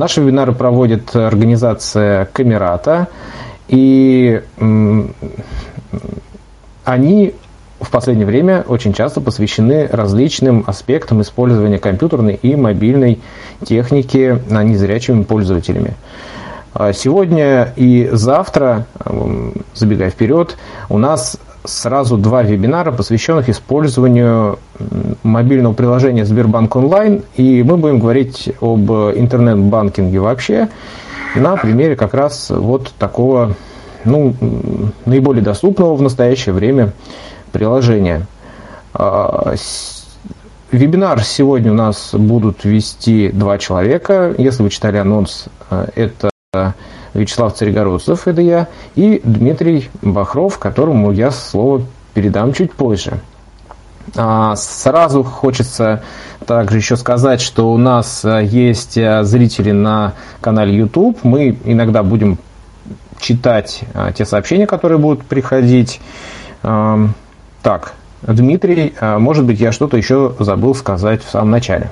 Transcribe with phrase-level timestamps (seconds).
[0.00, 3.08] Наши вебинары проводит организация Камерата,
[3.68, 4.40] и
[6.84, 7.34] они
[7.78, 13.20] в последнее время очень часто посвящены различным аспектам использования компьютерной и мобильной
[13.62, 15.92] техники незрячими пользователями.
[16.72, 18.86] А сегодня и завтра,
[19.74, 20.56] забегая вперед,
[20.88, 24.58] у нас сразу два вебинара, посвященных использованию
[25.22, 30.68] мобильного приложения Сбербанк онлайн, и мы будем говорить об интернет-банкинге вообще
[31.34, 33.54] на примере как раз вот такого
[34.04, 34.34] ну,
[35.04, 36.92] наиболее доступного в настоящее время
[37.52, 38.26] приложения.
[38.94, 39.54] А,
[40.72, 44.34] вебинар сегодня у нас будут вести два человека.
[44.38, 46.74] Если вы читали анонс, э, это
[47.14, 51.82] Вячеслав Царегородцев, это я, и Дмитрий Бахров, которому я слово
[52.14, 53.20] передам чуть позже.
[54.16, 56.02] А, сразу хочется
[56.46, 61.18] также еще сказать, что у нас э, есть э, зрители на канале YouTube.
[61.22, 62.38] Мы иногда будем
[63.20, 63.84] читать
[64.16, 66.00] те сообщения, которые будут приходить.
[66.62, 71.90] Так, Дмитрий, а, может быть, я что-то еще забыл сказать в самом начале.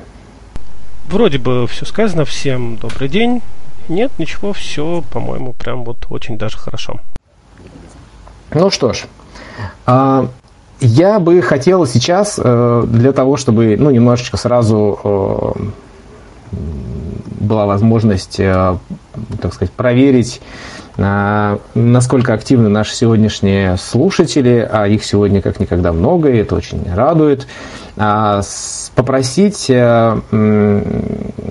[1.08, 2.24] Вроде бы все сказано.
[2.24, 3.42] Всем добрый день.
[3.88, 7.00] Нет, ничего, все, по-моему, прям вот очень даже хорошо.
[8.52, 9.04] Ну что ж,
[9.86, 10.28] а,
[10.80, 16.56] я бы хотел сейчас э, для того, чтобы ну, немножечко сразу э,
[17.40, 18.76] была возможность, э,
[19.40, 20.40] так сказать, проверить
[20.98, 27.46] насколько активны наши сегодняшние слушатели, а их сегодня как никогда много, и это очень радует.
[27.96, 28.42] А,
[28.96, 30.20] попросить э,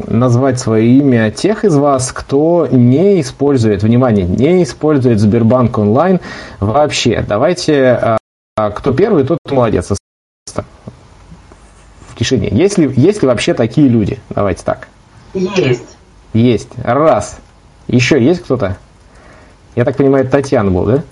[0.08, 6.20] назвать свое имя тех из вас, кто не использует, внимание, не использует Сбербанк онлайн
[6.60, 7.24] вообще.
[7.26, 8.18] Давайте,
[8.56, 9.92] а, кто первый, тот молодец.
[10.54, 12.50] В тишине.
[12.52, 14.20] Есть ли, есть ли вообще такие люди?
[14.30, 14.90] Давайте так.
[15.34, 15.98] Есть.
[16.34, 16.70] Есть.
[16.84, 17.40] Раз.
[17.88, 18.78] Еще есть кто-то?
[19.78, 21.04] Я так понимаю, это Татьяна был, да?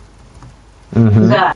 [0.94, 1.28] Угу.
[1.30, 1.54] Да.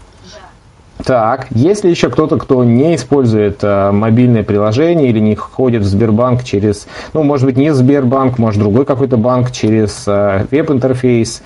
[1.03, 5.85] Так, есть ли еще кто-то, кто не использует э, мобильное приложение или не ходит в
[5.87, 11.41] Сбербанк через, ну, может быть, не Сбербанк, может, другой какой-то банк через э, веб-интерфейс?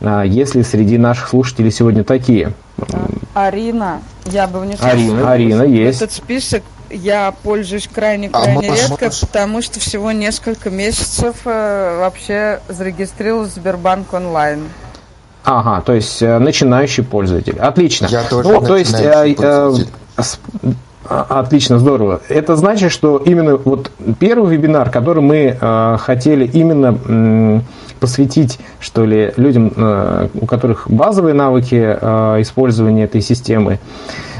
[0.00, 2.52] Э, есть ли среди наших слушателей сегодня такие?
[3.34, 4.88] Арина, я бы внесла.
[4.88, 6.02] Арина, Арина есть.
[6.02, 9.20] Этот список я пользуюсь крайне-крайне а редко, можешь...
[9.20, 14.62] потому что всего несколько месяцев э, вообще зарегистрировалась в Сбербанк онлайн.
[15.44, 17.58] Ага, то есть э, начинающий пользователь.
[17.58, 18.06] Отлично.
[18.06, 19.72] Я тоже ну, то есть, э, э,
[21.06, 22.22] а, Отлично, здорово.
[22.30, 27.60] Это значит, что именно вот первый вебинар, который мы э, хотели именно э,
[28.00, 33.80] посвятить, что ли, людям, э, у которых базовые навыки э, использования этой системы,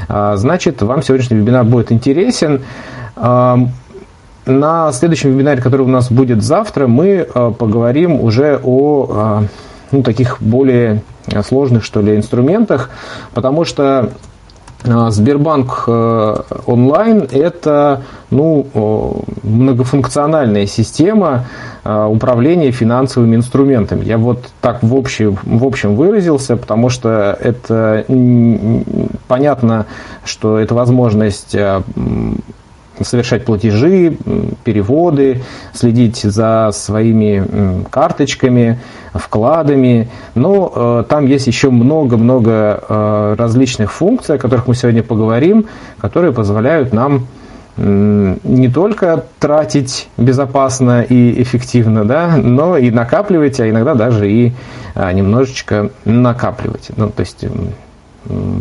[0.09, 2.63] э, значит, вам сегодняшний вебинар будет интересен.
[3.15, 3.57] Э,
[4.47, 9.47] на следующем вебинаре, который у нас будет завтра, мы э, поговорим уже о э,
[9.91, 11.01] ну, таких более
[11.43, 12.89] сложных, что ли, инструментах,
[13.33, 14.11] потому что
[14.87, 16.35] а, Сбербанк э,
[16.67, 21.45] онлайн– это ну, многофункциональная система
[21.83, 24.03] управления финансовыми инструментами.
[24.05, 28.05] Я вот так в общем, в общем выразился, потому что это
[29.27, 29.85] понятно,
[30.23, 31.55] что это возможность
[33.01, 34.17] совершать платежи,
[34.63, 35.41] переводы,
[35.73, 38.79] следить за своими карточками,
[39.13, 40.09] вкладами.
[40.33, 45.65] Но э, там есть еще много-много э, различных функций, о которых мы сегодня поговорим,
[45.99, 47.27] которые позволяют нам
[47.77, 54.53] не только тратить безопасно и эффективно, да, но и накапливать, а иногда даже и
[54.93, 56.91] а, немножечко накапливать.
[56.95, 57.43] Ну, то есть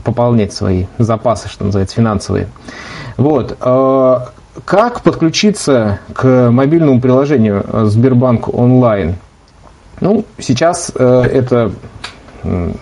[0.04, 2.48] пополнять свои запасы, что называется, финансовые.
[3.16, 3.56] Вот.
[3.60, 4.18] Э,
[4.64, 9.16] как подключиться к мобильному приложению Сбербанк онлайн?
[10.00, 11.72] Ну, сейчас э, это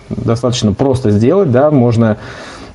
[0.09, 2.17] достаточно просто сделать, да, можно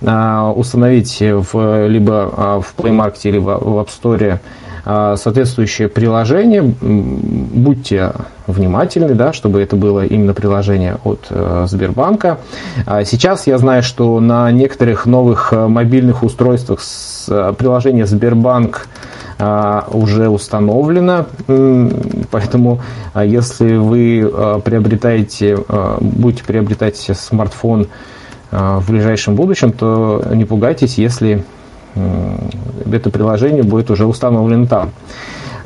[0.04, 4.38] а, установить в, либо а, в Play Market, либо в App Store
[4.88, 6.62] соответствующее приложение.
[6.62, 8.12] Будьте
[8.46, 12.38] внимательны, да, чтобы это было именно приложение от э, Сбербанка.
[13.04, 16.80] Сейчас я знаю, что на некоторых новых э, мобильных устройствах
[17.28, 18.88] э, приложение Сбербанк
[19.92, 21.26] уже установлено,
[22.32, 22.80] поэтому
[23.14, 24.28] если вы
[24.64, 25.56] приобретаете,
[26.00, 27.86] будете приобретать смартфон
[28.50, 31.44] в ближайшем будущем, то не пугайтесь, если
[32.92, 34.90] это приложение будет уже установлено там.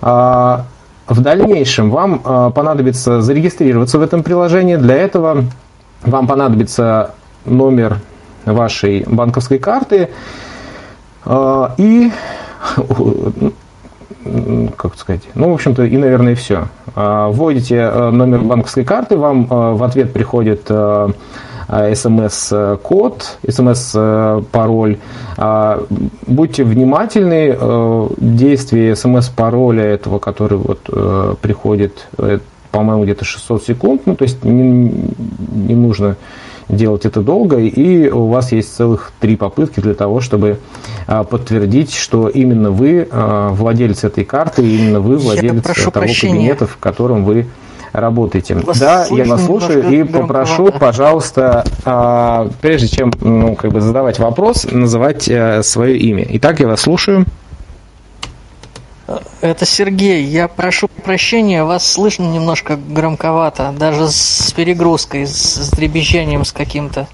[0.00, 0.64] А,
[1.06, 4.76] в дальнейшем вам а, понадобится зарегистрироваться в этом приложении.
[4.76, 5.44] Для этого
[6.02, 7.14] вам понадобится
[7.44, 7.98] номер
[8.44, 10.08] вашей банковской карты
[11.24, 12.10] а, и
[14.76, 16.68] как сказать, ну, в общем-то, и, наверное, все.
[16.94, 20.70] Вводите номер банковской карты, вам в ответ приходит
[21.94, 24.98] смс-код, смс-пароль.
[26.26, 32.08] Будьте внимательны, действие смс-пароля этого, который вот приходит,
[32.70, 34.92] по-моему, где-то 600 секунд, ну, то есть не,
[35.52, 36.16] не нужно
[36.68, 40.58] делать это долго, и у вас есть целых три попытки для того, чтобы
[41.06, 46.34] а, подтвердить, что именно вы а, владелец этой карты, именно вы владелец того прощения.
[46.34, 47.46] кабинета, в котором вы
[47.92, 48.54] работаете.
[48.54, 54.18] Вас да, я вас слушаю и попрошу, пожалуйста, а, прежде чем ну, как бы задавать
[54.18, 56.26] вопрос, называть э, свое имя.
[56.30, 57.26] Итак, я вас слушаю.
[59.40, 60.24] Это Сергей.
[60.24, 67.08] Я прошу прощения, вас слышно немножко громковато, даже с перегрузкой, с дребезжанием с каким-то.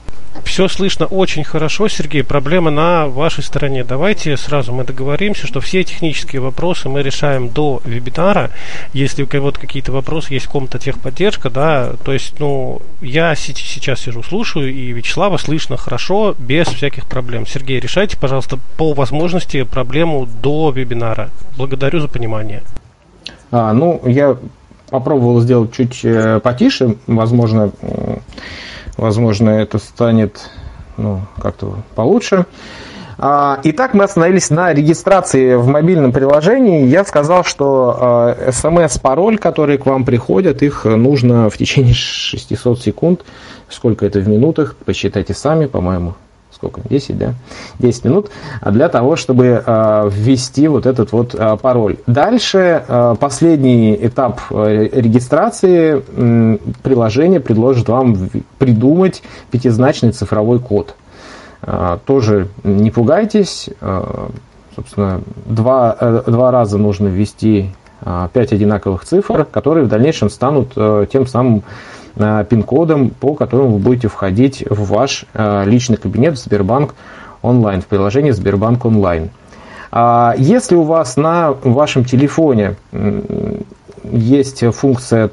[0.58, 2.24] Все слышно очень хорошо, Сергей.
[2.24, 3.84] Проблема на вашей стороне.
[3.84, 8.50] Давайте сразу мы договоримся, что все технические вопросы мы решаем до вебинара.
[8.92, 14.24] Если у кого-то какие-то вопросы есть, ком-то техподдержка, да, то есть, ну, я сейчас сижу,
[14.24, 17.46] слушаю, и Вячеслава слышно хорошо, без всяких проблем.
[17.46, 21.30] Сергей, решайте, пожалуйста, по возможности проблему до вебинара.
[21.56, 22.64] Благодарю за понимание.
[23.52, 24.36] А, ну, я
[24.90, 27.70] попробовал сделать чуть э, потише, возможно,
[28.98, 30.50] Возможно, это станет
[30.96, 32.46] ну, как-то получше.
[33.16, 36.84] А, итак, мы остановились на регистрации в мобильном приложении.
[36.86, 43.24] Я сказал, что смс-пароль, которые к вам приходят, их нужно в течение 600 секунд.
[43.68, 44.76] Сколько это в минутах?
[44.84, 46.14] Посчитайте сами, по-моему,
[46.58, 47.34] сколько, 10, да,
[47.78, 51.96] 10 минут, а для того, чтобы э, ввести вот этот вот э, пароль.
[52.06, 52.84] Дальше
[53.20, 60.94] последний этап регистрации э, приложение предложит вам придумать пятизначный цифровой код.
[62.06, 63.68] Тоже не пугайтесь,
[64.78, 67.70] собственно, два, э, два раза нужно ввести
[68.00, 71.64] э, 5 одинаковых цифр, которые в дальнейшем станут э, тем самым
[72.18, 76.94] пин-кодом, по которому вы будете входить в ваш э, личный кабинет в Сбербанк
[77.42, 79.30] онлайн, в приложении Сбербанк онлайн.
[79.90, 82.76] А если у вас на вашем телефоне
[84.04, 85.30] есть функция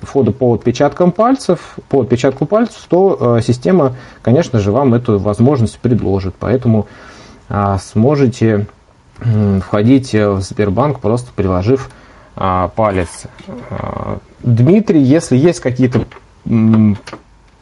[0.00, 5.78] входа по отпечаткам пальцев, по отпечатку пальцев, то э, система, конечно же, вам эту возможность
[5.78, 6.34] предложит.
[6.38, 6.86] Поэтому
[7.80, 8.66] сможете
[9.60, 11.90] входить в Сбербанк, просто приложив
[12.34, 13.26] палец
[14.42, 16.04] Дмитрий, если есть какие-то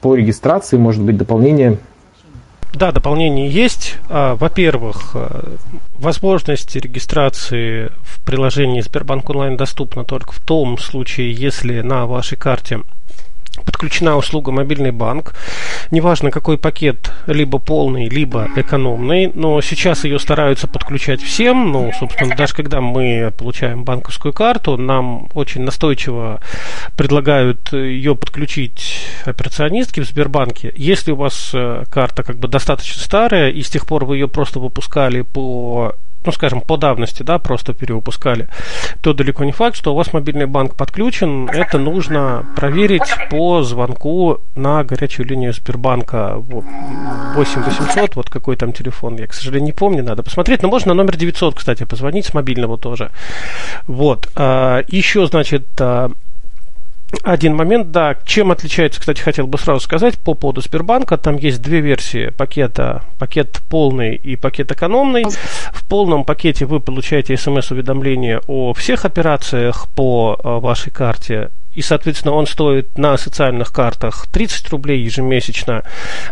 [0.01, 1.79] по регистрации, может быть, дополнения?
[2.73, 3.97] Да, дополнение есть.
[4.09, 5.57] А, во-первых, э,
[5.99, 12.81] возможность регистрации в приложении Сбербанк онлайн доступна только в том случае, если на вашей карте
[13.61, 15.35] подключена услуга мобильный банк.
[15.91, 21.73] Неважно, какой пакет, либо полный, либо экономный, но сейчас ее стараются подключать всем.
[21.73, 26.41] Ну, собственно, даже когда мы получаем банковскую карту, нам очень настойчиво
[26.97, 30.73] предлагают ее подключить операционистки в Сбербанке.
[30.77, 34.29] Если у вас э, карта как бы достаточно старая, и с тех пор вы ее
[34.29, 38.49] просто выпускали по ну, скажем, по давности, да, просто перевыпускали,
[39.01, 41.49] то далеко не факт, что у вас мобильный банк подключен.
[41.49, 46.35] Это нужно проверить по звонку на горячую линию Сбербанка
[47.35, 50.63] 8800, вот какой там телефон, я, к сожалению, не помню, надо посмотреть.
[50.63, 53.11] Но можно на номер 900, кстати, позвонить с мобильного тоже.
[53.87, 54.29] Вот.
[54.35, 56.11] А, Еще, значит, а,
[57.23, 61.17] один момент, да, чем отличается, кстати, хотел бы сразу сказать по поводу Сбербанка.
[61.17, 65.25] Там есть две версии пакета, пакет полный и пакет экономный.
[65.25, 72.35] В полном пакете вы получаете смс-уведомление о всех операциях по а, вашей карте и, соответственно,
[72.35, 75.85] он стоит на социальных картах 30 рублей ежемесячно,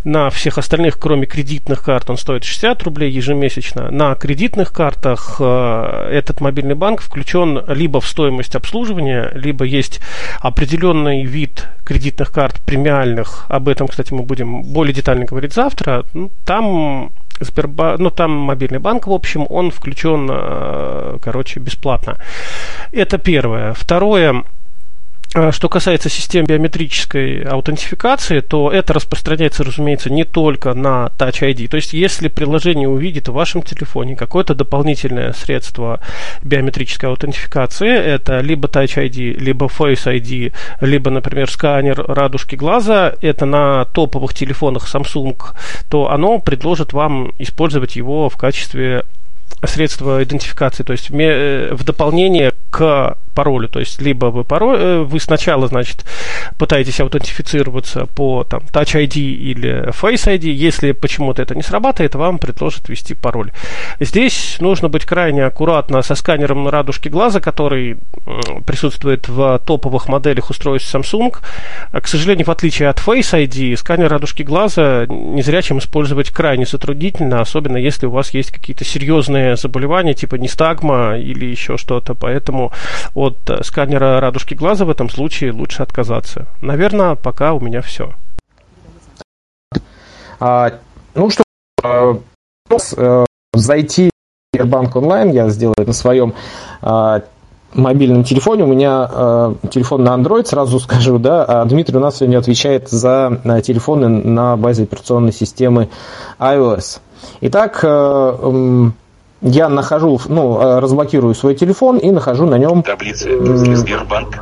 [0.04, 3.90] на всех остальных, кроме кредитных карт, он стоит 60 рублей ежемесячно.
[3.90, 10.00] На кредитных картах э, этот мобильный банк включен либо в стоимость обслуживания, либо есть
[10.40, 13.46] определенный вид кредитных карт премиальных.
[13.48, 16.04] Об этом, кстати, мы будем более детально говорить завтра.
[16.14, 22.16] Ну, там Сбербанк, ну там мобильный банк, в общем, он включен, э, короче, бесплатно.
[22.92, 23.74] Это первое.
[23.74, 24.44] Второе,
[25.50, 31.68] что касается систем биометрической аутентификации, то это распространяется, разумеется, не только на Touch ID.
[31.68, 36.00] То есть, если приложение увидит в вашем телефоне какое-то дополнительное средство
[36.42, 43.44] биометрической аутентификации, это либо Touch ID, либо Face ID, либо, например, сканер радужки глаза, это
[43.44, 45.38] на топовых телефонах Samsung,
[45.90, 49.04] то оно предложит вам использовать его в качестве
[49.64, 53.68] средства идентификации, то есть в, э, в дополнение к паролю.
[53.68, 56.04] То есть, либо вы, пароль, э, вы сначала, значит,
[56.58, 60.50] пытаетесь аутентифицироваться по там, Touch ID или Face ID.
[60.50, 63.52] Если почему-то это не срабатывает, вам предложат ввести пароль.
[64.00, 67.98] Здесь нужно быть крайне аккуратно со сканером на радужке глаза, который
[68.66, 71.36] присутствует в топовых моделях устройств Samsung.
[71.92, 77.76] К сожалению, в отличие от Face ID, сканер радужки глаза незрячим использовать крайне затруднительно, особенно
[77.76, 82.14] если у вас есть какие-то серьезные заболевания, типа нестагма или еще что-то.
[82.14, 82.72] Поэтому
[83.28, 86.48] от сканера радужки глаза в этом случае лучше отказаться.
[86.60, 88.12] Наверное, пока у меня все.
[90.40, 90.72] А,
[91.14, 91.42] ну что,
[91.82, 92.18] а,
[92.96, 96.34] э, зайти в Сбербанк онлайн, я сделаю на своем
[96.80, 97.22] а,
[97.74, 98.64] мобильном телефоне.
[98.64, 102.88] У меня э, телефон на Android, сразу скажу, да, а Дмитрий у нас сегодня отвечает
[102.88, 105.88] за на телефоны на базе операционной системы
[106.38, 107.00] iOS.
[107.40, 108.90] Итак, э,
[109.40, 112.82] я нахожу, ну, разблокирую свой телефон и нахожу на нем...
[112.82, 113.30] Таблицы
[113.76, 114.40] Сбербанк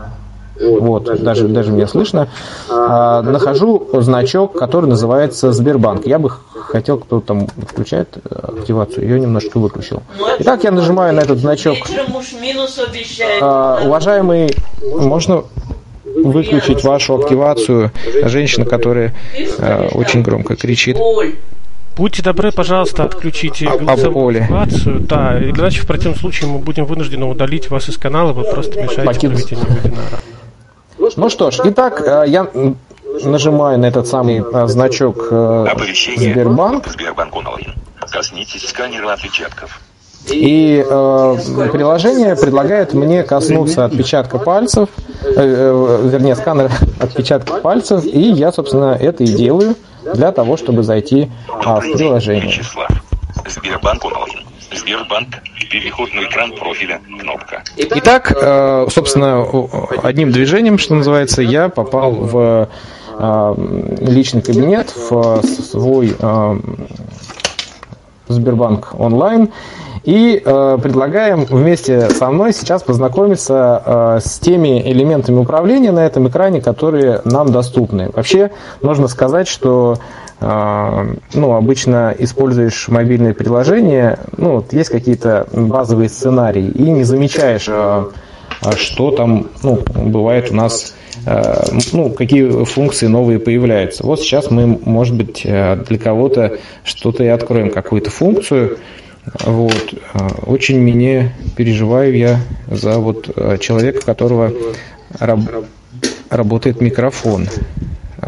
[0.61, 2.29] вот, даже, даже меня слышно,
[2.69, 6.07] а, нахожу значок, который называется Сбербанк.
[6.07, 10.03] Я бы хотел, кто там включает э, активацию, ее немножко выключил.
[10.41, 11.79] Итак, я нажимаю на этот значок.
[13.41, 14.51] А, уважаемый,
[14.83, 15.45] можно
[16.05, 17.93] выключить вашу активацию?
[18.25, 19.15] Женщина, которая
[19.59, 20.97] а, очень громко кричит.
[21.97, 25.01] Будьте добры, пожалуйста, отключите голосовую активацию.
[25.01, 29.05] Да, иначе в противном случае мы будем вынуждены удалить вас из канала, вы просто мешаете
[29.05, 29.31] Покид...
[29.31, 30.19] проведению вебинара.
[31.17, 32.49] Ну что ж, итак, э, я
[33.25, 35.67] нажимаю на этот самый э, значок э,
[36.19, 36.87] Сбербанк.
[36.87, 37.75] Сбербанк онлайн.
[38.11, 39.81] Коснитесь сканера отпечатков.
[40.29, 44.91] И э, приложение предлагает мне коснуться отпечатка пальцев,
[45.23, 49.77] э, вернее, сканера отпечатка пальцев, и я, собственно, это и делаю
[50.15, 52.63] для того, чтобы зайти а, в приложение.
[53.49, 54.47] Сбербанк онлайн.
[54.73, 55.29] Сбербанк.
[55.71, 57.01] Переход на экран профиля.
[57.21, 57.63] Кнопка.
[57.77, 59.45] Итак, э, собственно,
[60.03, 62.69] одним движением, что называется, я попал в
[63.19, 63.55] э,
[64.01, 66.57] личный кабинет, в свой э,
[68.29, 69.51] Сбербанк онлайн.
[70.05, 76.29] И э, предлагаем вместе со мной сейчас познакомиться э, с теми элементами управления на этом
[76.29, 78.11] экране, которые нам доступны.
[78.15, 78.53] Вообще,
[78.83, 79.99] нужно сказать, что
[80.39, 87.69] а, ну, обычно используешь мобильное приложение, ну, вот есть какие-то базовые сценарии, и не замечаешь,
[87.71, 88.11] а
[88.77, 90.95] что там, ну, бывает у нас,
[91.93, 94.07] ну, какие функции новые появляются.
[94.07, 98.79] Вот сейчас мы, может быть, для кого-то что-то и откроем, какую-то функцию,
[99.45, 99.95] вот.
[100.47, 102.41] Очень мне переживаю я
[102.71, 104.53] за вот человека, у которого
[105.19, 105.41] раб,
[106.31, 107.49] работает микрофон.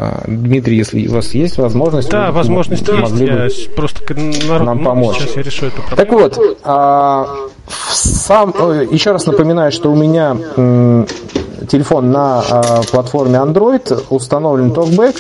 [0.01, 3.69] А, Дмитрий, если у вас есть возможность, да, возможность могли есть.
[3.71, 5.17] Бы просто народ, нам помочь.
[5.19, 5.97] Сейчас я решу эту проблему.
[5.97, 7.27] Так вот, а,
[7.91, 8.55] сам,
[8.93, 10.37] еще раз напоминаю, что у меня
[11.69, 15.17] телефон на а, платформе Android установлен TalkBack.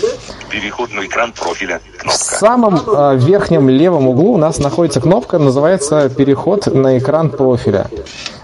[0.48, 1.80] Переход на экран профиля.
[1.98, 2.18] Кнопка.
[2.18, 7.88] В самом а, верхнем левом углу у нас находится кнопка, называется «Переход на экран профиля».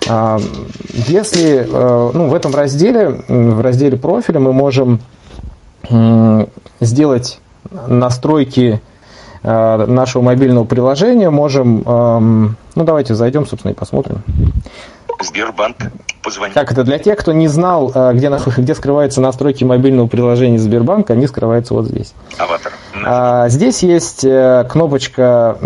[0.08, 0.38] А,
[1.06, 5.00] если ну, в этом разделе, в разделе профиля мы можем
[6.80, 7.40] сделать
[7.86, 8.80] настройки
[9.42, 14.22] э, нашего мобильного приложения, можем, эм, ну давайте зайдем, собственно, и посмотрим.
[15.20, 15.76] Сбербанк,
[16.22, 16.52] позвони.
[16.52, 21.14] Так, это для тех, кто не знал, э, где, где скрываются настройки мобильного приложения Сбербанка,
[21.14, 22.14] они скрываются вот здесь.
[22.38, 22.72] Аватар.
[23.04, 25.58] А, здесь есть э, кнопочка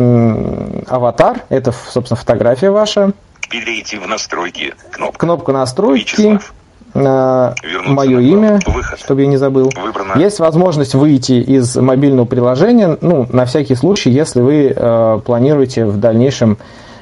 [0.89, 3.13] «Аватар», это, собственно, фотография ваша.
[3.51, 4.75] Перейти в настройки.
[4.91, 6.21] Кнопка, Кнопка настройки.
[6.21, 6.53] Вячеслав
[6.95, 8.99] мое имя, выход.
[8.99, 9.71] чтобы я не забыл.
[9.77, 10.19] Выбрано.
[10.19, 15.99] Есть возможность выйти из мобильного приложения, ну, на всякий случай, если вы э, планируете в
[15.99, 16.59] дальнейшем,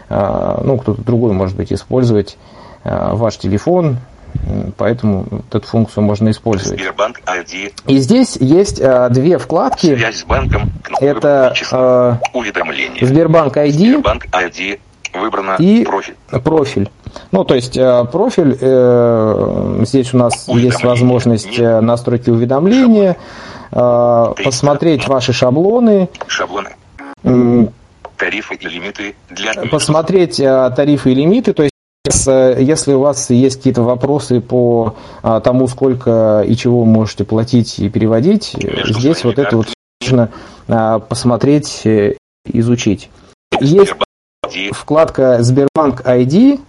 [0.08, 2.36] э, ну, кто-то другой, может быть, использовать
[2.84, 3.98] э, ваш телефон,
[4.76, 6.78] поэтому вот эту функцию можно использовать.
[6.78, 7.72] Сбербанк ID.
[7.86, 9.94] И здесь есть э, две вкладки.
[9.96, 10.70] Связь с банком.
[11.00, 13.06] Это э, уведомление.
[13.06, 13.70] Сбербанк ID.
[13.70, 14.80] Сбербанк ID.
[15.14, 16.16] Выбрано и профиль.
[16.44, 16.90] профиль.
[17.32, 23.16] Ну, то есть э, профиль, э, здесь у нас есть возможность э, настройки уведомления,
[23.70, 26.08] посмотреть ваши шаблоны.
[26.28, 26.70] Шаблоны.
[28.16, 29.52] Тарифы и лимиты для...
[29.70, 31.72] Посмотреть тарифы и лимиты, то есть
[32.26, 37.88] если у вас есть какие-то вопросы по тому, сколько и чего вы можете платить и
[37.88, 39.66] переводить, Между здесь вот это вот
[40.00, 40.30] нужно
[41.08, 41.82] посмотреть,
[42.46, 43.10] изучить.
[43.60, 43.94] Есть
[44.72, 46.60] вкладка Сбербанк ID,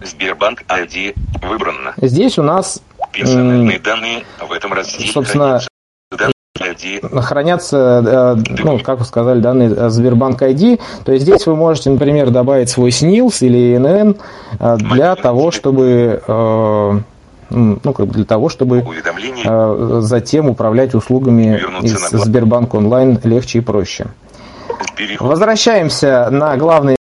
[0.00, 1.94] Сбербанк ID выбрано.
[1.96, 5.10] Здесь у нас персональные данные в этом разделе.
[5.10, 5.60] Собственно,
[7.22, 10.80] хранятся, э, ну, как вы сказали, данные Сбербанк ID.
[11.04, 14.16] То есть здесь вы можете, например, добавить свой СНИЛС или ИНН
[14.58, 17.00] э, для того, чтобы э,
[17.50, 18.84] ну, как бы для того, чтобы
[19.44, 24.06] э, затем управлять услугами из Сбербанк онлайн легче и проще.
[25.18, 26.97] Возвращаемся на главный.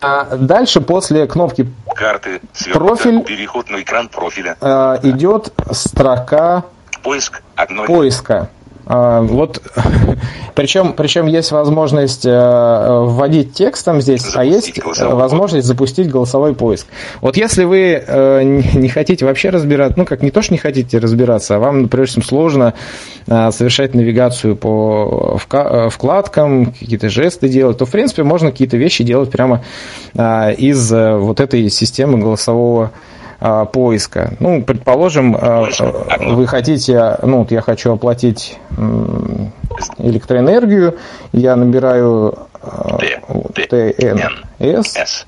[0.00, 2.40] А Дальше после кнопки Карты.
[2.52, 2.86] Свернуто.
[2.86, 3.22] Профиль.
[3.24, 4.56] Переход на экран профиля.
[4.60, 6.64] э, идет строка
[7.02, 7.42] Поиск.
[7.56, 7.84] Одно.
[7.84, 8.48] поиска.
[8.90, 9.60] А, Вот,
[10.54, 16.08] причем, причем есть возможность э, вводить текстом здесь, а Запустить есть голосовой э, возможность запустить
[16.08, 16.86] голосовой поиск.
[17.20, 18.42] Вот если вы э,
[18.74, 22.06] не хотите вообще разбираться, ну как не то, что не хотите разбираться, а вам, например,
[22.06, 22.72] допустим, сложно
[23.26, 25.38] э, совершать навигацию по
[25.90, 29.64] вкладкам, какие-то жесты делать, то, в принципе, можно какие-то вещи делать прямо
[30.14, 34.32] из вот этой системы голосового э, поиска.
[34.40, 38.58] Ну, предположим, э, э, вы хотите, ну, вот я хочу оплатить
[39.98, 40.96] электроэнергию,
[41.32, 42.38] я набираю
[44.58, 45.26] ТНС.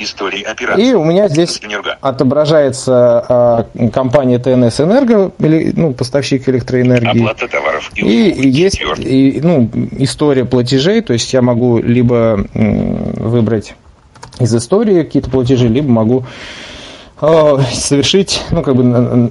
[0.00, 0.90] История операции.
[0.90, 1.60] и у меня здесь
[2.00, 7.20] отображается э, компания ТНС Энерго, или, ну, поставщик электроэнергии.
[7.20, 13.74] Оплата товаров и И есть и, ну, история платежей, то есть я могу либо выбрать
[14.38, 16.24] из истории какие-то платежи, либо могу
[17.20, 19.30] совершить, ну, как бы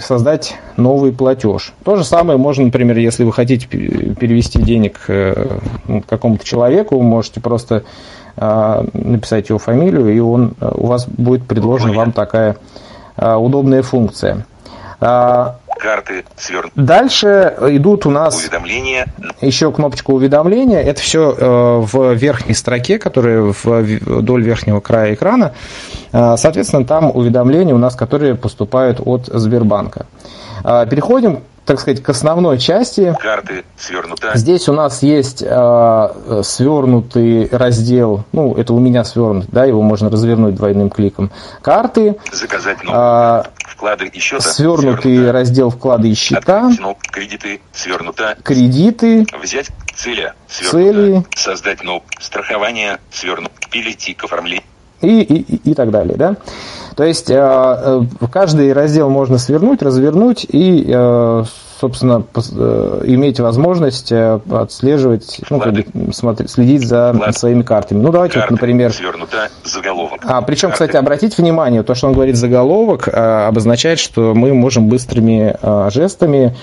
[0.00, 1.72] создать новый платеж.
[1.84, 6.96] То же самое можно, например, если вы хотите пе- перевести денег э, ну, какому-то человеку,
[6.96, 7.84] вы можете просто
[8.36, 12.56] э, написать его фамилию, и он, э, у вас будет предложена вам такая
[13.16, 14.46] э, удобная функция.
[15.00, 16.24] А, Карты.
[16.36, 16.72] Свернуто.
[16.74, 19.06] Дальше идут у нас Уведомления.
[19.40, 20.80] еще кнопочка уведомления.
[20.82, 21.32] Это все
[21.80, 25.52] в верхней строке, которая вдоль верхнего края экрана.
[26.12, 30.06] Э, Соответственно, там уведомления у нас, которые поступают от Сбербанка.
[30.64, 33.14] Э, Переходим, так сказать, к основной части.
[33.20, 33.62] Карты.
[33.76, 34.32] Свернуто.
[34.34, 40.08] Здесь у нас есть э, свернутый раздел, ну, это у меня свернут, да, его можно
[40.10, 41.30] развернуть двойным кликом.
[41.62, 42.98] Карты, Заказать новый.
[42.98, 44.42] э, Вклады и счета.
[44.48, 45.32] свернутый Свернуто.
[45.32, 47.60] раздел вклады и счета, кнопку Кредиты.
[47.72, 48.36] Свернуто.
[48.42, 50.32] кредиты, Взять цели.
[50.48, 50.68] Цели.
[50.70, 51.28] Свернуто.
[51.36, 52.02] Создать новое.
[52.18, 52.98] Страхование.
[53.12, 53.52] Свернуто.
[53.70, 54.64] Перейти к оформлению.
[55.02, 56.16] и, и- и так далее.
[56.16, 56.36] Да?
[56.98, 58.00] То есть э, э,
[58.32, 61.44] каждый раздел можно свернуть, развернуть и, э,
[61.80, 62.24] собственно,
[63.04, 67.38] иметь возможность отслеживать, ну, как бы, смотри- следить за Вклад.
[67.38, 68.00] своими картами.
[68.02, 68.54] Ну, давайте, вот, Карты.
[68.54, 69.48] например, Свернуто.
[69.62, 70.18] Заголовок.
[70.24, 70.86] а, причем, Карты.
[70.86, 75.56] кстати, обратите внимание, то, что он говорит заголовок, обозначает, что мы можем быстрыми
[75.92, 76.56] жестами,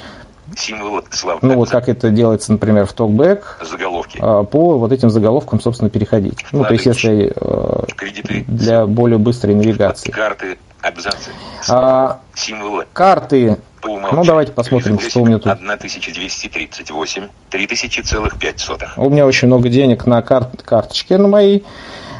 [0.55, 1.03] Символы.
[1.11, 1.41] Слав.
[1.41, 4.17] ну, вот как это делается, например, в токбэк, Заголовки.
[4.17, 6.45] э, по вот этим заголовкам, собственно, переходить.
[6.51, 8.45] Ну, то есть, если э, Кредиты.
[8.47, 10.11] для более быстрой навигации.
[10.11, 10.57] Карты.
[10.81, 11.31] Абзацы.
[11.67, 12.85] А, Символы.
[12.93, 13.57] карты.
[13.83, 15.51] Ну, давайте посмотрим, что у меня тут.
[15.51, 18.93] 1238, 3000 целых 5 сотых.
[18.97, 21.65] У меня очень много денег на карт, карточке на моей.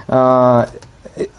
[0.07, 0.67] А,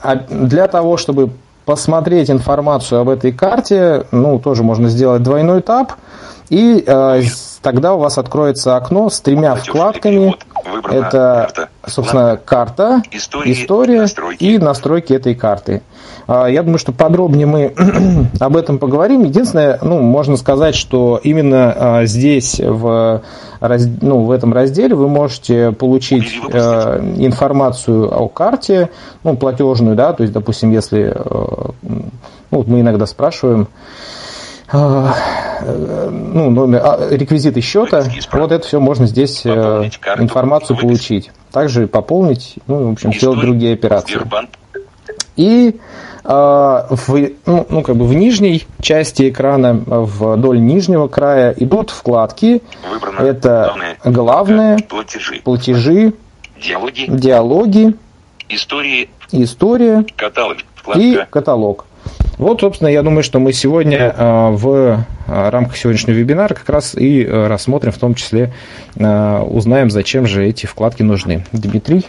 [0.03, 1.31] а для того, чтобы
[1.65, 5.93] посмотреть информацию об этой карте, ну, тоже можно сделать двойной тап.
[6.49, 7.23] И э,
[7.63, 10.35] тогда у вас откроется окно с тремя вкладками.
[10.91, 11.69] Это, карта.
[11.87, 14.43] собственно, карта, Истории, история настройки.
[14.45, 15.83] и настройки этой карты.
[16.27, 17.75] А, Я думаю, что подробнее мы
[18.41, 19.25] об этом поговорим.
[19.25, 23.23] Единственное, ну, можно сказать, что именно а, здесь, в,
[23.61, 28.91] раз- ну, в этом разделе, вы можете получить э, информацию о карте,
[29.25, 32.03] ну, платежную, да, то есть, допустим, если э, ну,
[32.51, 34.16] вот мы иногда спрашиваем, э, э,
[34.73, 39.49] ну, номер, а, реквизиты счета, вот это все можно здесь э,
[40.19, 41.31] информацию получить.
[41.53, 43.47] Также пополнить, ну, в общем, сделать История.
[43.51, 44.21] другие операции.
[45.37, 45.77] И
[46.25, 51.91] э, в, ну, ну, как бы в нижней части экрана, э, вдоль нижнего края идут
[51.91, 52.63] вкладки.
[52.91, 53.75] Выбрано Это
[54.05, 54.79] главное.
[54.89, 55.41] Платежи.
[55.45, 56.13] платежи,
[56.61, 57.05] Диалоги.
[57.09, 57.95] диалоги,
[58.49, 59.11] Истории.
[59.33, 60.57] история Каталог.
[60.59, 60.63] и
[61.15, 61.27] Вкладка.
[61.31, 61.85] каталог.
[62.39, 66.95] Вот, собственно, я думаю, что мы сегодня э, в э, рамках сегодняшнего вебинара как раз
[66.95, 68.53] и э, рассмотрим, в том числе
[68.95, 71.45] узнаем, зачем же эти вкладки нужны.
[71.53, 72.07] Дмитрий?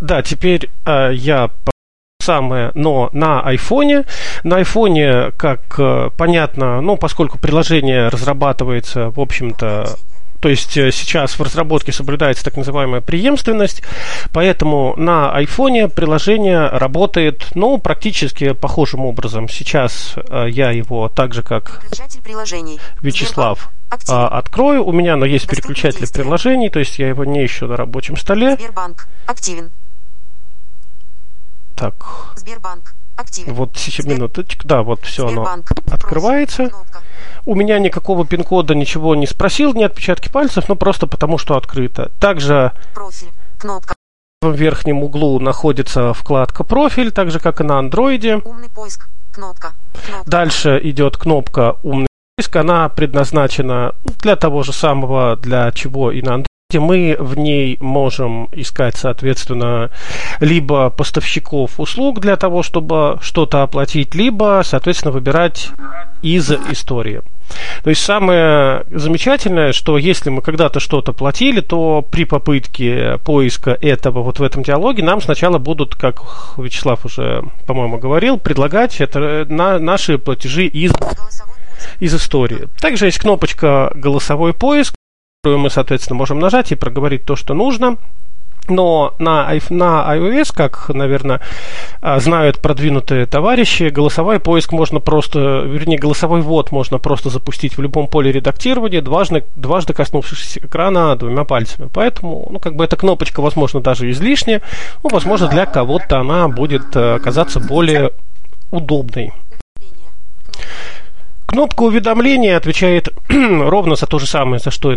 [0.00, 1.50] Да, теперь я
[2.22, 4.04] самое, но на айфоне.
[4.42, 5.78] На айфоне, как
[6.16, 9.86] понятно, ну, поскольку приложение разрабатывается, в общем-то,
[10.40, 13.82] то есть э, сейчас в разработке соблюдается так называемая преемственность,
[14.32, 19.48] поэтому на айфоне приложение работает, ну, практически похожим образом.
[19.48, 21.82] Сейчас э, я его так же, как.
[23.02, 23.74] Вячеслав, Сбербанк.
[23.90, 24.28] Активен.
[24.32, 24.84] открою.
[24.84, 26.22] У меня, но есть Доступны переключатель действия.
[26.22, 28.54] приложений, то есть я его не ищу на рабочем столе.
[28.56, 29.08] Сбербанк.
[29.26, 29.70] Активен.
[31.74, 31.94] Так,
[32.36, 32.94] Сбербанк.
[33.16, 33.54] Активен.
[33.54, 34.66] Вот сейчас минуточку.
[34.66, 35.72] Да, вот все оно Сбербанк.
[35.92, 36.68] открывается.
[36.68, 36.98] Кнопка.
[37.46, 42.10] У меня никакого пин-кода, ничего не спросил, ни отпечатки пальцев, ну просто потому что открыто.
[42.20, 43.28] Также Профиль.
[43.58, 43.94] Кнопка.
[44.42, 48.36] в верхнем углу находится вкладка профиль, так же как и на андроиде.
[48.36, 49.08] Умный поиск.
[49.34, 49.72] Кнопка.
[50.06, 50.30] Кнопка.
[50.30, 52.56] Дальше идет кнопка «Умный поиск».
[52.56, 56.46] Она предназначена для того же самого, для чего и на Android.
[56.78, 59.90] Мы в ней можем искать, соответственно,
[60.40, 65.70] либо поставщиков услуг для того, чтобы что-то оплатить, либо, соответственно, выбирать
[66.22, 67.22] из истории.
[67.82, 74.22] То есть самое замечательное, что если мы когда-то что-то платили, то при попытке поиска этого
[74.22, 76.22] вот в этом диалоге нам сначала будут, как
[76.56, 80.92] Вячеслав уже, по-моему, говорил, предлагать это на наши платежи из,
[81.98, 82.68] из истории.
[82.80, 84.94] Также есть кнопочка «Голосовой поиск»,
[85.42, 87.96] которую мы, соответственно, можем нажать и проговорить то, что нужно.
[88.68, 91.40] Но на, на iOS, как, наверное,
[92.02, 97.80] а, знают продвинутые товарищи, голосовой поиск можно просто, вернее, голосовой ввод можно просто запустить в
[97.80, 101.88] любом поле редактирования, дважды, дважды коснувшись экрана двумя пальцами.
[101.90, 104.60] Поэтому, ну, как бы эта кнопочка, возможно, даже излишняя.
[105.02, 108.10] Ну, возможно, для кого-то она будет э, казаться более
[108.70, 109.32] удобной.
[111.46, 114.96] Кнопка уведомления отвечает ровно за то же самое, за что и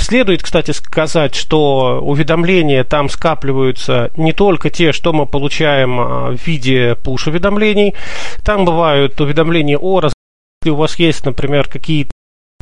[0.00, 6.46] Следует, кстати, сказать, что уведомления там скапливаются не только те, что мы получаем а, в
[6.46, 7.94] виде push-уведомлений.
[8.44, 10.12] Там бывают уведомления о раз...
[10.62, 12.10] Если у вас есть, например, какие-то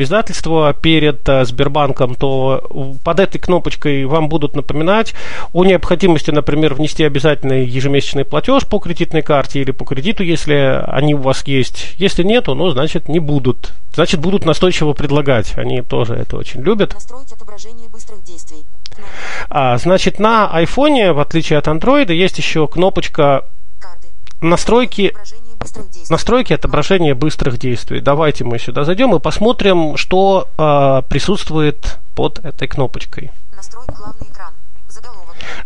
[0.02, 5.12] обязательства перед а, Сбербанком, то у- под этой кнопочкой вам будут напоминать
[5.52, 11.14] о необходимости, например, внести обязательный ежемесячный платеж по кредитной карте или по кредиту, если они
[11.14, 11.94] у вас есть.
[11.98, 13.72] Если нету, ну, значит, не будут.
[13.94, 15.52] Значит, будут настойчиво предлагать.
[15.58, 16.94] Они тоже это очень любят.
[16.94, 18.62] Настроить отображение быстрых действий.
[19.50, 23.44] А, значит, на айфоне, в отличие от андроида, есть еще кнопочка
[23.78, 24.08] Карты.
[24.40, 25.14] настройки.
[26.10, 28.00] Настройки отображения быстрых действий.
[28.00, 33.30] Давайте мы сюда зайдем и посмотрим, что а, присутствует под этой кнопочкой.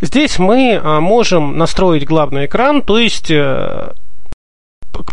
[0.01, 3.93] Здесь мы а, можем настроить главный экран, то есть э,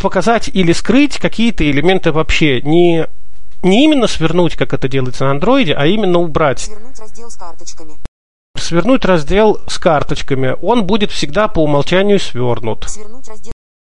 [0.01, 2.61] показать или скрыть какие-то элементы вообще.
[2.61, 3.07] Не,
[3.63, 6.59] не именно свернуть, как это делается на андроиде, а именно убрать.
[6.59, 7.93] Свернуть раздел с карточками.
[8.57, 10.55] Свернуть раздел с карточками.
[10.61, 12.85] Он будет всегда по умолчанию свернут.
[12.87, 13.52] Свернуть раздел.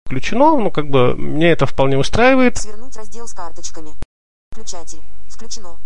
[0.08, 2.56] Включено, ну как бы мне это вполне устраивает.
[2.56, 3.90] Свернуть раздел с карточками.
[4.50, 5.02] Включатель.
[5.28, 5.76] Включено.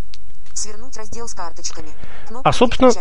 [0.55, 1.89] Свернуть раздел с карточками.
[2.29, 2.93] Кнопка А, собственно.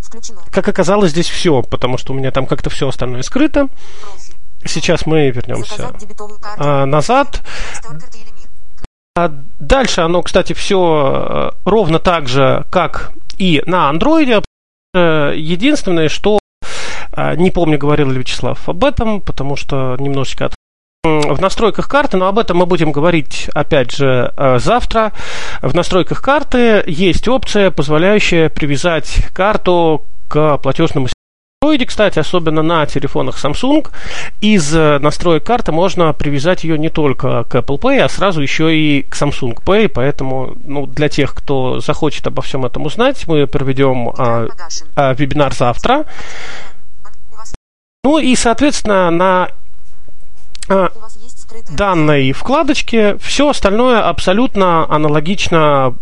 [0.00, 0.40] Включено.
[0.50, 3.68] Как оказалось, здесь все, потому что у меня там как-то все остальное скрыто.
[4.00, 4.34] Профиль.
[4.64, 5.92] Сейчас мы вернемся
[6.56, 7.42] а, назад.
[9.14, 9.28] А
[9.60, 14.40] дальше оно, кстати, все ровно так же, как и на андроиде.
[14.94, 16.38] Э, Единственное, что
[17.14, 20.54] а, не помню, говорил ли Вячеслав об этом, потому что немножечко от
[21.04, 25.10] в настройках карты, но об этом мы будем говорить опять же э, завтра.
[25.60, 31.08] В настройках карты есть опция, позволяющая привязать карту к платежному.
[31.60, 33.88] Android, кстати, особенно на телефонах Samsung,
[34.40, 38.72] из э, настроек карты можно привязать ее не только к Apple Pay, а сразу еще
[38.72, 43.48] и к Samsung Pay, поэтому ну, для тех, кто захочет обо всем этом узнать, мы
[43.48, 44.46] проведем а,
[44.94, 46.04] а, вебинар завтра.
[48.04, 50.51] Ну и, соответственно, на а, у вас есть скрытая
[51.70, 55.94] данной вкладочке все остальное абсолютно аналогично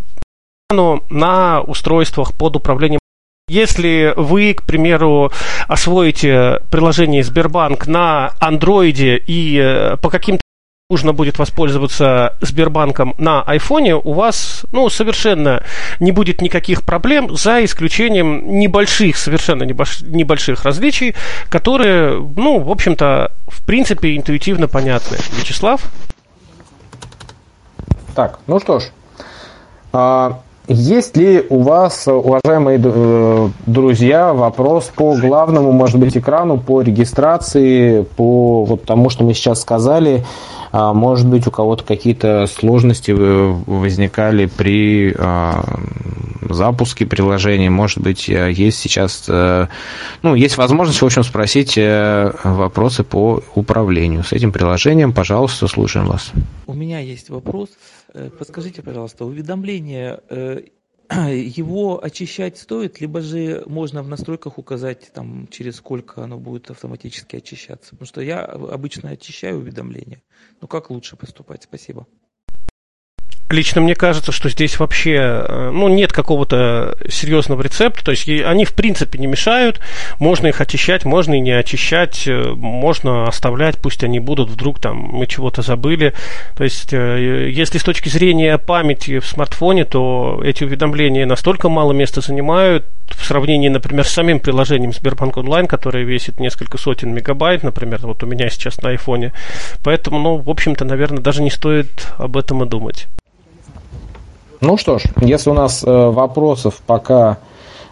[0.70, 3.00] на устройствах под управлением.
[3.48, 5.32] Если вы, к примеру,
[5.66, 10.40] освоите приложение Сбербанк на андроиде и э, по каким-то
[10.90, 15.62] нужно будет воспользоваться Сбербанком на айфоне, у вас ну, совершенно
[16.00, 21.14] не будет никаких проблем, за исключением небольших, совершенно небольш- небольших различий,
[21.48, 25.16] которые, ну, в общем-то, в принципе, интуитивно понятны.
[25.38, 25.80] Вячеслав?
[28.14, 28.84] Так, ну что ж.
[29.92, 36.80] А, Есть ли у вас, уважаемые э, друзья, вопрос по главному, может быть, экрану, по
[36.82, 40.24] регистрации, по вот тому, что мы сейчас сказали?
[40.72, 45.64] А, Может быть, у кого-то какие-то сложности э, возникали при а,
[46.48, 47.70] запуске приложения?
[47.70, 49.66] Может быть, э, есть сейчас, э,
[50.22, 55.12] ну, есть возможность, в общем, спросить вопросы по управлению с этим приложением.
[55.12, 56.32] Пожалуйста, слушаем вас.
[56.66, 57.70] У меня есть вопрос.
[58.38, 60.20] Подскажите, пожалуйста, уведомление,
[61.10, 67.36] его очищать стоит, либо же можно в настройках указать, там, через сколько оно будет автоматически
[67.36, 67.90] очищаться?
[67.90, 70.22] Потому что я обычно очищаю уведомления.
[70.60, 71.64] Ну, как лучше поступать?
[71.64, 72.06] Спасибо.
[73.50, 78.04] Лично мне кажется, что здесь вообще э, ну, нет какого-то серьезного рецепта.
[78.04, 79.80] То есть они в принципе не мешают.
[80.20, 82.28] Можно их очищать, можно и не очищать.
[82.28, 84.50] Э, можно оставлять, пусть они будут.
[84.50, 86.14] Вдруг там мы чего-то забыли.
[86.56, 91.92] То есть э, если с точки зрения памяти в смартфоне, то эти уведомления настолько мало
[91.92, 97.64] места занимают в сравнении, например, с самим приложением Сбербанк Онлайн, которое весит несколько сотен мегабайт,
[97.64, 99.32] например, вот у меня сейчас на айфоне.
[99.82, 103.08] Поэтому, ну, в общем-то, наверное, даже не стоит об этом и думать.
[104.60, 107.38] Ну что ж, если у нас э, вопросов пока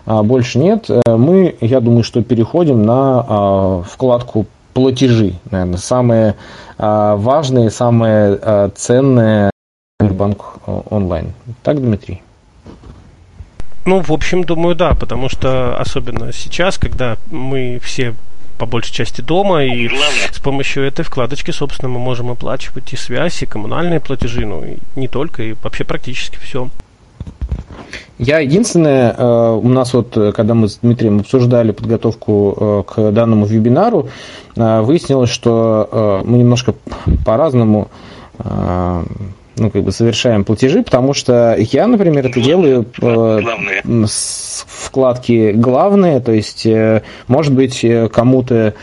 [0.08, 5.34] а, больше нет, э, мы, я думаю, что переходим на а, вкладку платежи.
[5.50, 6.34] Наверное, самые
[6.78, 9.50] а, важные, самые ценные
[10.00, 11.34] банк онлайн.
[11.62, 12.22] Так, Дмитрий?
[13.84, 18.14] Ну, в общем, думаю, да, потому что особенно сейчас, когда мы все
[18.58, 19.88] по большей части дома, и
[20.32, 24.76] с помощью этой вкладочки, собственно, мы можем оплачивать и связь, и коммунальные платежи, ну, и
[24.96, 26.68] не только, и вообще практически все.
[28.18, 33.46] Я единственное, э, у нас вот, когда мы с Дмитрием обсуждали подготовку э, к данному
[33.46, 34.08] вебинару,
[34.56, 36.74] э, выяснилось, что мы немножко
[37.24, 37.88] по-разному
[39.58, 46.20] ну, как бы совершаем платежи, потому что я, например, это делаю э, с вкладки главные,
[46.20, 48.74] то есть, э, может быть, э, кому-то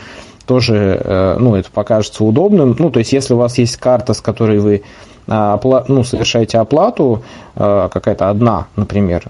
[0.46, 2.76] тоже, ну, это покажется удобным.
[2.78, 4.84] Ну, то есть, если у вас есть карта, с которой вы
[5.28, 7.22] а, ну, совершаете оплату,
[7.56, 9.24] а, какая-то одна, например,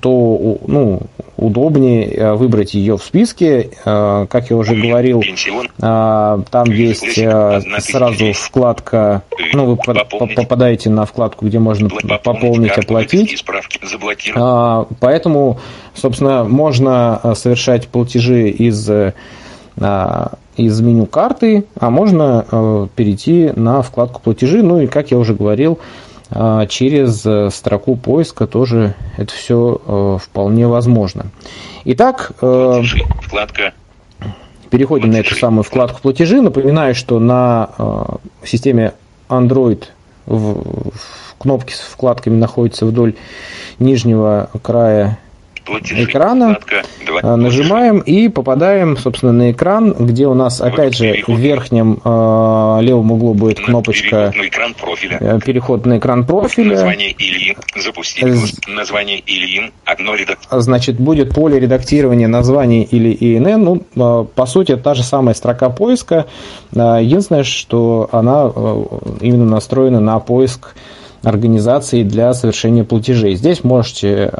[0.00, 1.02] то ну,
[1.36, 3.70] удобнее э, выбрать ее в списке.
[3.84, 5.22] А, как я уже говорил,
[5.78, 11.88] там есть э, сразу вкладка, ну, вы попадаете на вкладку, где можно
[12.24, 13.44] пополнить, оплатить.
[15.00, 15.60] Поэтому,
[15.94, 18.90] собственно, можно э, совершать платежи из
[20.58, 24.62] из меню карты, а можно э, перейти на вкладку платежи.
[24.62, 25.78] Ну и, как я уже говорил,
[26.30, 31.26] э, через э, строку поиска тоже это все вполне возможно.
[31.84, 33.72] Итак, платежи, вкладка
[34.70, 35.22] переходим платежи.
[35.22, 36.40] на эту самую вкладку платежи.
[36.42, 37.70] Напоминаю, что на
[38.44, 38.92] системе
[39.28, 39.84] Android
[40.26, 43.14] в, в кнопки с вкладками находятся вдоль
[43.78, 45.18] нижнего края
[45.68, 46.58] платежи, экрана,
[47.22, 52.78] а, нажимаем и попадаем, собственно, на экран, где у нас, опять же, в верхнем э,
[52.82, 55.18] левом углу будет кнопочка переход на экран профиля.
[55.20, 56.70] Э, переход на экран профиля.
[56.70, 60.38] Название Ильин, запустить название Ильин, одно редак...
[60.50, 63.62] Значит, будет поле редактирования названий или ИНН.
[63.62, 66.26] Ну, э, по сути, та же самая строка поиска.
[66.74, 68.84] Э, единственное, что она э,
[69.20, 70.74] именно настроена на поиск
[71.22, 73.34] организации для совершения платежей.
[73.34, 74.30] Здесь можете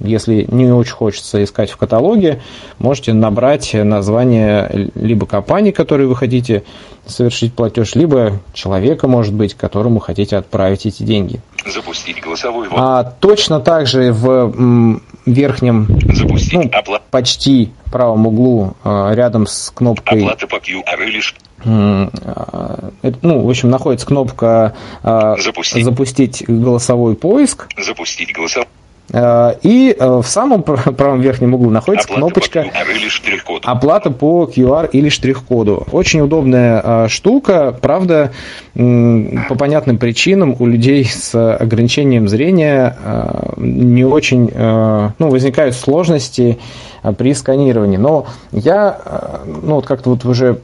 [0.00, 2.40] если не очень хочется искать в каталоге,
[2.78, 6.64] можете набрать название либо компании, которой вы хотите
[7.06, 11.40] совершить платеж, либо человека, может быть, которому хотите отправить эти деньги.
[11.66, 12.78] Запустить голосовой ввод.
[12.80, 17.00] А, точно так же в верхнем, Запустить ну, опла...
[17.10, 20.20] почти правом углу, а, рядом с кнопкой...
[20.20, 21.20] Оплата по QR или
[21.64, 22.90] а,
[23.22, 25.84] ну, в общем, находится кнопка а, запустить.
[25.84, 27.66] запустить голосовой поиск.
[27.76, 28.68] Запустить голосовой
[29.10, 32.66] и э, в самом правом верхнем углу находится оплата кнопочка
[33.46, 35.86] по «Оплата по QR или штрих-коду».
[35.92, 38.32] Очень удобная э, штука, правда,
[38.74, 42.96] по понятным причинам у людей с ограничением зрения
[43.56, 44.52] не очень
[45.18, 46.58] ну, возникают сложности
[47.16, 47.96] при сканировании.
[47.96, 49.00] Но я
[49.46, 50.60] ну, вот как-то вот уже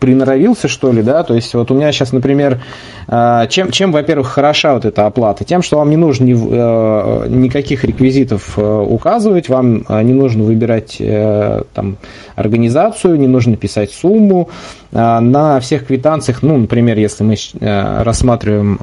[0.00, 2.60] приноровился, что ли, да, то есть вот у меня сейчас, например,
[3.06, 5.44] а, чем, чем во-первых, хороша вот эта оплата?
[5.44, 10.44] Тем, что вам не нужно ни, э, никаких реквизитов э, указывать, вам э, не нужно
[10.44, 11.00] выбирать
[11.74, 11.98] там
[12.34, 14.48] организацию, не нужно писать сумму.
[14.92, 18.78] А, на всех квитанциях, ну, например, если мы рассматриваем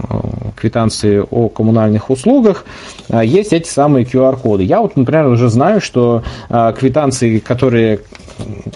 [0.56, 2.66] квитанции о коммунальных услугах,
[3.10, 4.64] есть эти самые QR-коды.
[4.64, 8.02] Я вот, например, уже знаю, что квитанции, которые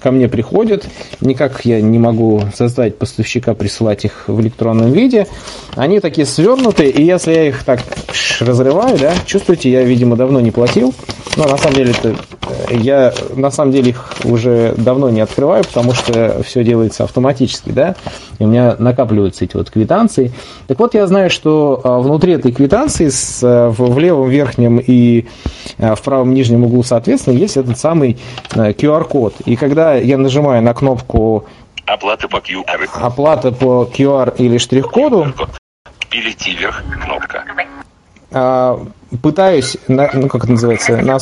[0.02, 0.86] ко мне приходят,
[1.21, 5.28] никак я не могу заставить поставщика присылать их в электронном виде.
[5.76, 7.82] Они такие свернутые, и если я их так
[8.39, 10.93] разрываю, да, чувствуете, я, видимо, давно не платил.
[11.38, 12.15] Но на самом деле это,
[12.71, 17.95] я на самом деле их уже давно не открываю, потому что все делается автоматически, да,
[18.38, 20.34] и у меня накапливаются эти вот квитанции.
[20.67, 24.80] Так вот, я знаю, что а, внутри этой квитанции с, а, в, в левом верхнем
[24.86, 25.28] и
[25.78, 28.17] а, в правом нижнем углу, соответственно, есть этот самый
[28.50, 29.36] QR-код.
[29.51, 31.45] И когда я нажимаю на кнопку
[31.85, 32.87] Оплата по QR.
[32.93, 35.33] Оплата по QR или штрих-коду.
[36.09, 37.43] Перейти вверх кнопка.
[38.31, 38.79] А,
[39.21, 41.17] пытаюсь, на, ну как это называется, на,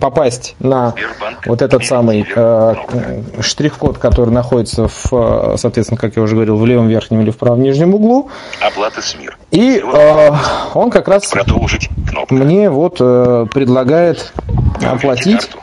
[0.00, 0.96] попасть на
[1.46, 2.74] вот этот самый э,
[3.40, 7.62] штрих-код, который находится в, соответственно, как я уже говорил, в левом верхнем или в правом
[7.62, 8.30] нижнем углу.
[8.60, 9.38] Оплата СМИР.
[9.52, 10.30] И э,
[10.74, 11.88] он как раз Продолжить.
[12.08, 12.34] Кнопка.
[12.34, 14.32] мне вот э, предлагает
[14.82, 15.46] оплатить.
[15.46, 15.60] Карту.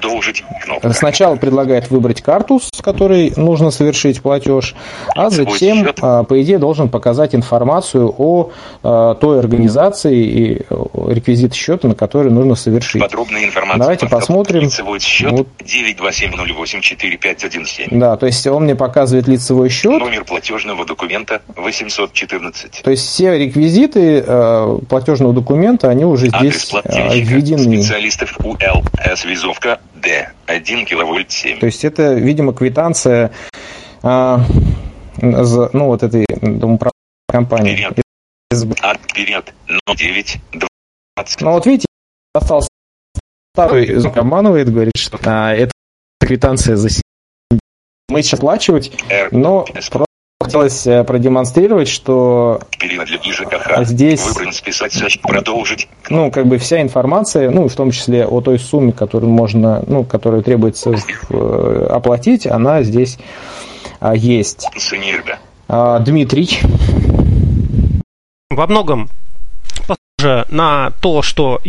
[0.00, 0.44] Продолжить.
[0.64, 0.92] Кнопка.
[0.92, 4.74] Сначала предлагает выбрать карту, с которой нужно совершить платеж,
[5.14, 8.50] а затем, а, по идее, должен показать информацию о
[8.82, 10.62] а, той организации и
[11.08, 13.02] реквизит счета, на который нужно совершить.
[13.02, 13.78] Подробная информация.
[13.78, 14.62] Давайте посмотрим.
[14.62, 15.48] Лицевой счет Вот.
[15.64, 17.98] 927084517.
[17.98, 22.82] Да, то есть он мне показывает лицевой счет, Номер платежного документа 814.
[22.82, 27.82] то есть все реквизиты э, платежного документа, они уже Адрес здесь введены.
[27.82, 28.56] Специалистов УЛ.
[29.16, 30.30] Связовка Д.
[30.46, 31.58] 1 киловольт 7.
[31.58, 33.30] То есть это, видимо, квитанция
[34.02, 34.40] а,
[35.20, 36.78] за- ну, вот этой думаю,
[37.28, 37.74] компании.
[37.74, 38.00] Вперед.
[38.82, 39.54] От вперед.
[39.86, 40.40] 09
[41.16, 41.40] 20.
[41.40, 41.86] Ну вот видите,
[42.34, 42.68] остался
[43.54, 45.72] старый обманывает, говорит, что а, это
[46.20, 47.02] квитанция за се-
[48.08, 49.28] мы сейчас оплачивать, Р.
[49.32, 50.06] но просто
[50.48, 52.60] хотелось э, продемонстрировать, что
[53.84, 55.88] здесь- Выбран списать соч- Продолжить.
[56.08, 60.04] ну, как бы вся информация, ну, в том числе о той сумме, которую можно, ну,
[60.04, 60.94] которую требуется
[61.28, 63.18] э, оплатить, она здесь
[64.00, 64.66] а, есть.
[65.68, 66.60] А, Дмитрий,
[68.50, 69.10] Во многом
[69.86, 71.60] похоже на то, что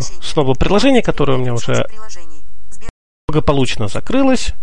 [0.00, 1.86] снова приложение, которое у меня уже
[3.28, 4.54] благополучно закрылось.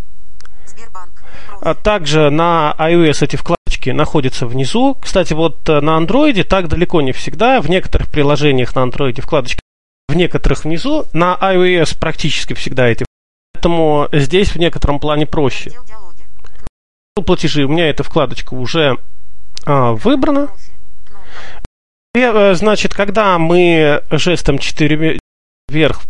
[1.64, 4.96] А также на iOS эти вкладочки находятся внизу.
[5.00, 7.60] Кстати, вот э, на Android так далеко не всегда.
[7.60, 9.60] В некоторых приложениях на Android вкладочки
[10.08, 11.04] в некоторых внизу.
[11.12, 13.06] На iOS практически всегда эти.
[13.54, 15.70] Поэтому здесь в некотором плане проще.
[17.14, 18.98] Платежи у меня эта вкладочка уже
[19.64, 20.48] а, выбрана.
[22.16, 25.20] И, э, Значит, когда мы жестом 4
[25.68, 26.02] вверх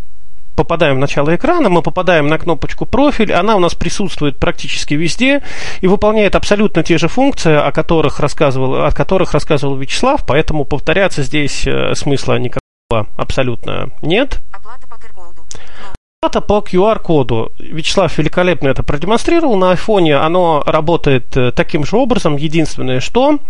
[0.63, 5.43] попадаем в начало экрана, мы попадаем на кнопочку профиль, она у нас присутствует практически везде
[5.81, 11.25] и выполняет абсолютно те же функции, о которых рассказывал, о которых рассказывал Вячеслав, поэтому повторяться
[11.25, 14.41] здесь э, смысла никакого абсолютно нет.
[14.53, 15.43] Оплата по QR-коду.
[15.43, 15.97] Кнопка.
[16.21, 17.53] Оплата по QR-коду.
[17.59, 19.57] Вячеслав великолепно это продемонстрировал.
[19.57, 22.37] На айфоне оно работает э, таким же образом.
[22.37, 23.41] Единственное, что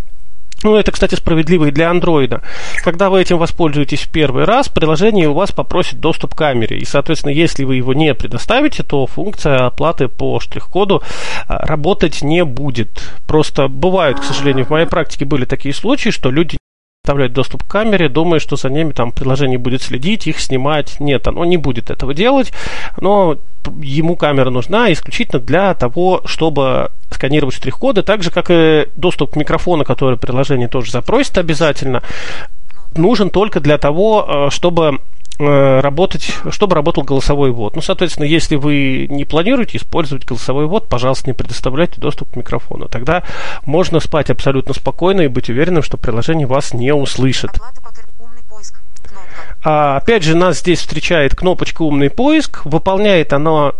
[0.62, 2.42] ну, это, кстати, справедливо и для андроида.
[2.82, 6.78] Когда вы этим воспользуетесь в первый раз, приложение у вас попросит доступ к камере.
[6.78, 11.02] И, соответственно, если вы его не предоставите, то функция оплаты по штрих-коду
[11.48, 13.02] а, работать не будет.
[13.26, 16.58] Просто бывают, к сожалению, в моей практике были такие случаи, что люди
[17.02, 21.00] предоставляют доступ к камере, думая, что за ними там приложение будет следить, их снимать.
[21.00, 22.52] Нет, оно не будет этого делать.
[23.00, 23.38] Но
[23.80, 29.36] ему камера нужна исключительно для того, чтобы сканировать штрих-коды, так же, как и доступ к
[29.36, 32.04] микрофону, который приложение тоже запросит обязательно,
[32.94, 35.00] нужен только для того, э, чтобы
[35.46, 37.76] работать, чтобы работал голосовой ввод.
[37.76, 42.88] Ну, соответственно, если вы не планируете использовать голосовой ввод, пожалуйста, не предоставляйте доступ к микрофону.
[42.88, 43.22] Тогда
[43.64, 47.50] можно спать абсолютно спокойно и быть уверенным, что приложение вас не услышит.
[49.64, 52.64] А, опять же, нас здесь встречает кнопочка «Умный поиск».
[52.64, 53.72] Выполняет она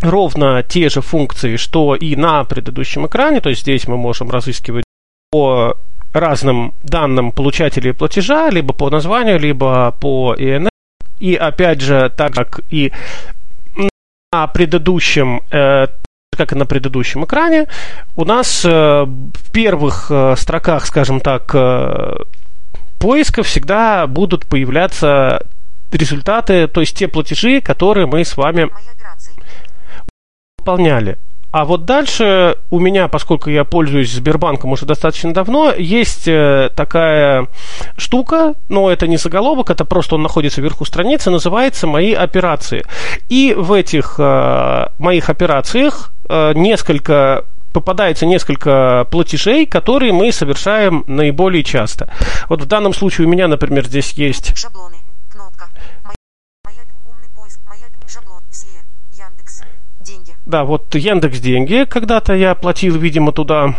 [0.00, 3.40] ровно те же функции, что и на предыдущем экране.
[3.40, 4.84] То есть здесь мы можем разыскивать
[5.30, 5.76] по
[6.12, 10.71] разным данным получателей платежа, либо по названию, либо по ИНР.
[11.22, 12.92] И опять же, так как и
[14.32, 15.86] на предыдущем э,
[16.36, 17.68] как и на предыдущем экране,
[18.16, 22.16] у нас э, в первых э, строках, скажем так, э,
[22.98, 25.46] поиска всегда будут появляться
[25.92, 28.68] результаты, то есть те платежи, которые мы с вами
[30.58, 31.18] выполняли.
[31.52, 37.46] А вот дальше у меня, поскольку я пользуюсь Сбербанком уже достаточно давно, есть э, такая
[37.98, 42.84] штука, но это не заголовок, это просто он находится вверху страницы, называется «Мои операции».
[43.28, 51.64] И в этих э, моих операциях э, несколько попадается несколько платежей, которые мы совершаем наиболее
[51.64, 52.10] часто.
[52.48, 54.96] Вот в данном случае у меня, например, здесь есть Шаблоны.
[55.30, 55.68] Кнопка.
[56.04, 56.16] Моя.
[56.64, 56.82] Моя.
[57.06, 57.60] Умный поиск.
[57.68, 57.86] Моя.
[58.06, 58.42] Шаблон.
[58.50, 58.66] Все.
[59.16, 59.62] Яндекс.
[60.00, 60.31] Деньги.
[60.46, 61.84] Да, вот Яндекс Деньги.
[61.88, 63.76] Когда-то я платил, видимо, туда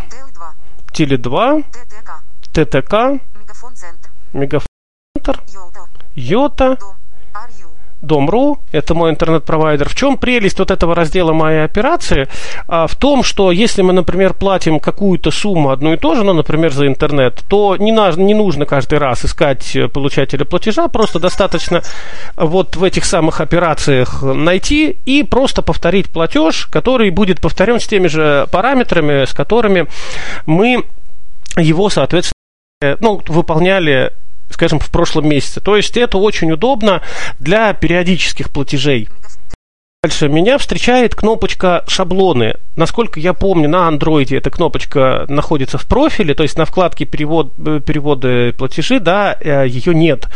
[0.94, 1.64] Теле2.
[1.64, 2.22] Теле2, ТТК.
[2.54, 2.94] ТТК,
[4.34, 4.66] Мегафон
[5.14, 5.42] Центр.
[5.48, 5.90] Йота.
[6.16, 6.96] Йота, Дом.
[8.04, 9.88] Дом.ру, это мой интернет-провайдер.
[9.88, 12.28] В чем прелесть вот этого раздела «Мои операции»?
[12.68, 16.34] А, в том, что если мы, например, платим какую-то сумму одну и ту же, ну,
[16.34, 21.20] например, за интернет, то не, на, не нужно каждый раз искать э, получателя платежа, просто
[21.20, 21.82] достаточно
[22.36, 28.08] вот в этих самых операциях найти и просто повторить платеж, который будет повторен с теми
[28.08, 29.88] же параметрами, с которыми
[30.46, 30.84] мы
[31.56, 32.34] его, соответственно,
[33.00, 34.12] ну, выполняли
[34.54, 35.60] скажем, в прошлом месяце.
[35.60, 37.02] То есть это очень удобно
[37.40, 39.10] для периодических платежей.
[40.04, 42.56] Дальше меня встречает кнопочка «Шаблоны».
[42.76, 47.54] Насколько я помню, на андроиде эта кнопочка находится в профиле, то есть на вкладке перевод,
[47.66, 50.28] э, «Переводы платежи», да, э, ее нет.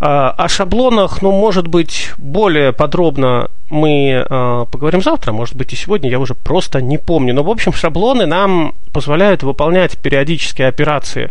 [0.00, 5.76] А, о шаблонах, ну, может быть, более подробно мы э, поговорим завтра, может быть и
[5.76, 7.34] сегодня, я уже просто не помню.
[7.34, 11.30] Но, в общем, шаблоны нам позволяют выполнять периодические операции.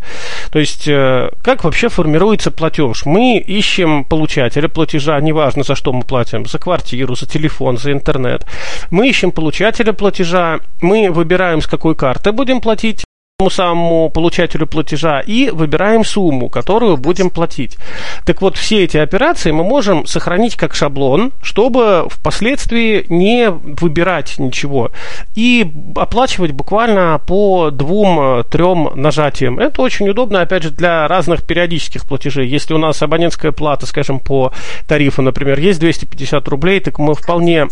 [0.51, 3.05] То есть, как вообще формируется платеж?
[3.05, 8.45] Мы ищем получателя платежа, неважно, за что мы платим, за квартиру, за телефон, за интернет.
[8.91, 13.03] Мы ищем получателя платежа, мы выбираем, с какой карты будем платить,
[13.49, 17.77] самому получателю платежа и выбираем сумму, которую будем платить.
[18.25, 24.91] Так вот, все эти операции мы можем сохранить как шаблон, чтобы впоследствии не выбирать ничего
[25.35, 29.59] и оплачивать буквально по двум-трем нажатиям.
[29.59, 32.47] Это очень удобно, опять же, для разных периодических платежей.
[32.47, 34.53] Если у нас абонентская плата, скажем, по
[34.87, 37.67] тарифу, например, есть 250 рублей, так мы вполне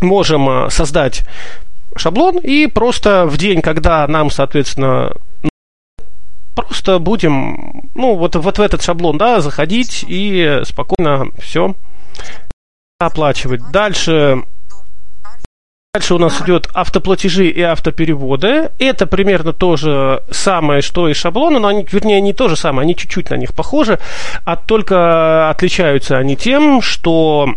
[0.00, 1.24] можем э, создать
[1.98, 5.12] шаблон и просто в день, когда нам, соответственно,
[6.54, 11.74] просто будем, ну, вот, вот в этот шаблон, да, заходить и спокойно все
[12.98, 13.60] оплачивать.
[13.70, 14.42] Дальше
[15.96, 18.70] Дальше у нас идет автоплатежи и автопереводы.
[18.78, 22.84] Это примерно то же самое, что и шаблоны, но они, вернее, не то же самое,
[22.84, 23.98] они чуть-чуть на них похожи,
[24.44, 27.48] а только отличаются они тем, что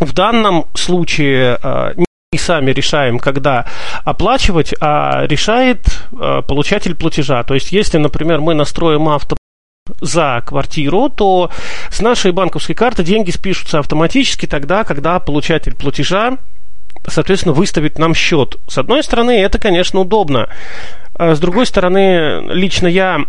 [0.00, 1.92] в данном случае э,
[2.32, 3.66] и сами решаем, когда
[4.04, 5.80] оплачивать, а решает
[6.12, 7.42] э, получатель платежа.
[7.42, 9.36] То есть, если, например, мы настроим авто
[10.00, 11.50] за квартиру, то
[11.90, 16.38] с нашей банковской карты деньги спишутся автоматически тогда, когда получатель платежа,
[17.04, 18.58] соответственно, выставит нам счет.
[18.68, 20.46] С одной стороны, это, конечно, удобно.
[21.14, 23.26] А с другой стороны, лично я,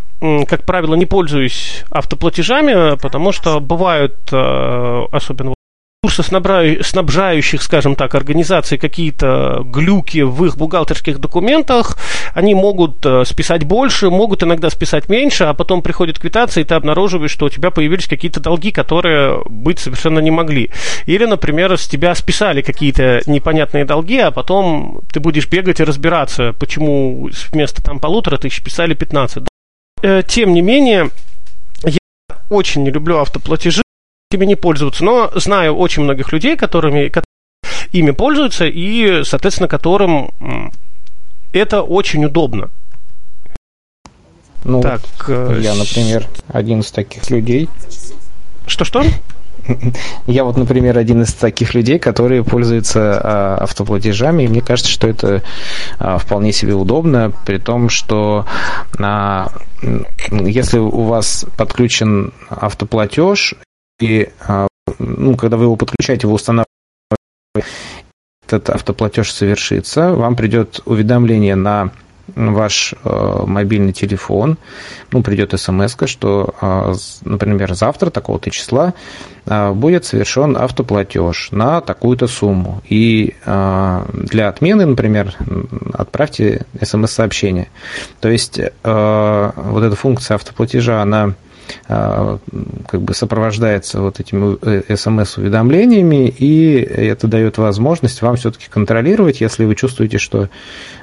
[0.47, 5.05] как правило, не пользуюсь автоплатежами, потому что бывают, э,
[6.03, 11.97] особенно снабжающих, скажем так, организаций какие-то глюки в их бухгалтерских документах,
[12.33, 16.73] они могут э, списать больше, могут иногда списать меньше, а потом приходит квитация, и ты
[16.73, 20.71] обнаруживаешь, что у тебя появились какие-то долги, которые быть совершенно не могли.
[21.05, 26.53] Или, например, с тебя списали какие-то непонятные долги, а потом ты будешь бегать и разбираться,
[26.59, 29.43] почему вместо там полутора тысяч списали 15.
[30.01, 31.09] Э, тем не менее,
[31.83, 31.99] я
[32.49, 33.83] очень не люблю автоплатежи,
[34.33, 35.03] ими не пользоваться.
[35.03, 37.25] Но знаю очень многих людей, которыми, которые
[37.91, 40.31] ими пользуются и, соответственно, которым
[41.53, 42.69] это очень удобно.
[44.63, 47.67] Ну, так, э, я, например, один из таких людей.
[48.67, 49.03] Что-что?
[50.27, 55.07] Я вот, например, один из таких людей, которые пользуются а, автоплатежами, и мне кажется, что
[55.07, 55.43] это
[55.99, 58.45] а, вполне себе удобно, при том, что
[58.99, 59.51] а,
[60.31, 63.55] если у вас подключен автоплатеж,
[64.01, 64.67] и а,
[64.99, 66.67] ну, когда вы его подключаете, вы устанавливаете
[68.47, 71.91] этот автоплатеж совершится, вам придет уведомление на
[72.35, 74.57] ваш э, мобильный телефон,
[75.11, 76.93] ну, придет смс, что, э,
[77.25, 78.93] например, завтра, такого-то числа,
[79.45, 82.81] э, будет совершен автоплатеж на такую-то сумму.
[82.87, 85.35] И э, для отмены, например,
[85.93, 87.69] отправьте смс-сообщение.
[88.21, 91.33] То есть э, вот эта функция автоплатежа, она
[91.87, 99.75] как бы сопровождается вот этими смс-уведомлениями, и это дает возможность вам все-таки контролировать, если вы
[99.75, 100.49] чувствуете, что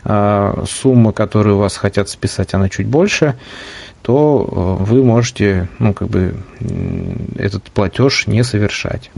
[0.04, 3.34] а, сумма, которую у вас хотят списать, она чуть больше,
[4.02, 6.36] то э, вы можете, ну, как бы,
[7.36, 9.10] этот платеж не совершать.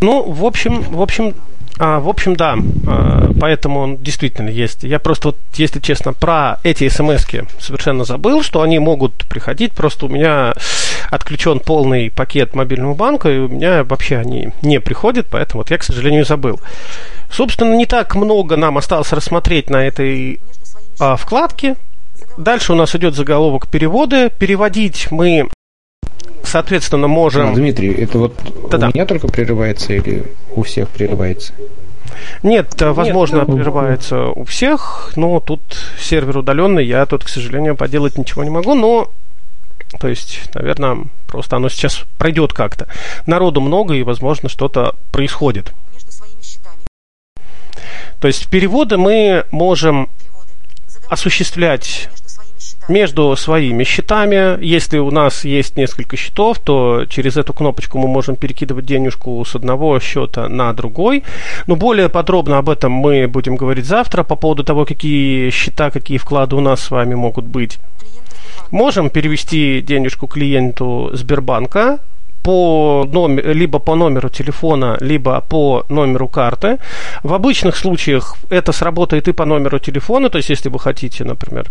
[0.00, 1.34] Ну, в общем, в общем,
[1.78, 2.56] а, в общем, да,
[2.86, 4.82] а, поэтому он действительно есть.
[4.82, 7.24] Я просто, вот, если честно, про эти смс
[7.60, 9.72] совершенно забыл, что они могут приходить.
[9.72, 10.54] Просто у меня
[11.10, 15.78] отключен полный пакет мобильного банка, и у меня вообще они не приходят, поэтому вот я,
[15.78, 16.60] к сожалению, забыл.
[17.30, 20.40] Собственно, не так много нам осталось рассмотреть на этой
[20.98, 21.76] а, вкладке.
[22.36, 24.30] Дальше у нас идет заголовок переводы.
[24.30, 25.48] Переводить мы
[26.48, 27.52] соответственно, можем...
[27.52, 28.34] А, Дмитрий, это вот
[28.70, 28.88] Да-да.
[28.88, 30.24] у меня только прерывается или
[30.54, 31.52] у всех прерывается?
[32.42, 33.56] Нет, возможно, Нет, ну...
[33.56, 35.60] прерывается у всех, но тут
[36.00, 39.10] сервер удаленный, я тут, к сожалению, поделать ничего не могу, но
[40.00, 42.88] то есть, наверное, просто оно сейчас пройдет как-то.
[43.26, 45.72] Народу много, и, возможно, что-то происходит.
[48.20, 50.08] То есть переводы мы можем
[51.08, 52.10] осуществлять
[52.88, 54.62] между своими счетами.
[54.64, 59.54] Если у нас есть несколько счетов, то через эту кнопочку мы можем перекидывать денежку с
[59.54, 61.24] одного счета на другой.
[61.66, 66.18] Но более подробно об этом мы будем говорить завтра по поводу того, какие счета, какие
[66.18, 67.78] вклады у нас с вами могут быть.
[68.70, 71.98] можем перевести денежку клиенту Сбербанка
[72.42, 76.78] по номер, либо по номеру телефона, либо по номеру карты.
[77.22, 81.70] В обычных случаях это сработает и по номеру телефона, то есть если вы хотите, например,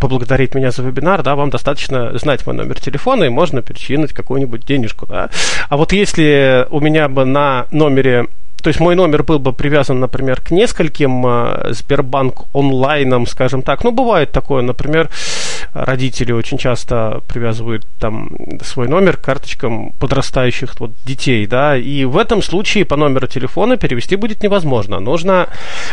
[0.00, 4.64] поблагодарить меня за вебинар, да, вам достаточно знать мой номер телефона, и можно перечинить какую-нибудь
[4.64, 5.30] денежку, да.
[5.68, 8.26] А вот если у меня бы на номере
[8.62, 13.84] то есть мой номер был бы привязан, например, к нескольким э, Сбербанк онлайнам, скажем так.
[13.84, 15.08] Ну, бывает такое, например,
[15.72, 18.30] родители очень часто привязывают там
[18.62, 23.76] свой номер к карточкам подрастающих вот, детей, да, и в этом случае по номеру телефона
[23.76, 25.00] перевести будет невозможно.
[25.00, 25.48] Нужно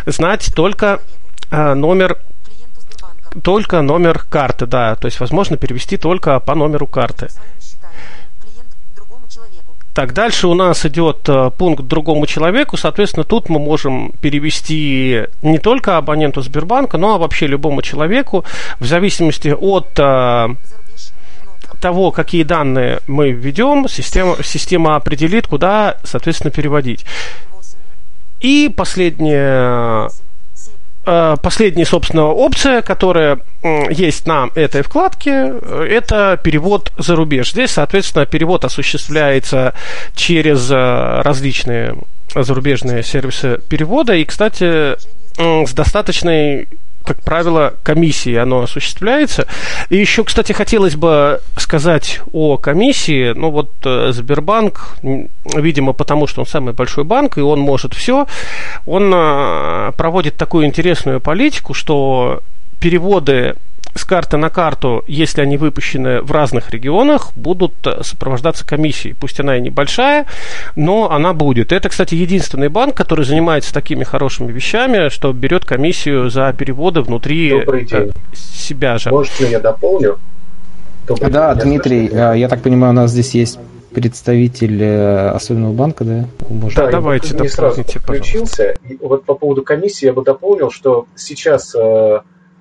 [0.05, 0.99] знать только
[1.51, 2.17] э, номер
[3.43, 7.29] только номер карты, да, то есть возможно перевести только по номеру карты.
[9.97, 12.77] Так, дальше у нас идет э, пункт другому человеку.
[12.77, 18.45] Соответственно, тут мы можем перевести не только абоненту Сбербанка, но вообще любому человеку,
[18.79, 20.49] в зависимости от э,
[21.81, 27.03] того, какие данные мы введем, система, система определит, куда, соответственно, переводить.
[28.39, 30.09] И последнее
[31.41, 33.39] последняя, собственно, опция, которая
[33.89, 37.51] есть на этой вкладке, э, это перевод за рубеж.
[37.51, 39.73] Здесь, соответственно, перевод осуществляется
[40.15, 41.95] через э, различные
[42.35, 44.13] зарубежные сервисы перевода.
[44.15, 44.95] И, кстати,
[45.37, 46.67] с достаточной
[47.07, 49.47] как правило, комиссии оно осуществляется.
[49.89, 53.31] И еще, кстати, хотелось бы сказать о комиссии.
[53.33, 54.97] Ну вот э, Сбербанк,
[55.55, 58.27] видимо, потому что он самый большой банк, и он может все,
[58.85, 62.41] он э, проводит такую интересную политику, что
[62.79, 63.55] переводы
[63.97, 69.15] с карты на карту, если они выпущены в разных регионах, будут э, сопровождаться комиссией.
[69.19, 70.25] Пусть она и небольшая,
[70.75, 71.71] но она будет.
[71.71, 77.53] Это, кстати, единственный банк, который занимается такими хорошими вещами, что берет комиссию за переводы внутри
[77.53, 79.09] э, себя же.
[79.09, 80.19] Может, я дополню?
[81.07, 83.59] Добрый да, день, Дмитрий, я, э, я так понимаю, у нас здесь есть
[83.93, 84.83] представитель
[85.29, 86.25] особенного банка, да?
[86.49, 88.75] Может, да, давайте не сразу подключился.
[88.87, 91.73] И вот по поводу комиссии я бы дополнил, что сейчас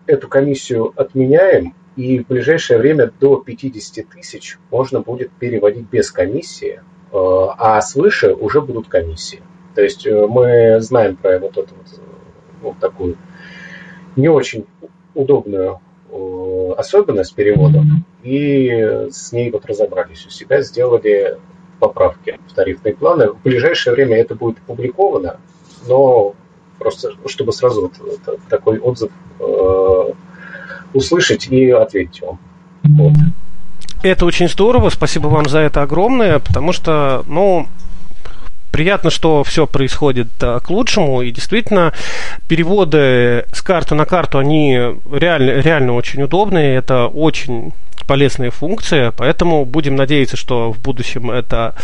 [0.06, 6.80] эту комиссию отменяем, и в ближайшее время до 50 тысяч можно будет переводить без комиссии,
[6.80, 6.82] э,
[7.12, 9.42] а свыше уже будут комиссии.
[9.74, 12.00] То есть э, мы знаем про вот эту вот,
[12.60, 13.16] вот такую
[14.14, 14.66] не очень
[15.14, 15.80] удобную
[16.10, 17.82] э, особенность перевода,
[18.22, 21.38] и с ней вот разобрались у себя, сделали
[21.80, 23.30] поправки в тарифные планы.
[23.30, 25.40] В ближайшее время это будет опубликовано,
[25.86, 26.34] но
[26.78, 29.10] просто чтобы сразу вот, такой отзыв
[29.40, 30.12] э,
[30.94, 32.38] услышать и ответить вам.
[32.82, 33.12] Вот.
[34.02, 37.66] Это очень здорово, спасибо вам за это огромное, потому что, ну,
[38.70, 41.92] приятно, что все происходит а, к лучшему, и действительно
[42.46, 44.78] переводы с карты на карту, они
[45.10, 47.72] реально, реально очень удобные, это очень
[48.06, 51.74] полезная функция, поэтому будем надеяться, что в будущем это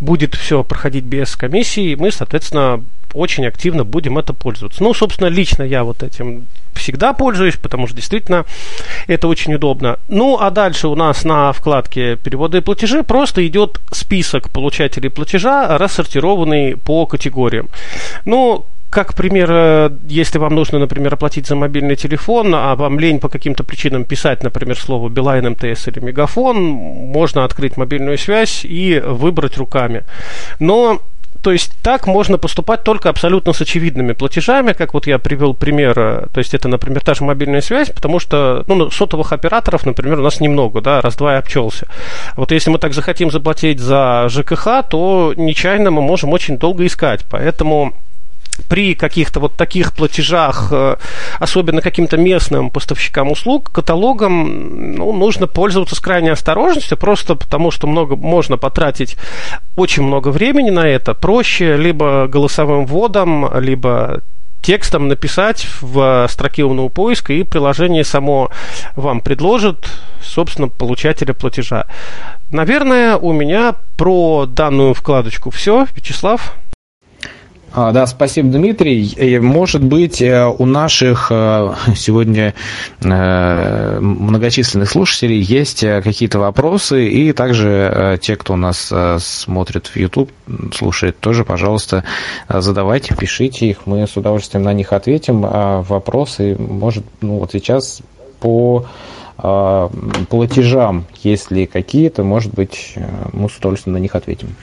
[0.00, 2.82] будет все проходить без комиссии, и мы, соответственно,
[3.14, 4.82] очень активно будем это пользоваться.
[4.82, 8.44] Ну, собственно, лично я вот этим всегда пользуюсь, потому что действительно
[9.06, 9.98] это очень удобно.
[10.08, 15.76] Ну, а дальше у нас на вкладке переводы и платежи просто идет список получателей платежа,
[15.78, 17.68] рассортированный по категориям.
[18.24, 23.20] Ну, как пример, э, если вам нужно, например, оплатить за мобильный телефон, а вам лень
[23.20, 29.00] по каким-то причинам писать, например, слово Билайн, МТС или Мегафон, можно открыть мобильную связь и
[29.04, 30.02] выбрать руками.
[30.58, 31.00] Но
[31.42, 35.98] то есть так можно поступать только абсолютно с очевидными платежами, как вот я привел пример,
[35.98, 40.18] э, то есть это, например, та же мобильная связь, потому что ну, сотовых операторов, например,
[40.18, 41.86] у нас немного, да, раз-два и обчелся.
[42.36, 47.24] Вот если мы так захотим заплатить за ЖКХ, то нечаянно мы можем очень долго искать,
[47.30, 47.94] поэтому
[48.68, 50.96] при каких-то вот таких платежах, э,
[51.38, 57.86] особенно каким-то местным поставщикам услуг, каталогом ну, нужно пользоваться с крайней осторожностью, просто потому что
[57.86, 59.16] много, можно потратить
[59.76, 61.14] очень много времени на это.
[61.14, 64.22] Проще либо голосовым вводом, либо
[64.62, 68.50] текстом написать в строке умного поиска, и приложение само
[68.96, 69.90] вам предложит,
[70.22, 71.86] собственно, получателя платежа.
[72.50, 75.86] Наверное, у меня про данную вкладочку все.
[75.94, 76.54] Вячеслав?
[77.72, 79.38] А, да, спасибо, Дмитрий.
[79.38, 82.54] Может быть, э, у наших э, сегодня
[83.00, 90.32] э, многочисленных слушателей есть какие-то вопросы, и также те, кто у нас смотрит в YouTube,
[90.74, 92.02] слушает, тоже, пожалуйста,
[92.48, 95.44] задавайте, пишите их, мы с удовольствием на них ответим.
[95.44, 98.00] А вопросы, может, ну вот сейчас
[98.40, 98.86] по
[99.36, 102.94] платежам, если какие-то, может быть,
[103.32, 104.54] мы с удовольствием на них ответим.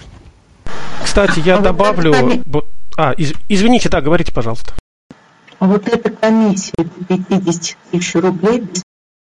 [1.04, 2.14] Кстати, я добавлю...
[2.98, 4.74] А, из, извините, да, говорите, пожалуйста.
[5.60, 6.74] Вот эта комиссия
[7.08, 8.64] 50 тысяч рублей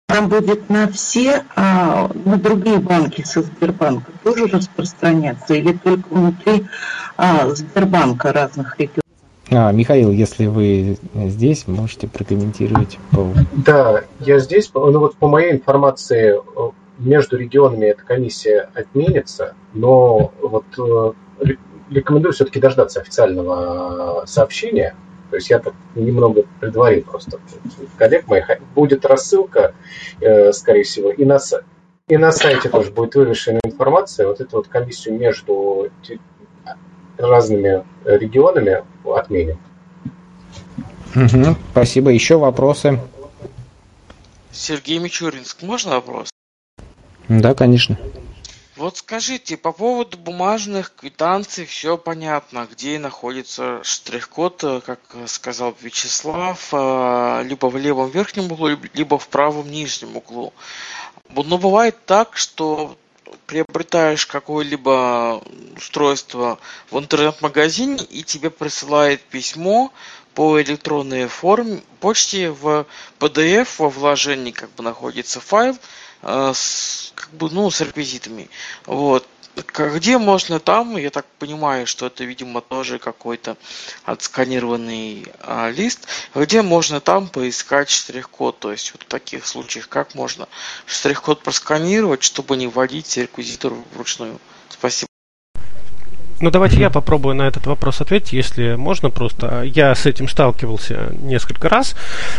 [0.09, 6.64] там будет на все, а на другие банки со Сбербанка тоже распространяться или только внутри
[7.18, 9.03] а, Сбербанка разных регионов?
[9.51, 12.99] А, Михаил, если вы здесь, можете прокомментировать.
[13.11, 13.29] По...
[13.53, 14.70] Да, я здесь.
[14.72, 16.41] Ну вот по моей информации,
[16.99, 21.53] между регионами эта комиссия отменится, но вот э,
[21.91, 24.95] рекомендую все-таки дождаться официального сообщения.
[25.30, 27.41] То есть я так немного предварил просто
[27.99, 28.49] коллег моих.
[28.74, 29.74] Будет рассылка,
[30.20, 31.39] э, скорее всего, и на,
[32.09, 34.28] и на сайте тоже будет вывешена информация.
[34.28, 35.91] Вот эту вот комиссию между
[37.18, 39.59] разными регионами отменим.
[41.14, 42.11] Угу, спасибо.
[42.11, 43.01] Еще вопросы?
[44.53, 46.30] Сергей Мичуринск, можно вопрос?
[47.28, 47.99] Да, конечно.
[48.77, 56.68] Вот скажите, по поводу бумажных квитанций все понятно, где находится штрих-код, э, как сказал Вячеслав,
[56.72, 60.53] э, либо в левом верхнем углу, либо в правом нижнем углу.
[61.31, 62.99] Но бывает так, что
[63.47, 65.43] приобретаешь какое-либо
[65.74, 66.59] устройство
[66.91, 69.91] в интернет-магазине и тебе присылает письмо
[70.37, 72.87] по электронной форме, почте в
[73.18, 75.78] PDF во вложении как бы находится файл
[76.22, 78.51] э, с, как бы, ну, с реквизитами.
[78.84, 79.26] Вот.
[79.55, 83.57] Где можно там, я так понимаю, что это, видимо, тоже какой-то
[84.05, 90.14] отсканированный а, лист, где можно там поискать штрих-код, то есть вот в таких случаях, как
[90.14, 90.47] можно
[90.84, 94.39] штрих-код просканировать, чтобы не вводить реквизитор вручную.
[96.41, 99.62] Ну, давайте я попробую на этот вопрос ответить, если можно просто.
[99.62, 101.97] Я с этим сталкивался несколько раз.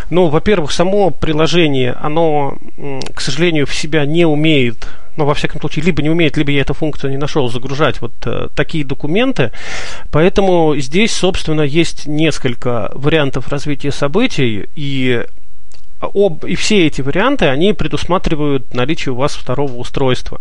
[0.10, 2.58] Ну, во-первых, само приложение, оно,
[3.14, 4.88] к сожалению, в себя не умеет
[5.18, 8.14] ну, во всяком случае, либо не умеет, либо я эту функцию не нашел, загружать вот
[8.26, 9.52] э, такие документы.
[10.12, 15.26] Поэтому здесь, собственно, есть несколько вариантов развития событий, и
[16.00, 20.40] об, и все эти варианты, они предусматривают наличие у вас второго устройства.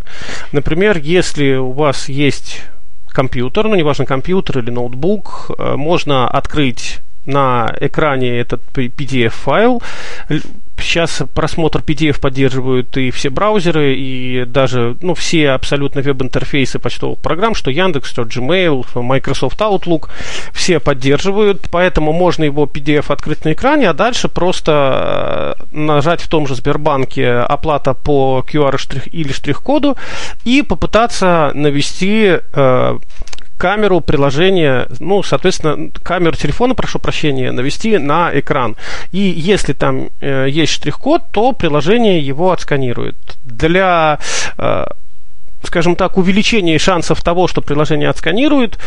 [0.53, 2.61] Например, если у вас есть
[3.17, 9.83] компьютер, ну, неважно, компьютер или ноутбук, э, можно открыть на экране этот PDF-файл.
[10.79, 17.55] Сейчас просмотр PDF поддерживают и все браузеры, и даже ну, все абсолютно веб-интерфейсы почтовых программ,
[17.55, 20.11] что Яндекс, что Gmail, Microsoft Outlook,
[20.53, 26.29] все поддерживают, поэтому можно его PDF открыть на экране, а дальше просто э, нажать в
[26.29, 28.77] том же Сбербанке оплата по QR
[29.11, 29.97] или штрих-коду
[30.45, 32.99] и попытаться навести э,
[33.57, 38.77] камеру приложения, ну, соответственно, камеру телефона, прошу прощения, навести на экран.
[39.13, 43.17] И если там э, есть штрих-код, то приложение его отсканирует.
[43.45, 44.19] Для,
[44.59, 44.85] э,
[45.63, 48.79] скажем так, увеличения шансов того, что приложение отсканирует,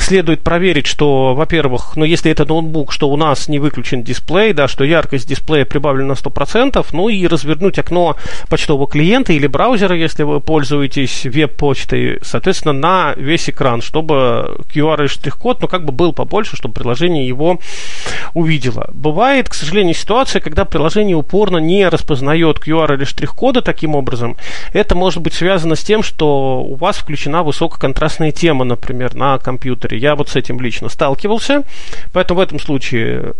[0.00, 4.66] следует проверить, что, во-первых, ну, если это ноутбук, что у нас не выключен дисплей, да,
[4.66, 8.16] что яркость дисплея прибавлена на 100%, ну и развернуть окно
[8.48, 15.08] почтового клиента или браузера, если вы пользуетесь веб-почтой, соответственно, на весь экран, чтобы QR и
[15.08, 17.60] штрих-код, ну, как бы был побольше, чтобы приложение его
[18.34, 18.90] увидело.
[18.92, 24.36] Бывает, к сожалению, ситуация, когда приложение упорно не распознает QR или штрих-коды таким образом.
[24.72, 29.67] Это может быть связано с тем, что у вас включена высококонтрастная тема, например, на компьютере
[29.68, 29.98] компьютере.
[29.98, 31.64] Я вот с этим лично сталкивался,
[32.12, 33.34] поэтому в этом случае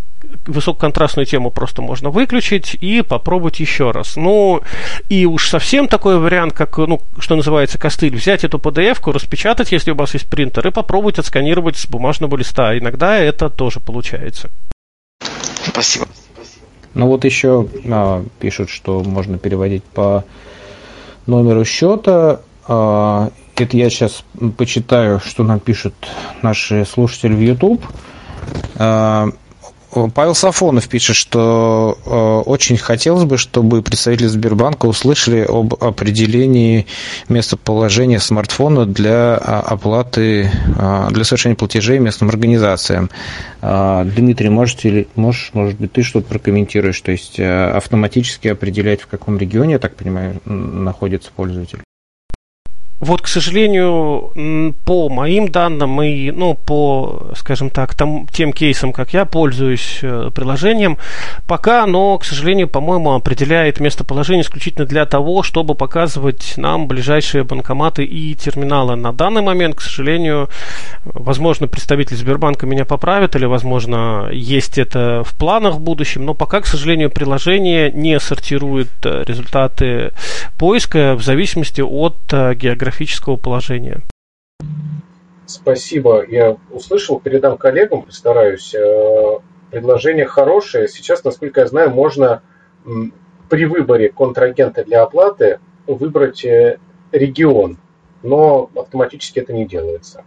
[0.46, 4.16] высококонтрастную тему просто можно выключить и попробовать еще раз.
[4.16, 4.62] Ну,
[5.08, 9.92] и уж совсем такой вариант, как, ну, что называется, костыль, взять эту PDF-ку, распечатать, если
[9.92, 12.76] у вас есть принтер, и попробовать отсканировать с бумажного листа.
[12.76, 14.50] Иногда это тоже получается.
[15.64, 16.06] Спасибо.
[16.94, 20.24] Ну вот еще а, пишут, что можно переводить по
[21.26, 22.40] номеру счета.
[22.66, 24.24] А, это я сейчас
[24.56, 25.94] почитаю, что нам пишут
[26.42, 27.84] наши слушатели в YouTube.
[28.76, 29.28] А,
[30.14, 36.86] Павел Сафонов пишет, что э, очень хотелось бы, чтобы представители Сбербанка услышали об определении
[37.28, 40.50] местоположения смартфона для а, оплаты,
[41.10, 43.10] для совершения платежей местным организациям.
[43.62, 47.00] Э, Дмитрий, можете ли, можешь, может быть, ты что-то прокомментируешь?
[47.00, 51.80] То есть автоматически определять, в каком регионе, я так понимаю, находится пользователь?
[53.00, 59.12] Вот, к сожалению, по моим данным и, ну, по, скажем так, там, тем кейсам, как
[59.12, 60.98] я пользуюсь э, приложением,
[61.46, 68.04] пока оно, к сожалению, по-моему, определяет местоположение исключительно для того, чтобы показывать нам ближайшие банкоматы
[68.04, 68.96] и терминалы.
[68.96, 70.48] На данный момент, к сожалению,
[71.04, 76.60] возможно, представитель Сбербанка меня поправит, или, возможно, есть это в планах в будущем, но пока,
[76.60, 80.12] к сожалению, приложение не сортирует э, результаты
[80.58, 84.02] поиска в зависимости от э, географии географического положения.
[85.46, 86.24] Спасибо.
[86.26, 88.74] Я услышал, передам коллегам, постараюсь.
[88.74, 89.38] Э,
[89.70, 90.88] предложение хорошее.
[90.88, 92.42] Сейчас, насколько я знаю, можно
[93.48, 96.78] при выборе контрагента для оплаты выбрать э,
[97.12, 97.78] регион,
[98.22, 100.24] но автоматически это не делается.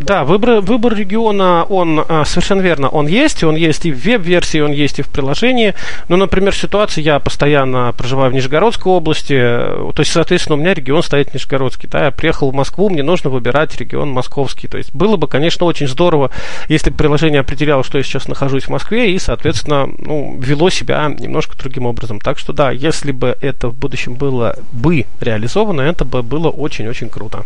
[0.00, 4.58] Да, выбор, выбор региона, он а, совершенно верно, он есть, он есть и в веб-версии,
[4.58, 5.74] он есть и в приложении.
[6.08, 11.02] Ну, например, ситуация, я постоянно проживаю в Нижегородской области, то есть, соответственно, у меня регион
[11.02, 11.86] стоит Нижегородский.
[11.86, 14.68] Да, я приехал в Москву, мне нужно выбирать регион московский.
[14.68, 16.30] То есть, было бы, конечно, очень здорово,
[16.68, 21.14] если бы приложение определяло, что я сейчас нахожусь в Москве, и, соответственно, ну, вело себя
[21.18, 22.20] немножко другим образом.
[22.20, 27.10] Так что, да, если бы это в будущем было бы реализовано, это бы было очень-очень
[27.10, 27.44] круто.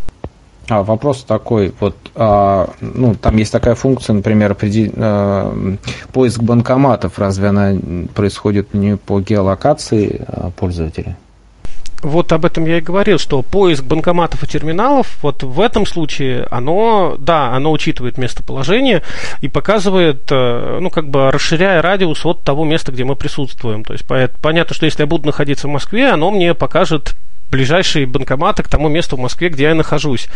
[0.68, 5.76] А, вопрос такой, вот, а, ну, там есть такая функция, например, приди, а,
[6.12, 7.74] поиск банкоматов, разве она
[8.14, 11.16] происходит не по геолокации а, пользователя?
[12.04, 16.46] Вот об этом я и говорил, что поиск банкоматов и терминалов, вот в этом случае,
[16.50, 19.02] оно, да, оно учитывает местоположение
[19.40, 23.84] и показывает, э, ну, как бы расширяя радиус от того места, где мы присутствуем.
[23.84, 24.04] То есть
[24.42, 27.14] понятно, что если я буду находиться в Москве, оно мне покажет
[27.54, 30.26] ближайшие банкоматы к тому месту в Москве, где я нахожусь.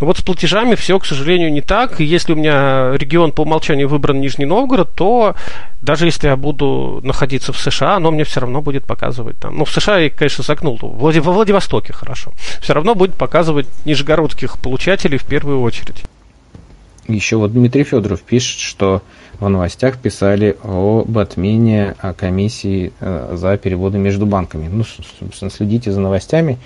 [0.00, 2.00] Но вот с платежами все, к сожалению, не так.
[2.00, 5.34] И если у меня регион по умолчанию выбран Нижний Новгород, то
[5.82, 9.58] даже если я буду находиться в США, оно мне все равно будет показывать там.
[9.58, 10.78] Ну, в США я, конечно, загнул.
[10.80, 12.32] Во Владивостоке хорошо.
[12.60, 16.04] Все равно будет показывать нижегородских получателей в первую очередь.
[17.08, 19.02] Еще вот Дмитрий Федоров пишет, что
[19.40, 24.68] в новостях писали об отмене комиссии э, за переводы между банками.
[24.68, 26.58] Ну, собственно, следите за новостями.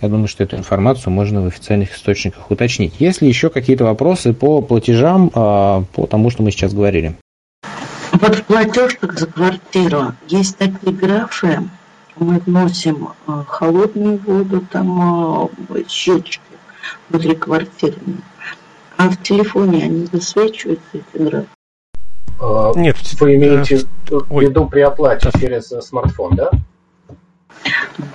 [0.00, 2.94] Я думаю, что эту информацию можно в официальных источниках уточнить.
[2.98, 7.16] Есть ли еще какие-то вопросы по платежам, а, по тому, что мы сейчас говорили?
[8.12, 11.58] Вот в платежках за квартиру есть такие графы,
[12.16, 16.40] мы вносим э, холодную воду, там э, счетчики
[17.08, 17.98] внутри квартиры.
[18.96, 21.48] А в телефоне они высвечиваются, эти графы?
[22.40, 26.50] А, Нет, вы имеете в виду при оплате через смартфон, да?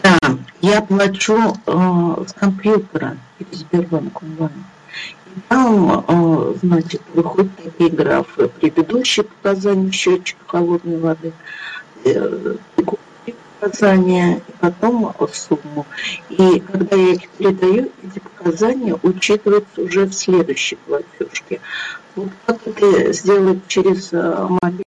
[0.03, 0.17] Да,
[0.61, 4.65] я плачу э, с компьютера через Сбербанк онлайн.
[5.35, 8.49] И там, э, значит, выходят такие графы.
[8.49, 11.33] Предыдущие показания счетчика холодной воды,
[12.03, 12.55] э,
[13.59, 15.85] показания, и потом сумму.
[16.29, 21.59] И когда я их передаю, эти показания учитываются уже в следующей платежке.
[22.15, 24.83] Вот как это сделать через э, мобильный?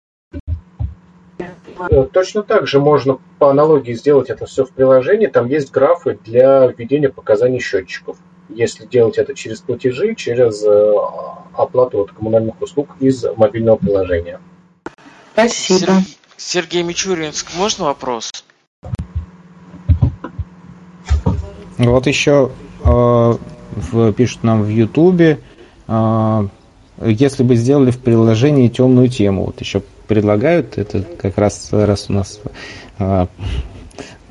[1.90, 5.26] Э, точно так же можно по аналогии сделать это все в приложении.
[5.26, 8.16] Там есть графы для введения показаний счетчиков.
[8.48, 10.94] Если делать это через платежи, через э,
[11.54, 14.40] оплату от коммунальных услуг из мобильного приложения.
[15.32, 15.92] Спасибо.
[16.36, 18.30] Сергей Мичуринск, можно вопрос?
[21.78, 22.50] Вот еще
[22.84, 23.34] э,
[24.16, 25.38] пишут нам в Ютубе,
[25.86, 26.48] э,
[27.00, 32.14] если бы сделали в приложении темную тему, вот еще предлагают, это как раз раз у
[32.14, 32.40] нас
[32.98, 33.26] э,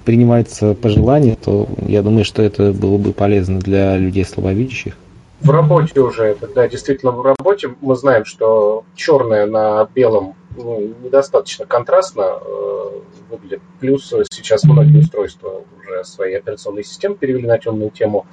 [0.04, 4.98] принимается пожелание, то я думаю, что это было бы полезно для людей слабовидящих.
[5.42, 10.94] В работе уже это, да, действительно в работе мы знаем, что черное на белом ну,
[11.04, 12.90] недостаточно контрастно э,
[13.30, 13.62] выглядит.
[13.80, 18.26] Плюс сейчас многие устройства уже свои операционные системы перевели на темную тему.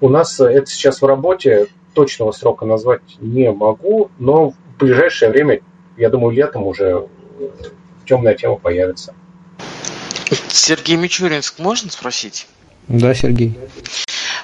[0.00, 5.60] У нас это сейчас в работе, точного срока назвать не могу, но в ближайшее время,
[5.96, 7.08] я думаю, летом уже
[8.04, 9.14] темная тема появится.
[10.48, 12.46] Сергей Мичуринск, можно спросить?
[12.88, 13.58] Да, Сергей.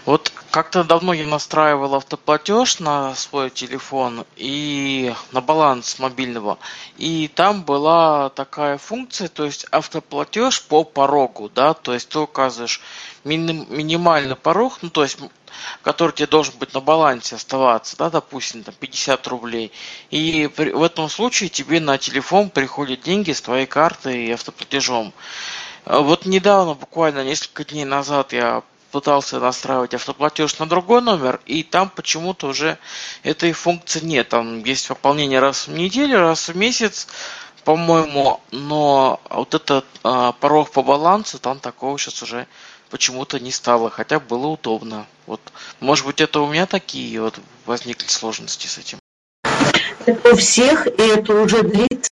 [0.06, 6.58] Вот как-то давно я настраивал автоплатеж на свой телефон и на баланс мобильного.
[6.96, 12.80] И там была такая функция, то есть автоплатеж по порогу, да, то есть ты указываешь
[13.24, 15.18] мини- минимальный порог, ну то есть
[15.82, 19.72] который тебе должен быть на балансе оставаться, да, допустим, там 50 рублей.
[20.10, 25.12] И при, в этом случае тебе на телефон приходят деньги с твоей карты и автоплатежом.
[25.84, 31.90] Вот недавно, буквально несколько дней назад, я пытался настраивать автоплатеж на другой номер, и там
[31.90, 32.78] почему-то уже
[33.22, 34.28] этой функции нет.
[34.28, 37.06] Там есть пополнение раз в неделю, раз в месяц,
[37.64, 42.46] по-моему, но вот этот а, порог по балансу, там такого сейчас уже
[42.90, 45.06] почему-то не стало, хотя было удобно.
[45.26, 45.40] Вот,
[45.80, 48.98] может быть, это у меня такие вот возникли сложности с этим.
[50.06, 52.10] Это у всех, и это уже длится.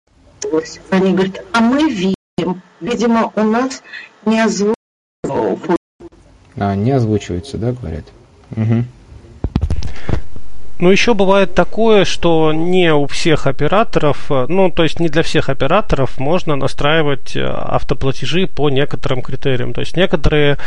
[0.90, 2.62] Они говорят, а мы видим.
[2.82, 3.82] Видимо, у нас
[4.26, 4.76] не озвучено
[6.58, 8.06] а, не озвучивается, да, говорят?
[8.56, 8.84] Угу.
[10.78, 15.24] Ну, еще бывает такое, что не у всех операторов, э, ну, то есть не для
[15.24, 19.72] всех операторов можно настраивать э, автоплатежи по некоторым критериям.
[19.72, 20.58] То есть некоторые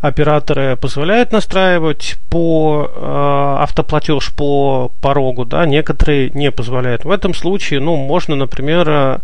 [0.00, 7.04] операторы позволяют настраивать по э, автоплатеж по порогу, да, некоторые не позволяют.
[7.04, 9.18] В этом случае, ну, можно, например, э,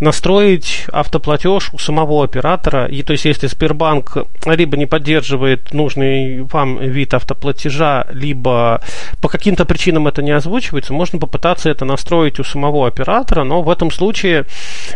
[0.00, 2.86] настроить автоплатеж у самого оператора.
[2.86, 8.80] И то есть, если Сбербанк либо не поддерживает нужный вам вид автоплатежа, либо
[9.22, 13.60] по каким-то причинам причинам это не озвучивается, можно попытаться это настроить у самого оператора, но
[13.60, 14.46] в этом случае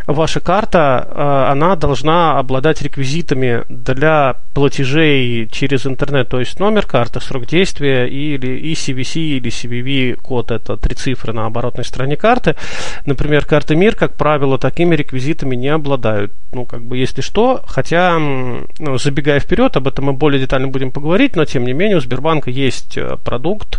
[0.07, 7.21] ваша карта, э, она должна обладать реквизитами для платежей через интернет, то есть номер карты,
[7.21, 12.57] срок действия или ECVC или CVV код, это три цифры на оборотной стороне карты.
[13.05, 16.33] Например, карты МИР, как правило, такими реквизитами не обладают.
[16.53, 20.93] Ну, как бы, если что, хотя, ну, забегая вперед, об этом мы более детально будем
[20.93, 23.79] поговорить, но, тем не менее, у Сбербанка есть э, продукт,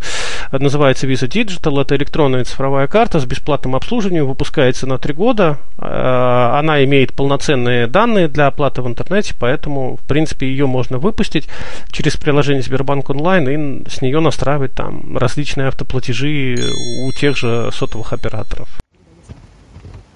[0.52, 1.82] называется называется Visa Digital.
[1.82, 5.58] Это электронная цифровая карта с бесплатным обслуживанием, выпускается на три года.
[5.78, 11.48] Э, она имеет полноценные данные для оплаты в интернете, поэтому, в принципе, ее можно выпустить
[11.92, 16.58] через приложение Сбербанк онлайн и с нее настраивать там различные автоплатежи
[17.06, 18.68] у тех же сотовых операторов.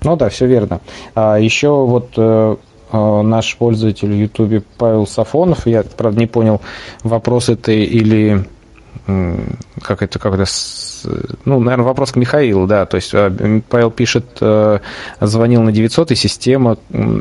[0.02, 0.82] Ну да, все верно.
[1.16, 2.56] А еще вот э,
[2.92, 6.62] э, наш пользователь в YouTube Павел Сафонов, я, правда, не понял,
[7.04, 8.46] вопрос это или
[9.06, 10.38] как это, как
[11.46, 14.80] ну, наверное, вопрос к Михаилу, да, то есть э, Павел пишет, э,
[15.20, 16.78] звонил на 900, и система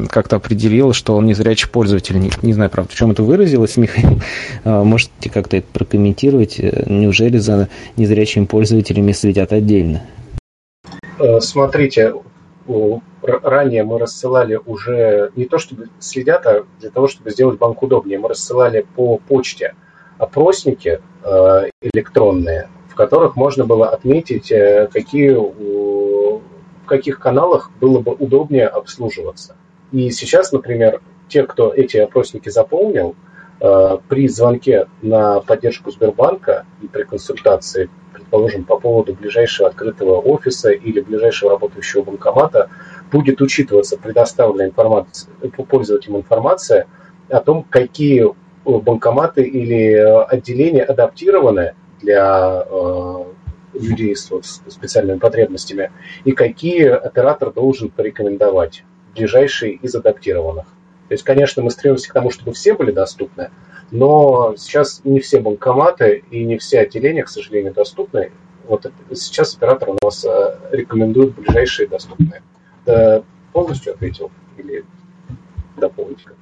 [0.08, 2.18] как-то определила, что он незрячий пользователь.
[2.18, 4.20] Не, не знаю, правда, в чем это выразилось, Михаил.
[4.64, 6.58] Э, можете как-то это прокомментировать?
[6.58, 10.02] Неужели за незрячими пользователями следят отдельно?
[11.40, 12.14] Смотрите,
[13.22, 18.18] ранее мы рассылали уже не то чтобы следят, а для того, чтобы сделать банк удобнее,
[18.18, 19.74] мы рассылали по почте
[20.22, 28.12] опросники э, электронные, в которых можно было отметить, э, какие, в каких каналах было бы
[28.12, 29.56] удобнее обслуживаться.
[29.90, 33.16] И сейчас, например, те, кто эти опросники заполнил,
[33.60, 40.70] э, при звонке на поддержку Сбербанка и при консультации, предположим, по поводу ближайшего открытого офиса
[40.70, 42.70] или ближайшего работающего банкомата,
[43.10, 45.32] будет учитываться предоставленная информация,
[45.68, 46.86] пользователям информация
[47.28, 48.26] о том, какие
[48.64, 53.24] банкоматы или э, отделения адаптированы для э,
[53.74, 54.30] людей с
[54.68, 55.90] специальными потребностями,
[56.24, 58.84] и какие оператор должен порекомендовать
[59.14, 60.66] ближайшие из адаптированных.
[61.08, 63.50] То есть, конечно, мы стремимся к тому, чтобы все были доступны,
[63.90, 68.32] но сейчас не все банкоматы и не все отделения, к сожалению, доступны.
[68.66, 72.42] Вот сейчас оператор у нас э, рекомендует ближайшие доступные.
[72.86, 74.84] Да, полностью ответил или
[75.76, 76.24] дополните?
[76.28, 76.34] Ну,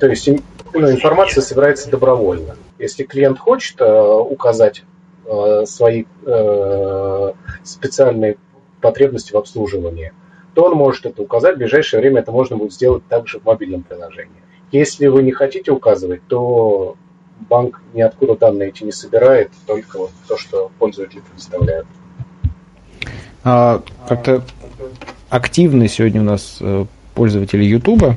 [0.00, 0.28] то есть
[0.72, 2.56] ну, информация собирается добровольно.
[2.78, 4.82] Если клиент хочет э, указать
[5.26, 8.36] э, свои э, специальные
[8.80, 10.12] потребности в обслуживании,
[10.54, 11.56] то он может это указать.
[11.56, 14.42] В ближайшее время это можно будет сделать также в мобильном приложении.
[14.72, 16.96] Если вы не хотите указывать, то
[17.48, 21.86] банк ниоткуда данные эти не собирает, только вот то, что пользователи предоставляют.
[23.42, 24.42] А, как-то
[25.28, 28.16] активны сегодня у нас э, пользователи YouTube.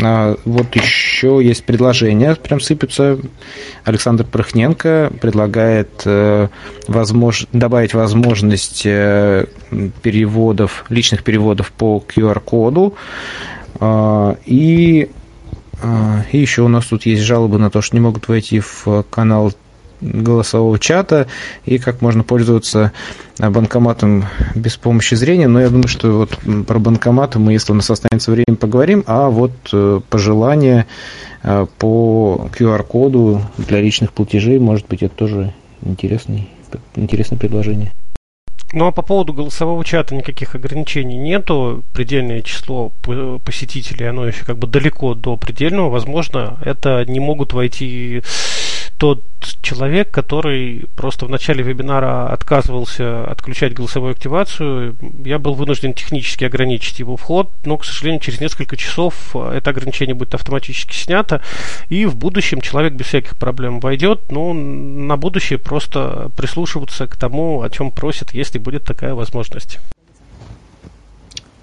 [0.00, 3.18] А, вот еще есть предложение, прям сыпется.
[3.84, 6.48] Александр Прохненко предлагает э,
[6.88, 7.46] возмож...
[7.52, 9.46] добавить возможность э,
[10.02, 12.94] переводов, личных переводов по QR-коду.
[13.80, 15.10] А, и,
[15.82, 19.04] а, и еще у нас тут есть жалобы на то, что не могут войти в
[19.10, 19.52] канал
[20.04, 21.26] голосового чата
[21.64, 22.92] и как можно пользоваться
[23.38, 24.24] банкоматом
[24.54, 25.48] без помощи зрения.
[25.48, 29.02] Но я думаю, что вот про банкоматы мы, если у нас останется время, поговорим.
[29.06, 30.86] А вот э, пожелания
[31.42, 35.52] э, по QR-коду для личных платежей, может быть, это тоже
[35.82, 36.48] интересный,
[36.96, 37.92] интересное предложение.
[38.74, 41.84] Ну а по поводу голосового чата никаких ограничений нету.
[41.92, 42.90] Предельное число
[43.44, 45.90] посетителей, оно еще как бы далеко до предельного.
[45.90, 48.22] Возможно, это не могут войти
[48.98, 49.22] тот
[49.60, 57.00] человек, который просто в начале вебинара отказывался отключать голосовую активацию, я был вынужден технически ограничить
[57.00, 61.42] его вход, но, к сожалению, через несколько часов это ограничение будет автоматически снято,
[61.88, 67.62] и в будущем человек без всяких проблем войдет, но на будущее просто прислушиваться к тому,
[67.62, 69.78] о чем просят, если будет такая возможность.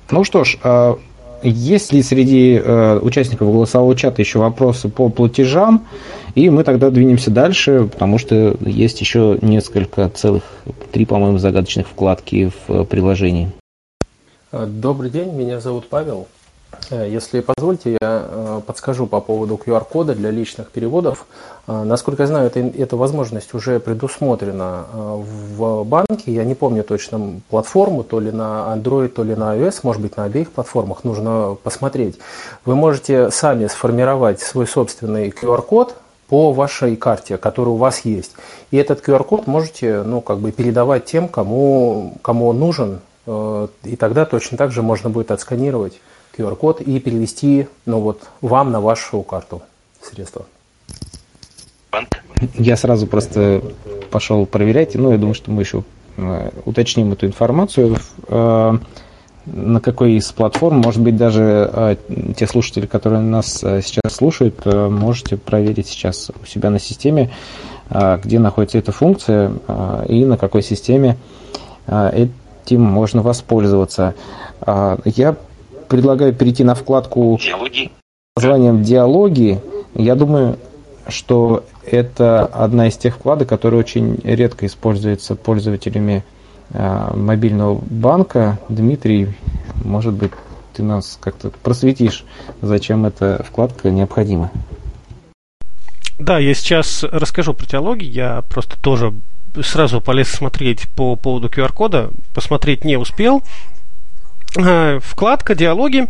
[0.09, 0.97] Ну что ж, а
[1.43, 5.87] есть ли среди э, участников голосового чата еще вопросы по платежам?
[6.35, 10.43] И мы тогда двинемся дальше, потому что есть еще несколько целых,
[10.91, 13.51] три, по-моему, загадочных вкладки в приложении.
[14.51, 16.27] Добрый день, меня зовут Павел.
[16.89, 21.25] Э, если позвольте, я э, подскажу по поводу QR-кода для личных переводов.
[21.67, 26.33] Э, насколько я знаю, это, эта возможность уже предусмотрена в банке.
[26.33, 30.17] Я не помню точно платформу, то ли на Android, то ли на iOS, может быть,
[30.17, 31.03] на обеих платформах.
[31.03, 32.17] Нужно посмотреть.
[32.65, 35.95] Вы можете сами сформировать свой собственный QR-код
[36.31, 38.31] по вашей карте, которая у вас есть.
[38.71, 43.01] И этот QR-код можете ну, как бы передавать тем, кому, кому он нужен.
[43.27, 45.99] И тогда точно так же можно будет отсканировать
[46.37, 49.61] QR-код и перевести ну, вот, вам на вашу карту
[50.01, 50.45] средства.
[52.53, 53.61] Я сразу просто
[54.09, 55.83] пошел проверять, ну, я думаю, что мы еще
[56.15, 57.97] э, уточним эту информацию.
[59.45, 61.95] Э, на какой из платформ, может быть, даже э,
[62.37, 67.31] те слушатели, которые нас сейчас слушают, можете проверить сейчас у себя на системе,
[67.89, 69.51] где находится эта функция
[70.07, 71.17] и на какой системе
[71.87, 74.15] этим можно воспользоваться.
[75.03, 75.35] Я
[75.89, 77.91] предлагаю перейти на вкладку Диалоги.
[78.37, 79.59] названием «Диалоги».
[79.93, 80.57] Я думаю,
[81.09, 86.40] что это одна из тех вкладок, которая очень редко используется пользователями э,
[86.73, 88.59] мобильного банка.
[88.69, 89.29] Дмитрий,
[89.83, 90.31] может быть,
[90.73, 92.23] ты нас как-то просветишь,
[92.61, 94.51] зачем эта вкладка необходима.
[96.19, 98.05] Да, я сейчас расскажу про диалоги.
[98.05, 99.13] Я просто тоже
[99.61, 102.11] сразу полез смотреть по поводу QR-кода.
[102.33, 103.41] Посмотреть не успел.
[104.57, 106.07] Э, вкладка диалоги,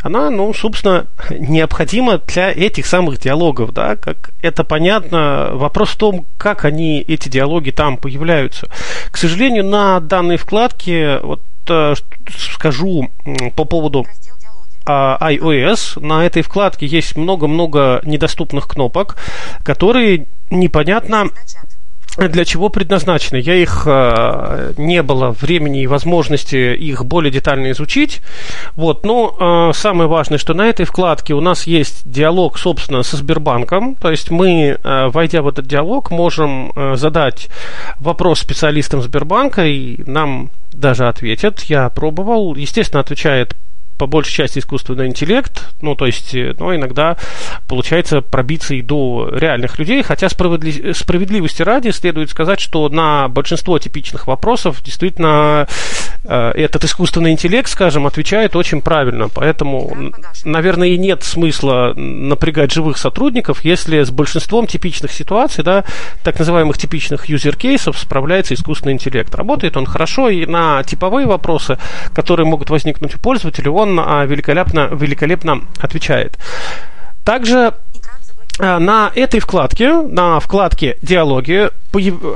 [0.00, 5.50] она, ну, собственно, необходима для этих самых диалогов, да, как это понятно.
[5.52, 8.68] Вопрос в том, как они, эти диалоги там появляются.
[9.10, 11.94] К сожалению, на данной вкладке, вот э,
[12.30, 13.10] скажу
[13.56, 14.06] по поводу
[14.86, 19.16] а, iOS, на этой вкладке есть много-много недоступных кнопок,
[19.64, 21.28] которые непонятно
[22.16, 23.38] для чего предназначены.
[23.38, 28.20] Я их э, не было времени и возможности их более детально изучить.
[28.76, 33.16] Вот, но э, самое важное, что на этой вкладке у нас есть диалог, собственно, со
[33.16, 33.94] Сбербанком.
[33.94, 37.48] То есть мы, э, войдя в этот диалог, можем э, задать
[37.98, 41.62] вопрос специалистам Сбербанка, и нам даже ответят.
[41.62, 42.54] Я пробовал.
[42.56, 43.54] Естественно, отвечает
[43.98, 47.16] по большей части искусственный интеллект, ну, то есть, ну, иногда
[47.68, 50.92] получается пробиться и до реальных людей, хотя справедли...
[50.92, 55.68] справедливости ради следует сказать, что на большинство типичных вопросов действительно
[56.24, 60.12] э, этот искусственный интеллект, скажем, отвечает очень правильно, поэтому,
[60.44, 65.84] наверное, и нет смысла напрягать живых сотрудников, если с большинством типичных ситуаций, да,
[66.24, 69.34] так называемых типичных юзер-кейсов справляется искусственный интеллект.
[69.34, 71.78] Работает он хорошо, и на типовые вопросы,
[72.14, 76.38] которые могут возникнуть у пользователя, он он великолепно, великолепно отвечает.
[77.24, 77.74] Также
[78.58, 81.70] а, на этой вкладке, на вкладке «Диалоги»,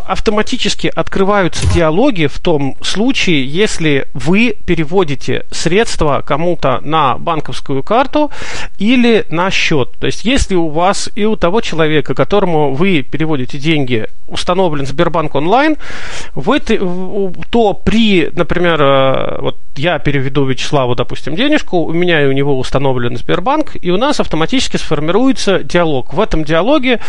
[0.07, 8.31] автоматически открываются диалоги в том случае, если вы переводите средства кому-то на банковскую карту
[8.79, 9.93] или на счет.
[9.99, 15.35] То есть, если у вас и у того человека, которому вы переводите деньги, установлен Сбербанк
[15.35, 15.77] онлайн,
[16.35, 22.33] вы, то при, например, э, вот я переведу Вячеславу, допустим, денежку, у меня и у
[22.33, 26.13] него установлен Сбербанк, и у нас автоматически сформируется диалог.
[26.13, 27.01] В этом диалоге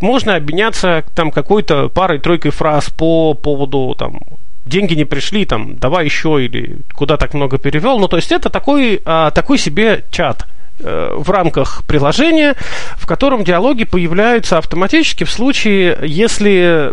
[0.00, 4.20] можно обменяться там какой-то парой-тройкой фраз по поводу там,
[4.66, 7.98] деньги не пришли, там, давай еще, или куда так много перевел.
[7.98, 10.46] Ну, то есть это такой, а, такой себе чат
[10.80, 12.54] э, в рамках приложения,
[12.98, 16.92] в котором диалоги появляются автоматически в случае, если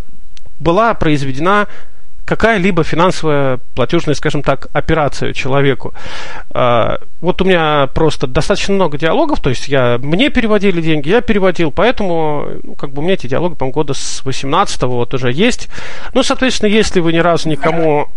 [0.61, 1.67] была произведена
[2.25, 5.93] какая-либо финансовая платежная, скажем так, операция человеку.
[6.51, 11.21] А, вот у меня просто достаточно много диалогов, то есть я, мне переводили деньги, я
[11.21, 15.31] переводил, поэтому ну, как бы у меня эти диалоги, по-моему, года с 18 вот уже
[15.31, 15.69] есть.
[16.13, 18.09] Ну, соответственно, если вы ни разу никому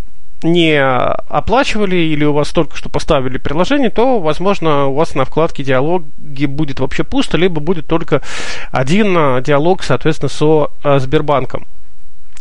[0.42, 5.64] не оплачивали или у вас только что поставили приложение, то, возможно, у вас на вкладке
[5.64, 8.20] диалоги будет вообще пусто, либо будет только
[8.70, 11.66] один а, диалог, соответственно, со а, Сбербанком.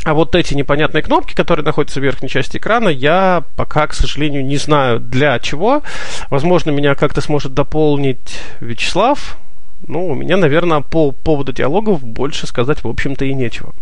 [0.05, 4.45] А вот эти непонятные кнопки, которые находятся в верхней части экрана, я пока, к сожалению,
[4.45, 5.81] не знаю для чего.
[6.29, 9.35] Возможно, меня как-то сможет дополнить Вячеслав.
[9.87, 13.73] Ну, у меня, наверное, по поводу диалогов больше сказать, в общем-то, и нечего.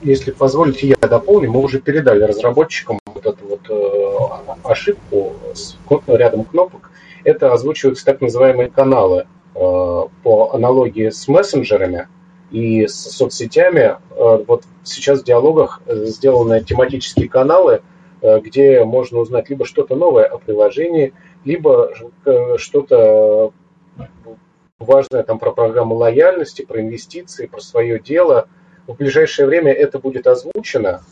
[0.00, 1.52] Если позволите, я дополню.
[1.52, 6.90] Мы уже передали разработчикам вот эту вот э, ошибку с рядом кнопок.
[7.22, 12.08] Это озвучиваются так называемые каналы э, по аналогии с мессенджерами
[12.52, 13.96] и с соцсетями.
[14.10, 17.82] Э, вот сейчас в диалогах э, сделаны тематические каналы,
[18.20, 21.92] э, где можно узнать либо что-то новое о приложении, либо
[22.56, 23.52] что-то
[24.78, 28.48] важное там про программу лояльности, про инвестиции, про свое дело.
[28.86, 31.02] В ближайшее время это будет озвучено,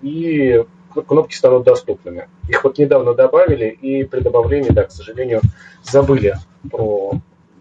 [0.00, 0.64] и
[1.06, 2.28] кнопки станут доступными.
[2.48, 5.40] Их вот недавно добавили, и при добавлении, да, к сожалению,
[5.82, 6.36] забыли
[6.70, 7.20] про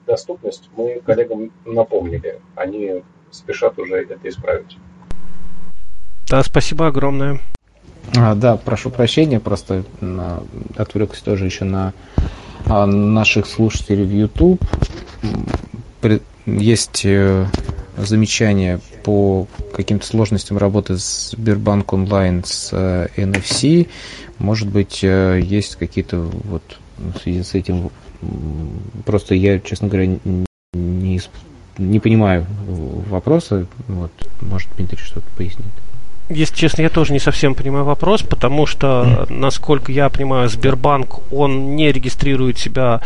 [0.10, 0.70] доступность.
[0.76, 2.41] Мы коллегам напомнили.
[2.55, 4.78] Они спешат уже это исправить.
[6.28, 7.39] Да, спасибо огромное.
[8.18, 10.43] А, да, прошу прощения, просто на,
[10.76, 11.93] отвлекся тоже еще на
[12.66, 14.62] а, наших слушателей в YouTube.
[16.45, 17.45] Есть э,
[17.97, 23.88] замечания по каким-то сложностям работы с Сбербанк онлайн с э, NFC.
[24.39, 26.64] Может быть, э, есть какие-то вот
[26.97, 27.91] в связи с этим
[29.05, 30.17] просто я, честно говоря,
[30.74, 31.22] не,
[31.78, 32.45] не понимаю
[33.09, 33.65] вопроса.
[33.88, 34.11] Вот,
[34.41, 35.65] может, Дмитрий что-то пояснит
[36.30, 41.76] если честно, я тоже не совсем понимаю вопрос, потому что, насколько я понимаю, Сбербанк, он
[41.76, 43.02] не регистрирует себя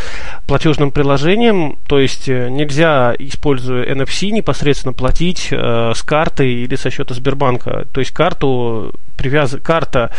[0.45, 6.89] платежным приложением, то есть э, нельзя, используя NFC, непосредственно платить э, с карты или со
[6.89, 7.85] счета Сбербанка.
[7.93, 9.55] То есть карту привяз...
[9.63, 10.11] карта,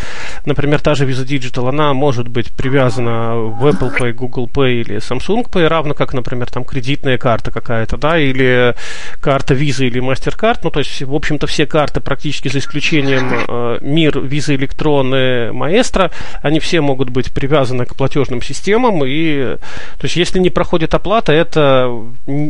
[0.45, 4.97] например, та же Visa Digital, она может быть привязана в Apple Pay, Google Pay или
[4.97, 8.73] Samsung Pay, равно как, например, там кредитная карта какая-то, да, или
[9.21, 13.77] карта Visa или MasterCard, ну, то есть, в общем-то, все карты практически за исключением э,
[13.81, 19.57] Мир, Electron и Maestro, они все могут быть привязаны к платежным системам, и,
[19.97, 21.91] то есть, если не проходит оплата, это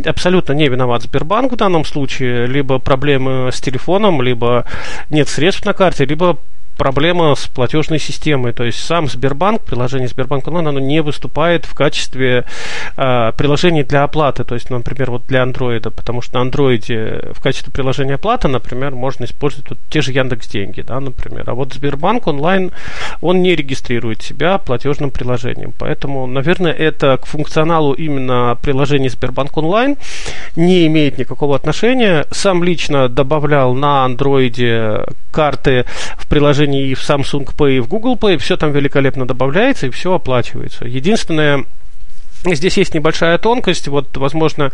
[0.05, 4.65] абсолютно не виноват Сбербанк в данном случае, либо проблемы с телефоном, либо
[5.09, 6.37] нет средств на карте, либо
[6.77, 8.53] проблема с платежной системой.
[8.53, 12.45] То есть сам Сбербанк, приложение Сбербанк онлайн, оно не выступает в качестве
[12.97, 14.43] э, приложения для оплаты.
[14.43, 18.91] То есть, например, вот для андроида, потому что на андроиде в качестве приложения оплаты, например,
[18.91, 21.49] можно использовать вот те же Яндекс деньги, да, например.
[21.49, 22.71] А вот Сбербанк онлайн,
[23.21, 25.73] он не регистрирует себя платежным приложением.
[25.77, 29.97] Поэтому, наверное, это к функционалу именно приложения Сбербанк онлайн
[30.55, 32.25] не имеет никакого отношения.
[32.31, 35.85] Сам лично добавлял на андроиде карты
[36.17, 39.87] в приложении приложении и в Samsung Pay, и в Google Pay, все там великолепно добавляется
[39.87, 40.85] и все оплачивается.
[40.85, 41.65] Единственное,
[42.53, 44.71] Здесь есть небольшая тонкость, вот, возможно,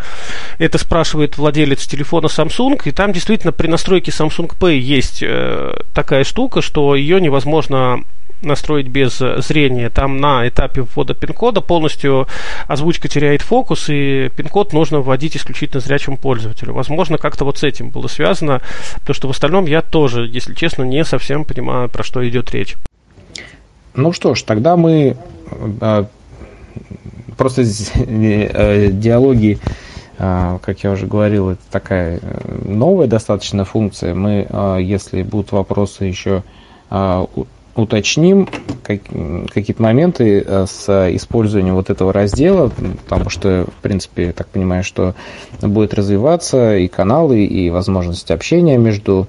[0.58, 6.24] это спрашивает владелец телефона Samsung, и там действительно при настройке Samsung Pay есть э, такая
[6.24, 8.04] штука, что ее невозможно
[8.42, 9.90] настроить без зрения.
[9.90, 12.28] Там на этапе ввода пин-кода полностью
[12.68, 16.74] озвучка теряет фокус, и пин-код нужно вводить исключительно зрячему пользователю.
[16.74, 18.62] Возможно, как-то вот с этим было связано,
[18.96, 22.76] потому что в остальном я тоже, если честно, не совсем понимаю, про что идет речь.
[23.94, 25.18] Ну что ж, тогда мы
[25.82, 26.06] э,
[27.42, 29.60] просто э, диалоги
[30.18, 32.20] э, как я уже говорил, это такая
[32.66, 34.14] новая достаточно функция.
[34.14, 34.48] Мы,
[34.80, 36.44] если будут вопросы еще
[37.76, 38.50] уточним
[38.84, 39.02] как,
[39.54, 42.72] какие-то моменты э, с использованием вот этого раздела,
[43.08, 45.16] потому что, в принципе, я так понимаю, что
[45.62, 49.28] будет развиваться и каналы, и возможность общения между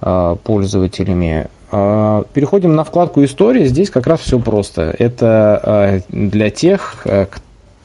[0.00, 1.46] э, пользователями.
[1.70, 3.66] Э, переходим на вкладку «История».
[3.66, 4.94] Здесь как раз все просто.
[4.98, 7.06] Это для тех,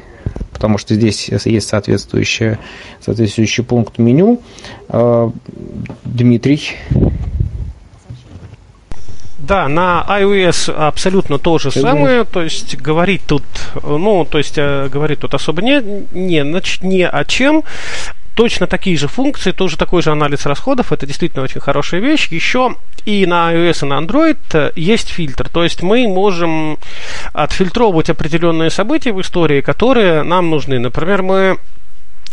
[0.53, 2.57] потому что здесь есть соответствующий,
[2.99, 4.41] соответствующий пункт меню.
[4.89, 5.31] А,
[6.03, 6.71] Дмитрий,
[9.47, 13.43] да, на iOS абсолютно то же самое, то есть говорить тут,
[13.81, 16.43] ну, то есть э, говорить тут особо не, не,
[16.81, 17.63] не о чем.
[18.35, 20.91] точно такие же функции, тоже такой же анализ расходов.
[20.91, 22.27] Это действительно очень хорошая вещь.
[22.27, 22.75] Еще
[23.05, 25.49] и на iOS, и на Android э, есть фильтр.
[25.49, 26.77] То есть мы можем
[27.33, 30.77] отфильтровывать определенные события в истории, которые нам нужны.
[30.77, 31.57] Например, мы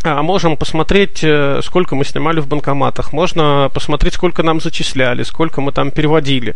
[0.05, 5.72] можем посмотреть, э, сколько мы снимали в банкоматах, можно посмотреть, сколько нам зачисляли, сколько мы
[5.72, 6.52] там переводили.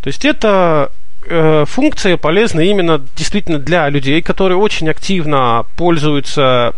[0.00, 0.90] То есть это
[1.26, 6.74] э, функция полезна именно действительно для людей, которые очень активно пользуются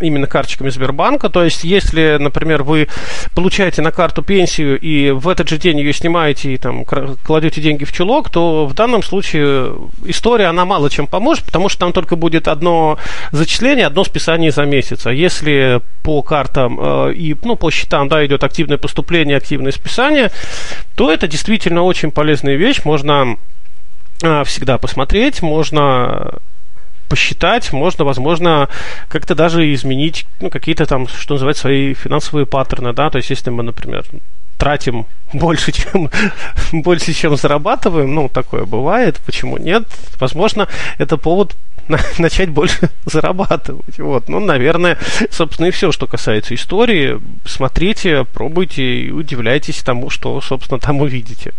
[0.00, 1.28] именно карточками Сбербанка.
[1.28, 2.88] То есть, если, например, вы
[3.34, 7.84] получаете на карту пенсию и в этот же день ее снимаете и там кладете деньги
[7.84, 12.16] в чулок, то в данном случае история, она мало чем поможет, потому что там только
[12.16, 12.98] будет одно
[13.32, 15.06] зачисление, одно списание за месяц.
[15.06, 20.30] А если по картам э, и ну, по счетам да, идет активное поступление, активное списание,
[20.96, 22.80] то это действительно очень полезная вещь.
[22.84, 23.36] Можно
[24.44, 26.32] всегда посмотреть, можно
[27.08, 28.68] посчитать, можно, возможно,
[29.08, 33.50] как-то даже изменить ну, какие-то там, что называется, свои финансовые паттерны, да, то есть если
[33.50, 34.04] мы, например,
[34.58, 36.10] тратим больше, чем,
[36.72, 39.84] больше, чем зарабатываем, ну, такое бывает, почему нет?
[40.20, 40.68] Возможно,
[40.98, 41.56] это повод
[42.18, 43.98] начать больше зарабатывать.
[43.98, 44.28] Вот.
[44.28, 44.98] Ну, наверное,
[45.30, 47.18] собственно, и все, что касается истории.
[47.46, 51.52] Смотрите, пробуйте и удивляйтесь тому, что, собственно, там увидите.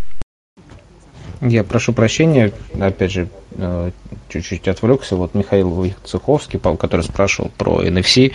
[1.41, 3.91] Я прошу прощения, опять же, э,
[4.27, 5.15] чуть-чуть отвлекся.
[5.15, 8.33] Вот Михаил Цеховский, который спрашивал про NFC,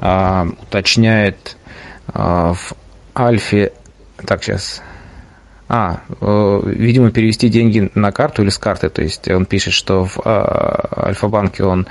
[0.00, 1.56] а, уточняет
[2.06, 2.74] а, в
[3.16, 3.72] Альфе...
[4.24, 4.82] Так, сейчас...
[5.68, 8.88] А, э, видимо, перевести деньги на карту или с карты.
[8.88, 11.86] То есть он пишет, что в а, Альфа-банке он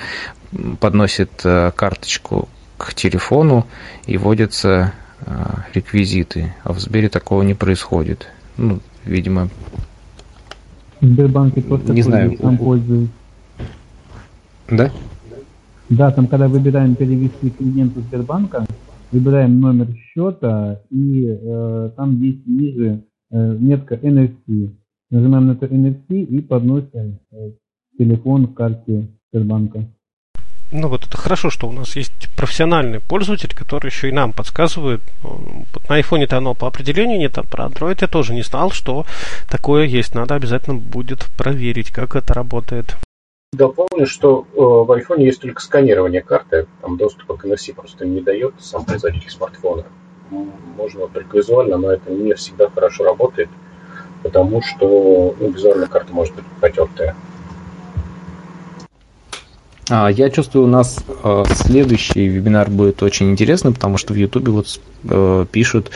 [0.79, 3.67] подносит э, карточку к телефону
[4.05, 4.93] и вводятся
[5.73, 6.53] реквизиты.
[6.63, 8.27] А в Сбере такого не происходит.
[8.55, 9.49] Ну, видимо,
[11.01, 12.37] Сбербанке просто не знаю.
[12.37, 13.09] сам пользуюсь.
[14.69, 14.91] Да?
[15.89, 18.65] Да, там когда выбираем перевести клиенту Сбербанка,
[19.11, 24.71] выбираем номер счета и э, там есть ниже э, метка NFC.
[25.09, 27.51] Нажимаем на это NFC и подносим э,
[27.97, 29.85] телефон к карте Сбербанка
[30.71, 35.01] ну вот это хорошо, что у нас есть профессиональный пользователь, который еще и нам подсказывает.
[35.87, 39.05] На айфоне-то оно по определению нет, а про Android я тоже не знал, что
[39.49, 40.15] такое есть.
[40.15, 42.97] Надо обязательно будет проверить, как это работает.
[43.53, 48.19] Дополню, что э, в айфоне есть только сканирование карты, там доступа к NFC просто не
[48.19, 49.85] дает сам производитель смартфона.
[50.29, 53.49] Можно только визуально, но это не всегда хорошо работает,
[54.21, 57.15] потому что ну, визуально карта может быть потертая.
[59.89, 64.51] А, я чувствую, у нас а, следующий вебинар будет очень интересный, потому что в Ютубе
[64.51, 65.91] вот э, пишут,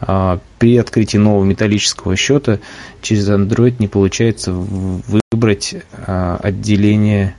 [0.00, 2.58] а, при открытии нового металлического счета
[3.00, 5.76] через Android не получается выбрать
[6.06, 7.34] отделение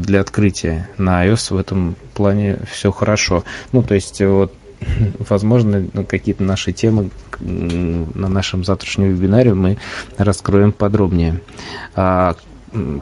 [0.00, 0.88] для открытия.
[0.98, 3.44] На iOS в этом плане все хорошо.
[3.72, 4.52] Ну, то есть, вот,
[5.28, 7.10] возможно, какие-то наши темы
[7.40, 9.78] на нашем завтрашнем вебинаре мы
[10.18, 11.40] раскроем подробнее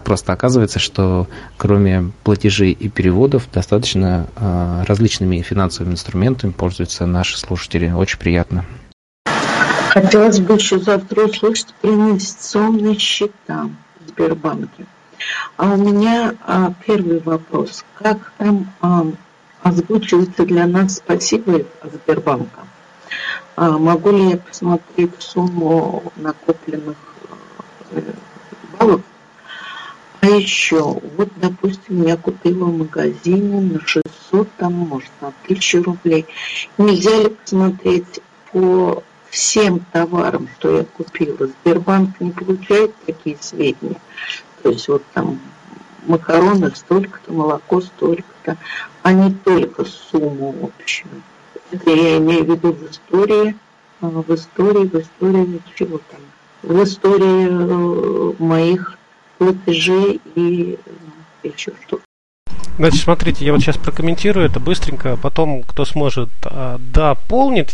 [0.04, 1.26] просто оказывается, что
[1.56, 7.90] кроме платежей и переводов достаточно э, различными финансовыми инструментами пользуются наши слушатели.
[7.90, 8.64] Очень приятно.
[9.90, 13.70] Хотелось бы еще завтра услышать про инвестиционные счета
[14.00, 14.86] в Сбербанке.
[15.56, 17.84] А у меня а, первый вопрос.
[17.94, 19.06] Как там а,
[19.62, 22.60] озвучивается для нас спасибо от Сбербанка?
[23.56, 26.96] А, могу ли я посмотреть сумму накопленных
[27.90, 28.02] э,
[28.78, 29.00] баллов
[30.20, 30.82] а еще,
[31.16, 36.26] вот, допустим, я купила в магазине на 600, там, может, на 1000 рублей.
[36.76, 38.20] Нельзя ли посмотреть
[38.50, 41.46] по всем товарам, что я купила?
[41.46, 44.00] Сбербанк не получает такие сведения.
[44.62, 45.40] То есть вот там
[46.06, 48.56] макароны столько-то, молоко столько-то,
[49.02, 51.22] а не только сумму общую.
[51.70, 53.56] Это я имею в виду в истории,
[54.00, 56.20] а в истории, в истории чего там,
[56.62, 58.97] в истории э, моих
[59.38, 60.78] платежи и
[61.42, 62.02] еще что-то.
[62.78, 67.72] Значит, смотрите, я вот сейчас прокомментирую это быстренько, потом, кто сможет, а, дополнит.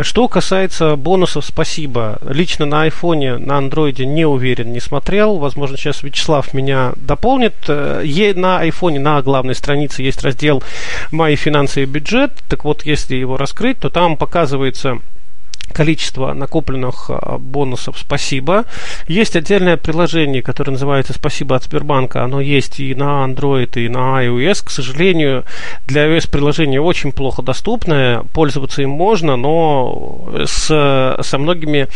[0.00, 5.38] Что касается бонусов «Спасибо», лично на айфоне, на андроиде не уверен, не смотрел.
[5.38, 7.54] Возможно, сейчас Вячеслав меня дополнит.
[7.66, 10.62] Э, на айфоне на главной странице есть раздел
[11.10, 12.32] «Мои финансы и бюджет».
[12.48, 15.00] Так вот, если его раскрыть, то там показывается
[15.72, 18.64] количество накопленных а, бонусов «Спасибо».
[19.08, 22.22] Есть отдельное приложение, которое называется «Спасибо от Сбербанка».
[22.22, 24.64] Оно есть и на Android, и на iOS.
[24.64, 25.44] К сожалению,
[25.86, 28.22] для iOS приложение очень плохо доступное.
[28.32, 31.88] Пользоваться им можно, но с, со многими,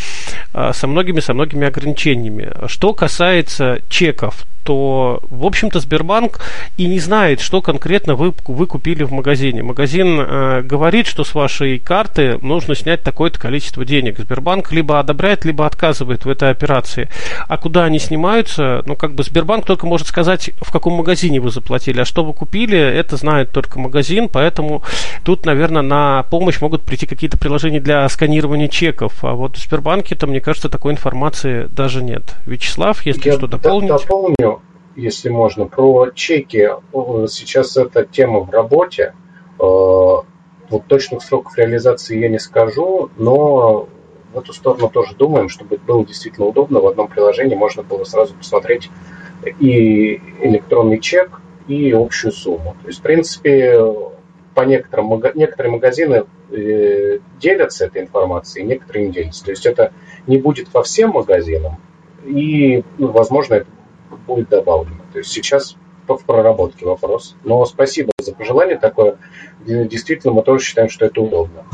[0.53, 2.53] а, со многими, со многими ограничениями.
[2.67, 6.41] Что касается чеков, то, в общем-то, Сбербанк
[6.77, 9.63] и не знает, что конкретно вы, вы купили в магазине.
[9.63, 14.19] Магазин э, говорит, что с вашей карты нужно снять такое-то количество денег.
[14.19, 17.09] Сбербанк либо одобряет, либо отказывает в этой операции.
[17.49, 21.51] А куда они снимаются, ну, как бы Сбербанк только может сказать, в каком магазине вы
[21.51, 24.83] заплатили, а что вы купили, это знает только магазин, поэтому
[25.25, 29.25] тут, наверное, на помощь могут прийти какие-то приложения для сканирования чеков.
[29.25, 32.35] А вот в Сбербанке-то, мне кажется, такой информации даже нет.
[32.47, 33.91] Вячеслав, если Я что дополнить.
[33.91, 34.61] дополню,
[34.95, 36.69] если можно, про чеки.
[37.29, 39.13] Сейчас эта тема в работе.
[40.71, 43.89] Вот точных сроков реализации я не скажу, но
[44.33, 46.81] в эту сторону тоже думаем, чтобы было действительно удобно.
[46.81, 48.91] В одном приложении можно было сразу посмотреть
[49.61, 52.77] и электронный чек, и общую сумму.
[52.83, 53.81] То есть, в принципе,
[54.55, 59.45] по некоторым некоторые магазины э, делятся этой информацией, некоторые не делятся.
[59.45, 59.93] То есть это
[60.27, 61.77] не будет по всем магазинам,
[62.25, 63.67] и, ну, возможно, это
[64.27, 65.03] будет добавлено.
[65.13, 65.77] То есть сейчас
[66.15, 67.37] в проработке вопрос.
[67.45, 69.17] Но спасибо за пожелание такое.
[69.67, 71.65] Действительно, мы тоже считаем, что это удобно.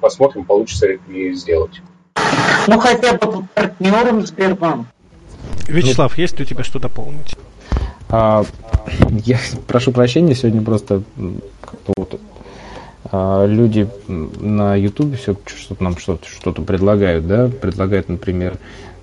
[0.00, 1.80] Посмотрим, получится ли сделать.
[2.66, 4.86] Ну, хотя бы по партнерам Сбербанк.
[5.68, 7.36] Вячеслав, есть ли у тебя что дополнить?
[8.08, 8.44] А,
[9.24, 11.02] я прошу прощения, сегодня просто
[11.96, 12.20] вот
[13.12, 18.58] а, люди на Ютубе все что-то нам что-то что-то предлагают, да, предлагают, например,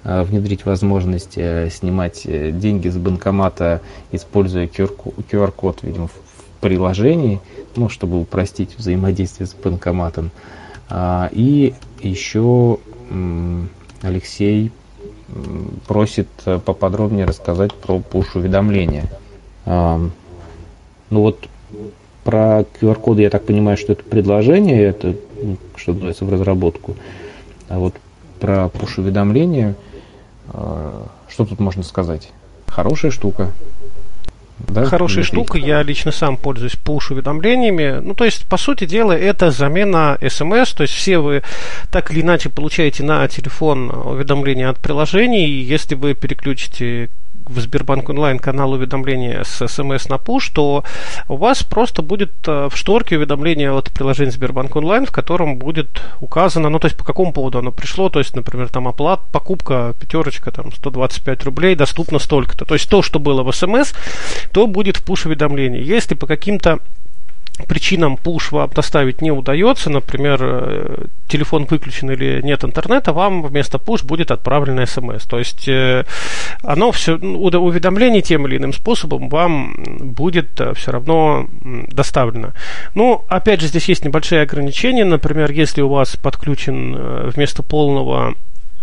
[0.08, 3.82] внедрить возможность э, снимать э, деньги с банкомата,
[4.14, 6.14] используя QR-код, видимо, в
[6.62, 7.42] приложении,
[7.76, 10.32] ну, чтобы упростить взаимодействие с банкоматом.
[10.90, 12.80] А, и еще
[14.02, 14.72] Алексей
[15.88, 19.10] просит э, поподробнее рассказать про push-уведомления.
[19.66, 20.12] Ну
[21.10, 21.48] вот
[22.24, 26.96] про QR-коды я так понимаю, что это предложение, это ну, что называется в разработку.
[27.68, 27.94] А вот
[28.40, 29.76] про push-уведомления,
[30.50, 32.30] что тут можно сказать?
[32.68, 33.52] Хорошая штука.
[34.60, 34.86] Да?
[34.86, 35.36] Хорошая Дмитрий?
[35.36, 38.00] штука, я лично сам пользуюсь push-уведомлениями.
[38.02, 41.44] Ну, то есть, по сути дела, это замена SMS, то есть все вы
[41.92, 47.10] так или иначе получаете на телефон уведомления от приложений, если вы переключите
[47.50, 50.84] в Сбербанк онлайн канал уведомления с смс на push, то
[51.28, 56.02] у вас просто будет э, в шторке уведомление от приложения Сбербанк онлайн, в котором будет
[56.22, 59.94] указано, ну то есть по какому поводу оно пришло, то есть, например, там оплата, покупка
[60.00, 62.66] пятерочка, там 125 рублей, доступно столько-то.
[62.66, 63.94] То есть то, что было в смс,
[64.52, 65.84] то будет в push уведомлении.
[65.84, 66.80] Если по каким-то
[67.66, 73.78] причинам push вам доставить не удается, например, э, телефон выключен или нет интернета, вам вместо
[73.78, 75.26] push будет отправлено смс.
[75.26, 76.06] То есть э,
[76.64, 82.54] оно все, ну, уведомление тем или иным способом вам будет э, все равно доставлено.
[82.96, 85.06] Ну, опять же, здесь есть небольшие ограничения.
[85.06, 88.36] Например, если у вас подключен вместо полного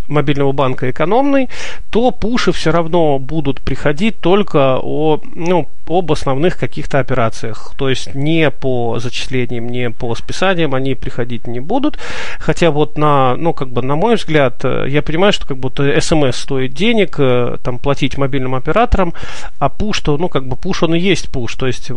[0.09, 1.49] мобильного банка экономный,
[1.91, 7.75] то пуши все равно будут приходить только о, ну, об основных каких-то операциях.
[7.77, 11.99] То есть не по зачислениям, не по списаниям они приходить не будут.
[12.39, 16.01] Хотя вот на, ну, как бы, на мой взгляд, э, я понимаю, что как будто
[16.01, 19.15] смс стоит денег, э, там, платить мобильным операторам,
[19.59, 21.55] а пуш, то, ну, как бы, пуш, он и есть пуш.
[21.55, 21.91] То есть,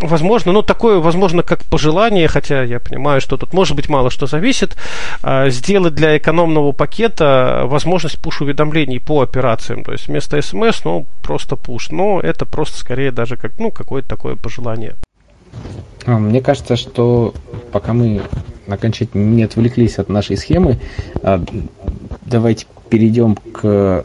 [0.00, 4.26] возможно, ну, такое, возможно, как пожелание, хотя я понимаю, что тут может быть мало что
[4.26, 4.76] зависит,
[5.46, 7.23] сделать для экономного пакета
[7.64, 9.84] возможность пуш-уведомлений по операциям.
[9.84, 11.90] То есть вместо смс, ну, просто пуш.
[11.90, 14.94] Но это просто скорее даже как, ну, какое-то такое пожелание.
[16.06, 17.34] А, мне кажется, что
[17.72, 18.22] пока мы
[18.68, 20.78] окончательно не отвлеклись от нашей схемы,
[21.22, 21.42] а,
[22.22, 24.04] давайте перейдем к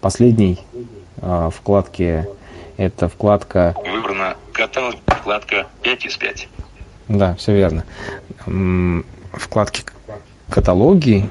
[0.00, 0.58] последней
[1.50, 2.26] вкладке.
[2.76, 3.74] Это вкладка...
[3.84, 6.48] Выбрана каталог, вкладка 5 из 5.
[7.08, 7.84] Да, все верно.
[9.34, 9.82] Вкладки
[10.48, 11.28] каталоги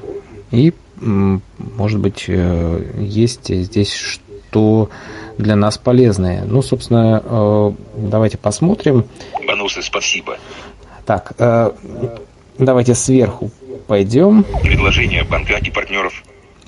[0.50, 4.90] и может быть, э, есть здесь что
[5.38, 6.44] для нас полезное.
[6.44, 9.06] Ну, собственно, э, давайте посмотрим.
[9.46, 10.36] Бонусы, спасибо.
[11.06, 11.70] Так, э,
[12.58, 13.50] давайте сверху
[13.86, 14.44] пойдем.
[14.62, 16.22] Предложение банка и партнеров.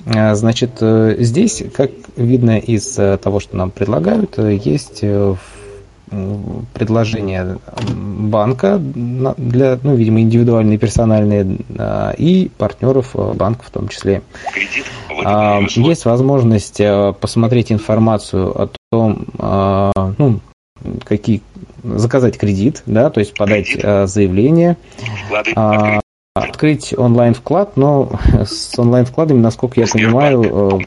[0.05, 5.37] Значит, здесь, как видно из того, что нам предлагают, есть в
[6.73, 14.21] предложения банка для, ну, видимо, индивидуальные, персональные, а, и партнеров а, банка в том числе.
[14.53, 14.85] Кредит,
[15.25, 16.81] а, Есть возможность
[17.19, 19.25] посмотреть информацию о том,
[20.17, 20.39] ну,
[21.05, 21.41] какие
[21.83, 24.09] заказать кредит, да, то есть подать кредит.
[24.09, 24.77] заявление.
[25.25, 26.01] Вклады,
[26.35, 28.11] открыть онлайн вклад, но
[28.45, 30.81] с онлайн вкладами, насколько я понимаю,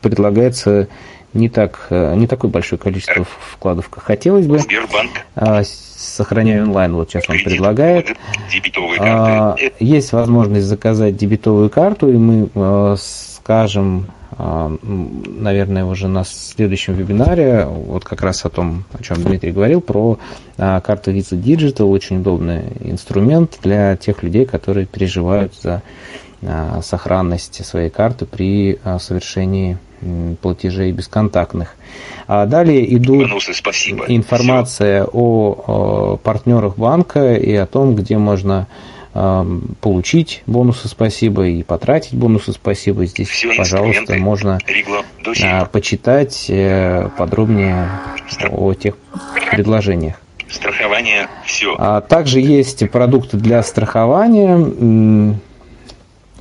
[0.00, 0.88] предлагается
[1.34, 4.58] не так э, не такое большое количество вкладов, как хотелось бы.
[4.58, 5.10] Сбербанк.
[5.34, 8.16] А, сохраняю онлайн, вот сейчас он предлагает.
[9.00, 14.06] А, есть возможность заказать дебетовую карту, и мы а, скажем
[14.38, 20.18] наверное, уже на следующем вебинаре, вот как раз о том, о чем Дмитрий говорил, про
[20.56, 25.82] карту Visa Digital, очень удобный инструмент для тех людей, которые переживают за
[26.80, 29.76] сохранность своей карты при совершении
[30.40, 31.74] платежей бесконтактных.
[32.26, 34.04] А далее идут спасибо.
[34.08, 35.10] информация Все.
[35.12, 38.66] о, партнерах банка и о том, где можно
[39.82, 43.04] получить бонусы спасибо и потратить бонусы спасибо.
[43.04, 44.58] Здесь, Все пожалуйста, можно
[45.44, 47.90] а, почитать э, подробнее
[48.50, 48.96] о тех
[49.50, 50.14] предложениях.
[50.48, 51.76] Страхование все.
[51.78, 55.38] А также есть продукты для страхования.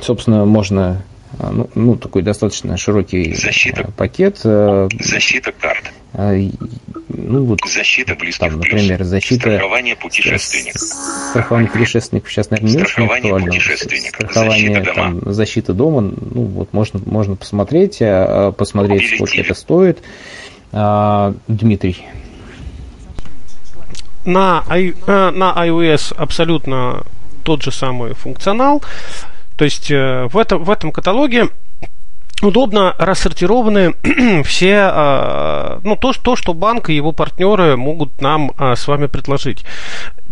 [0.01, 1.03] Собственно, можно
[1.39, 3.89] ну, ну, такой достаточно широкий Защита.
[3.95, 4.41] пакет.
[4.43, 5.91] Э, защита карт.
[6.13, 6.33] А,
[7.07, 9.07] ну, вот, защита близких там, например, плюс.
[9.07, 9.41] защита...
[9.41, 10.81] Страхование путешественников.
[10.81, 13.51] Страхование путешественников сейчас, наверное, не очень актуально.
[13.53, 15.33] Страхование, защита там, дома.
[15.33, 19.99] защита дома, ну, вот можно, можно посмотреть, а, посмотреть, Купили сколько это стоит.
[20.73, 22.05] А, Дмитрий.
[24.25, 27.03] На, I, на iOS абсолютно
[27.43, 28.83] тот же самый функционал.
[29.61, 31.49] То есть э, в этом, в этом каталоге
[32.41, 33.93] удобно рассортированы
[34.43, 39.05] все, э, ну, то, то, что банк и его партнеры могут нам э, с вами
[39.05, 39.63] предложить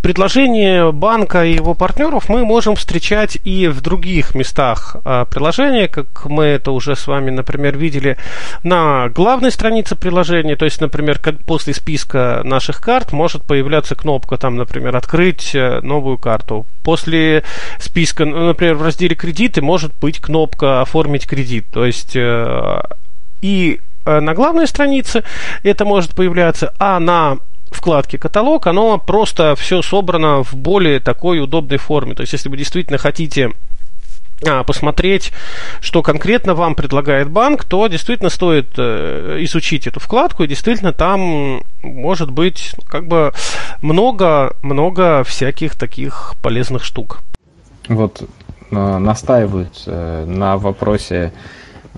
[0.02, 6.26] предложения банка и его партнеров мы можем встречать и в других местах а, приложения, как
[6.26, 8.18] мы это уже с вами, например, видели
[8.64, 14.38] на главной странице приложения, то есть, например, как после списка наших карт может появляться кнопка,
[14.38, 16.66] там, например, открыть э, новую карту.
[16.84, 17.44] После
[17.80, 22.82] списка, например, в разделе кредиты может быть кнопка оформить кредит, то есть э,
[23.42, 25.24] и э, на главной странице
[25.64, 27.38] это может появляться, а на
[27.76, 32.16] вкладке каталог, оно просто все собрано в более такой удобной форме.
[32.16, 33.52] То есть, если вы действительно хотите
[34.48, 35.34] а, посмотреть,
[35.82, 41.64] что конкретно вам предлагает банк, то действительно стоит э, изучить эту вкладку, и действительно там
[41.84, 43.34] может быть как бы
[43.82, 47.20] много-много всяких таких полезных штук.
[47.90, 48.22] Вот
[48.72, 51.34] э, настаивают э, на вопросе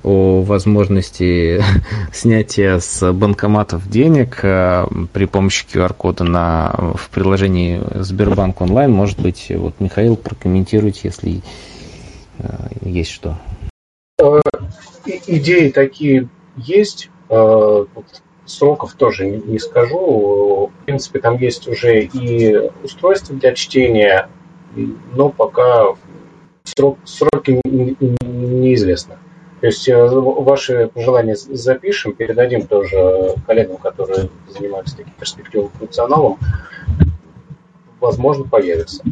[0.04, 1.64] о возможности
[2.14, 8.92] снятия с банкоматов денег э, при помощи QR-кода на, в приложении Сбербанк онлайн.
[8.92, 11.42] Может быть, вот Михаил прокомментируйте, если
[12.40, 12.48] э,
[12.82, 13.38] есть что.
[14.20, 14.40] Э,
[15.06, 17.10] идеи такие есть.
[18.46, 20.68] Сроков тоже не скажу.
[20.68, 24.28] В принципе, там есть уже и устройство для чтения,
[25.14, 25.96] но пока
[26.64, 29.16] срок, сроки неизвестны.
[29.62, 36.40] То есть э, ваши пожелания запишем, передадим тоже коллегам, которые занимаются таким перспективным функционалом.
[38.00, 39.04] Возможно, появится.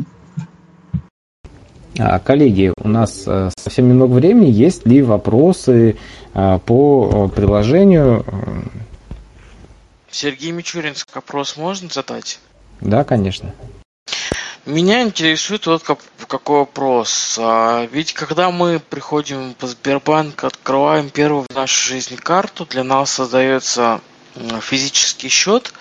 [1.99, 4.49] А, коллеги, у нас э, совсем немного времени.
[4.49, 5.97] Есть ли вопросы
[6.33, 8.25] э, по приложению?
[10.09, 12.39] Сергей Мичуринск, вопрос можно задать?
[12.81, 13.53] Да, конечно.
[14.65, 17.37] Меня интересует вот как, какой вопрос.
[17.41, 23.11] А, ведь когда мы приходим по Сбербанк, открываем первую в нашей жизни карту, для нас
[23.11, 24.01] создается
[24.61, 25.73] физический счет,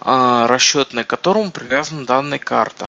[0.00, 2.86] расчетный, к которому привязана данная карта.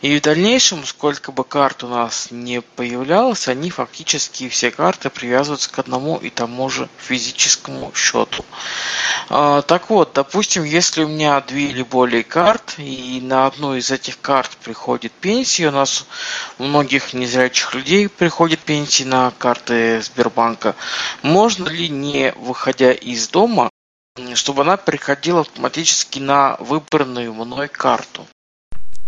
[0.00, 5.70] И в дальнейшем, сколько бы карт у нас не появлялось, они фактически все карты привязываются
[5.70, 8.44] к одному и тому же физическому счету.
[9.28, 13.90] А, так вот, допустим, если у меня две или более карт, и на одну из
[13.90, 16.06] этих карт приходит пенсия, у нас
[16.58, 20.74] у многих незрячих людей приходит пенсия на карты Сбербанка,
[21.22, 23.70] можно ли, не выходя из дома,
[24.34, 28.26] чтобы она приходила автоматически на выбранную мной карту.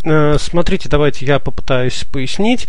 [0.04, 2.68] Э, смотрите, давайте я попытаюсь пояснить.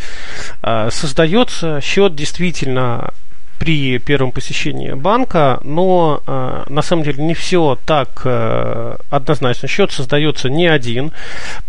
[0.63, 3.13] Э, создается счет действительно
[3.61, 9.67] при первом посещении банка, но э, на самом деле не все так э, однозначно.
[9.67, 11.11] Счет создается не один.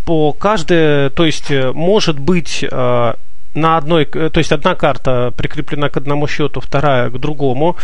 [0.07, 3.15] По каждой, то есть может быть э,
[3.55, 7.77] на одной, то есть одна карта прикреплена к одному счету, вторая к другому.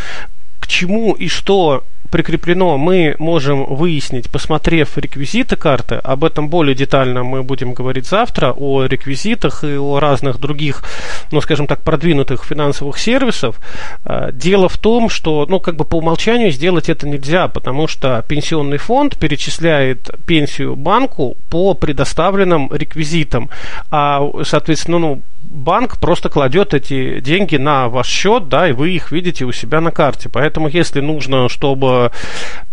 [0.60, 5.96] К чему и что прикреплено, мы можем выяснить, посмотрев реквизиты карты.
[5.96, 10.82] Об этом более детально мы будем говорить завтра, о реквизитах и о разных других,
[11.30, 13.58] ну, скажем так, продвинутых финансовых сервисов.
[14.04, 18.24] А, дело в том, что, ну, как бы по умолчанию сделать это нельзя, потому что
[18.28, 23.50] пенсионный фонд перечисляет пенсию банку по предоставленным реквизитам.
[23.90, 29.12] А, соответственно, ну, банк просто кладет эти деньги на ваш счет, да, и вы их
[29.12, 30.28] видите у себя на карте.
[30.28, 32.10] Поэтому, если нужно, чтобы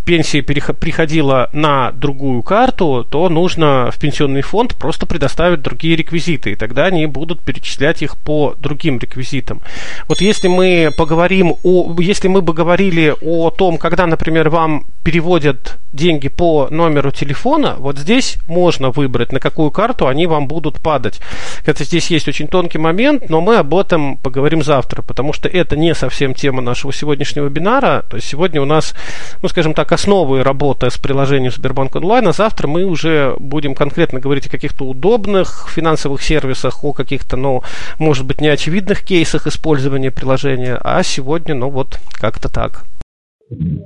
[0.05, 6.55] пенсия приходила на другую карту, то нужно в пенсионный фонд просто предоставить другие реквизиты, и
[6.55, 9.61] тогда они будут перечислять их по другим реквизитам.
[10.07, 15.77] Вот если мы поговорим о, если мы бы говорили о том, когда, например, вам переводят
[15.91, 21.19] деньги по номеру телефона, вот здесь можно выбрать, на какую карту они вам будут падать.
[21.65, 25.75] Это здесь есть очень тонкий момент, но мы об этом поговорим завтра, потому что это
[25.75, 28.03] не совсем тема нашего сегодняшнего вебинара.
[28.09, 28.93] То есть сегодня у нас,
[29.41, 34.19] ну, скажем так, основы работы с приложением Сбербанк онлайн, а завтра мы уже будем конкретно
[34.19, 37.63] говорить о каких-то удобных финансовых сервисах, о каких-то, ну,
[37.99, 42.85] может быть, неочевидных кейсах использования приложения, а сегодня, ну, вот как-то так.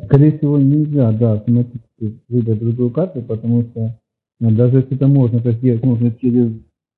[0.06, 3.96] Скорее всего, нельзя, да, автоматически выдать другую карту, потому что
[4.40, 6.52] ну, даже если это можно это сделать, можно через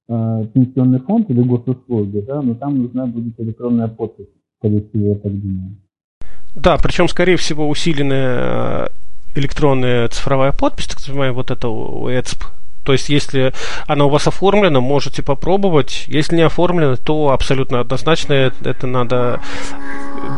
[0.09, 4.27] э, пенсионный фонд или госуслуги, да, но там нужна будет электронная подпись,
[4.59, 5.75] скорее всего, я так думаю.
[6.55, 8.89] Да, причем, скорее всего, усиленная
[9.35, 12.45] электронная цифровая подпись, так называемая вот это УЭЦП.
[12.83, 13.53] То есть, если
[13.85, 16.05] она у вас оформлена, можете попробовать.
[16.07, 19.39] Если не оформлена, то абсолютно однозначно это надо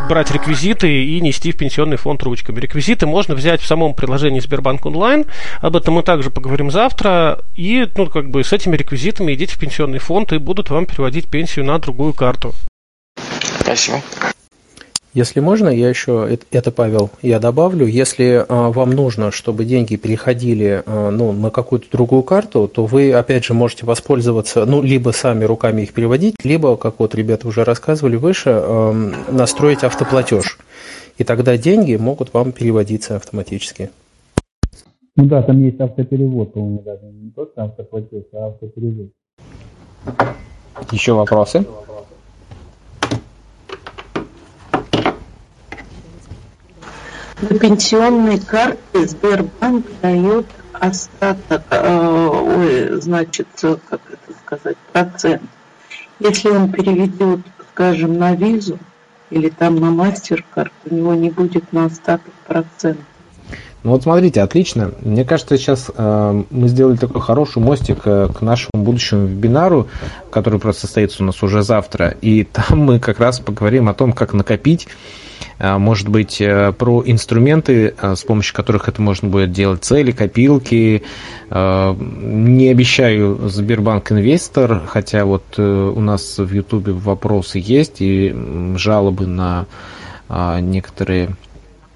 [0.09, 2.59] брать реквизиты и нести в пенсионный фонд ручками.
[2.59, 5.25] Реквизиты можно взять в самом приложении Сбербанк онлайн.
[5.61, 7.39] Об этом мы также поговорим завтра.
[7.55, 11.29] И, ну, как бы с этими реквизитами идите в пенсионный фонд и будут вам переводить
[11.29, 12.53] пенсию на другую карту.
[13.61, 14.01] Спасибо.
[15.13, 17.85] Если можно, я еще это, Павел, я добавлю.
[17.85, 23.13] Если а, вам нужно, чтобы деньги переходили а, ну, на какую-то другую карту, то вы,
[23.13, 27.63] опять же, можете воспользоваться, ну, либо сами руками их переводить, либо, как вот ребята уже
[27.63, 28.49] рассказывали выше,
[29.29, 30.57] настроить автоплатеж.
[31.19, 33.91] И тогда деньги могут вам переводиться автоматически.
[35.15, 39.09] Ну да, там есть автоперевод, по-моему, даже не просто автоплатеж, а автоперевод.
[40.91, 41.65] Еще вопросы?
[47.49, 55.41] На пенсионной карте Сбербанк дает остаток, э, ой, значит, как это сказать, процент.
[56.19, 57.41] Если он переведет,
[57.73, 58.79] скажем, на визу
[59.29, 62.99] или там на мастер-карт, у него не будет на остаток процент.
[63.83, 64.93] Ну вот смотрите, отлично.
[65.01, 69.89] Мне кажется, сейчас э, мы сделали такой хороший мостик э, к нашему будущему вебинару,
[70.29, 72.15] который просто состоится у нас уже завтра.
[72.21, 74.87] И там мы как раз поговорим о том, как накопить
[75.59, 81.03] может быть, э, про инструменты, э, с помощью которых это можно будет делать, цели, копилки.
[81.49, 88.33] Э, не обещаю Сбербанк Инвестор, хотя вот у нас в Ютубе вопросы есть и
[88.75, 89.65] жалобы на
[90.29, 91.35] а, некоторые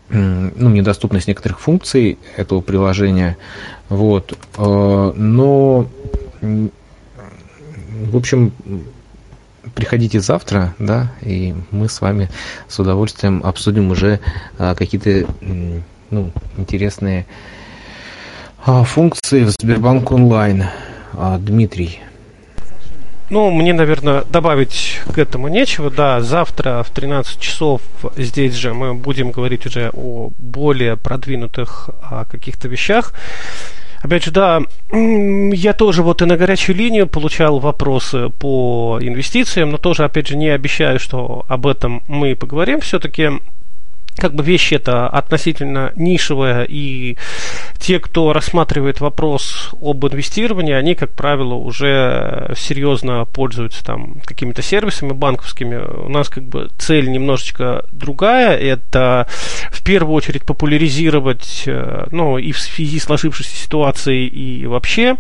[0.10, 3.38] ну, недоступность некоторых функций этого приложения.
[3.90, 4.38] Вот.
[4.58, 5.88] Но,
[6.42, 8.54] в общем,
[9.76, 12.30] приходите завтра, да, и мы с вами
[12.68, 14.20] с удовольствием обсудим уже
[14.58, 15.28] а, какие-то
[16.10, 17.26] ну, интересные
[18.66, 20.66] а, функции в Сбербанк онлайн.
[21.14, 22.00] А, Дмитрий.
[23.30, 25.90] Ну, мне, наверное, добавить к этому нечего.
[25.90, 27.82] Да, завтра в 13 часов
[28.16, 31.90] здесь же мы будем говорить уже о более продвинутых
[32.30, 33.14] каких-то вещах.
[34.02, 34.62] Опять же, да,
[34.92, 40.38] я тоже вот и на горячую линию получал вопросы по инвестициям, но тоже, опять же,
[40.38, 42.82] не обещаю, что об этом мы поговорим.
[42.82, 43.32] Все-таки
[44.18, 47.18] как бы вещь это относительно нишевая, и
[47.80, 55.14] те, кто рассматривает вопрос об инвестировании, они, как правило, уже серьезно пользуются там какими-то сервисами
[55.14, 55.76] банковскими.
[55.76, 58.58] У нас как бы цель немножечко другая.
[58.58, 59.28] Это
[59.72, 65.16] в первую очередь популяризировать, э, ну, и в связи с сложившейся ситуацией, и вообще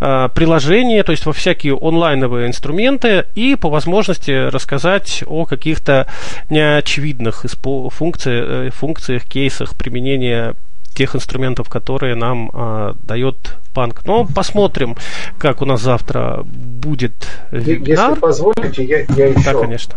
[0.00, 6.06] э, приложения, то есть во всякие онлайновые инструменты, и по возможности рассказать о каких-то
[6.50, 7.44] неочевидных
[7.90, 10.54] функциях Э, функциях, кейсах применения
[10.94, 13.36] тех инструментов, которые нам э, дает
[13.74, 14.02] банк.
[14.04, 14.96] Но посмотрим,
[15.38, 17.14] как у нас завтра будет
[17.50, 18.10] вебинар.
[18.10, 19.94] Если позволите, я, я еще да, конечно.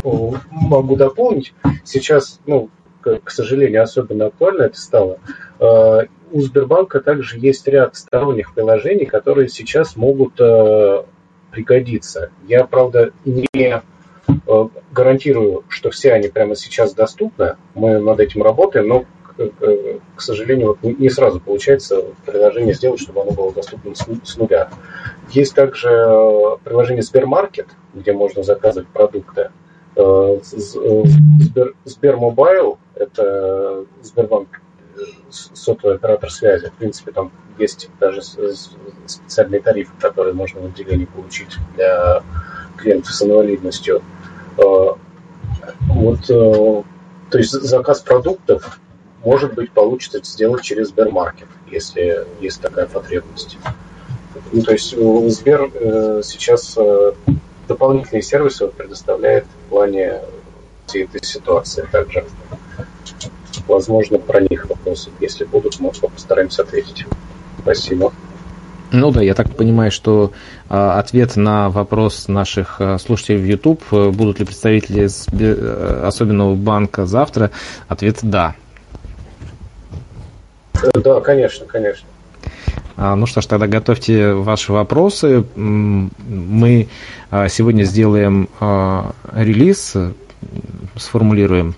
[0.50, 1.54] могу дополнить.
[1.84, 2.70] Сейчас, ну,
[3.02, 5.20] к, к сожалению, особенно актуально это стало.
[5.60, 11.04] Э, у Сбербанка также есть ряд сторонних приложений, которые сейчас могут э,
[11.52, 12.32] пригодиться.
[12.48, 13.82] Я, правда, не
[14.92, 17.56] гарантирую, что все они прямо сейчас доступны.
[17.76, 19.06] Мы над этим работаем, но,
[20.16, 24.70] к сожалению, вот не сразу получается приложение сделать, чтобы оно было доступно с нуля.
[25.32, 29.52] Есть также э, приложение Сбермаркет, где можно заказывать продукты.
[29.96, 34.62] Э, Сбер, Сбермобайл– это Сбербанк
[35.30, 36.70] сотовый оператор связи.
[36.70, 38.22] В принципе, там есть даже
[39.06, 42.24] специальные тарифы, которые можно в отделении получить для
[42.78, 44.02] клиентов с инвалидностью.
[44.58, 44.94] Э,
[45.90, 46.84] вот, э,
[47.30, 48.80] то есть заказ продуктов
[49.28, 53.58] может быть, получится сделать через Сбермаркет, если есть такая потребность.
[54.52, 57.12] Ну, то есть Сбер э, сейчас э,
[57.68, 60.22] дополнительные сервисы предоставляет в плане
[60.86, 62.26] всей этой ситуации также.
[63.68, 67.06] Возможно, про них вопросы, если будут, мы постараемся ответить.
[67.62, 68.14] Спасибо.
[68.92, 70.32] Ну да, я так понимаю, что
[70.70, 76.56] э, ответ на вопрос наших э, слушателей в YouTube, э, будут ли представители э, особенного
[76.56, 77.52] банка завтра,
[77.90, 78.56] ответ да.
[80.94, 82.08] Да, конечно, конечно.
[82.96, 85.44] А, ну что ж, тогда готовьте ваши вопросы.
[85.56, 86.88] Мы
[87.32, 88.48] сегодня сделаем
[89.34, 89.96] релиз,
[90.96, 91.76] сформулируем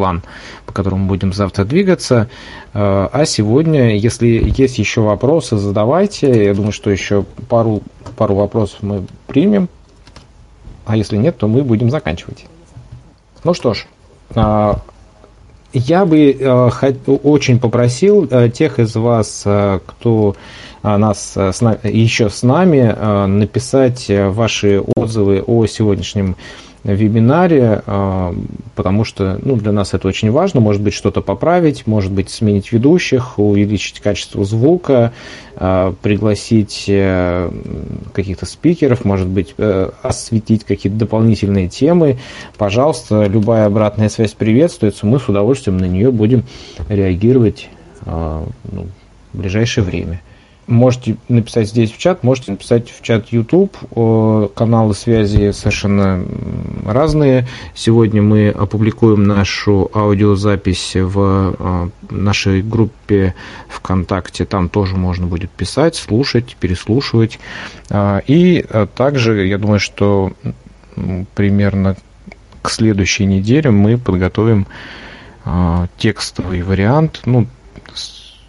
[0.00, 0.22] план,
[0.64, 2.30] по которому будем завтра двигаться.
[2.72, 6.44] А сегодня, если есть еще вопросы, задавайте.
[6.46, 7.82] Я думаю, что еще пару,
[8.16, 9.68] пару вопросов мы примем.
[10.86, 12.46] А если нет, то мы будем заканчивать.
[13.44, 13.84] Ну что ж,
[15.72, 16.70] я бы э,
[17.22, 20.34] очень попросил э, тех из вас, э, кто
[20.82, 21.36] нас
[21.82, 26.36] еще с нами, написать ваши отзывы о сегодняшнем
[26.84, 28.34] вебинаре, а,
[28.74, 30.60] потому что ну, для нас это очень важно.
[30.60, 35.12] Может быть, что-то поправить, может быть, сменить ведущих, увеличить качество звука,
[35.56, 37.50] а, пригласить э,
[38.14, 42.18] каких-то спикеров, может быть, э, осветить какие-то дополнительные темы.
[42.56, 45.06] Пожалуйста, любая обратная связь приветствуется.
[45.06, 46.44] Мы с удовольствием на нее будем
[46.88, 47.68] реагировать
[48.06, 48.86] а, ну,
[49.32, 50.20] в ближайшее время.
[50.70, 53.76] Можете написать здесь в чат, можете написать в чат YouTube.
[54.54, 56.24] Каналы связи совершенно
[56.86, 57.48] разные.
[57.74, 63.34] Сегодня мы опубликуем нашу аудиозапись в а, нашей группе
[63.68, 64.44] ВКонтакте.
[64.44, 67.40] Там тоже можно будет писать, слушать, переслушивать.
[67.90, 70.32] А, и а, также, я думаю, что
[71.34, 71.96] примерно
[72.62, 74.68] к следующей неделе мы подготовим
[75.96, 77.48] текстовый вариант, ну,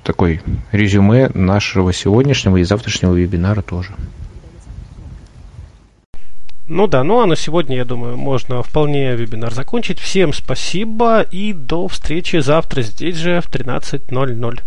[0.04, 0.42] такой
[0.72, 3.92] резюме нашего сегодняшнего и завтрашнего вебинара тоже.
[6.68, 10.00] Ну да, ну а на сегодня, я думаю, можно вполне вебинар закончить.
[10.00, 14.62] Всем спасибо и до встречи завтра здесь же в 13.00.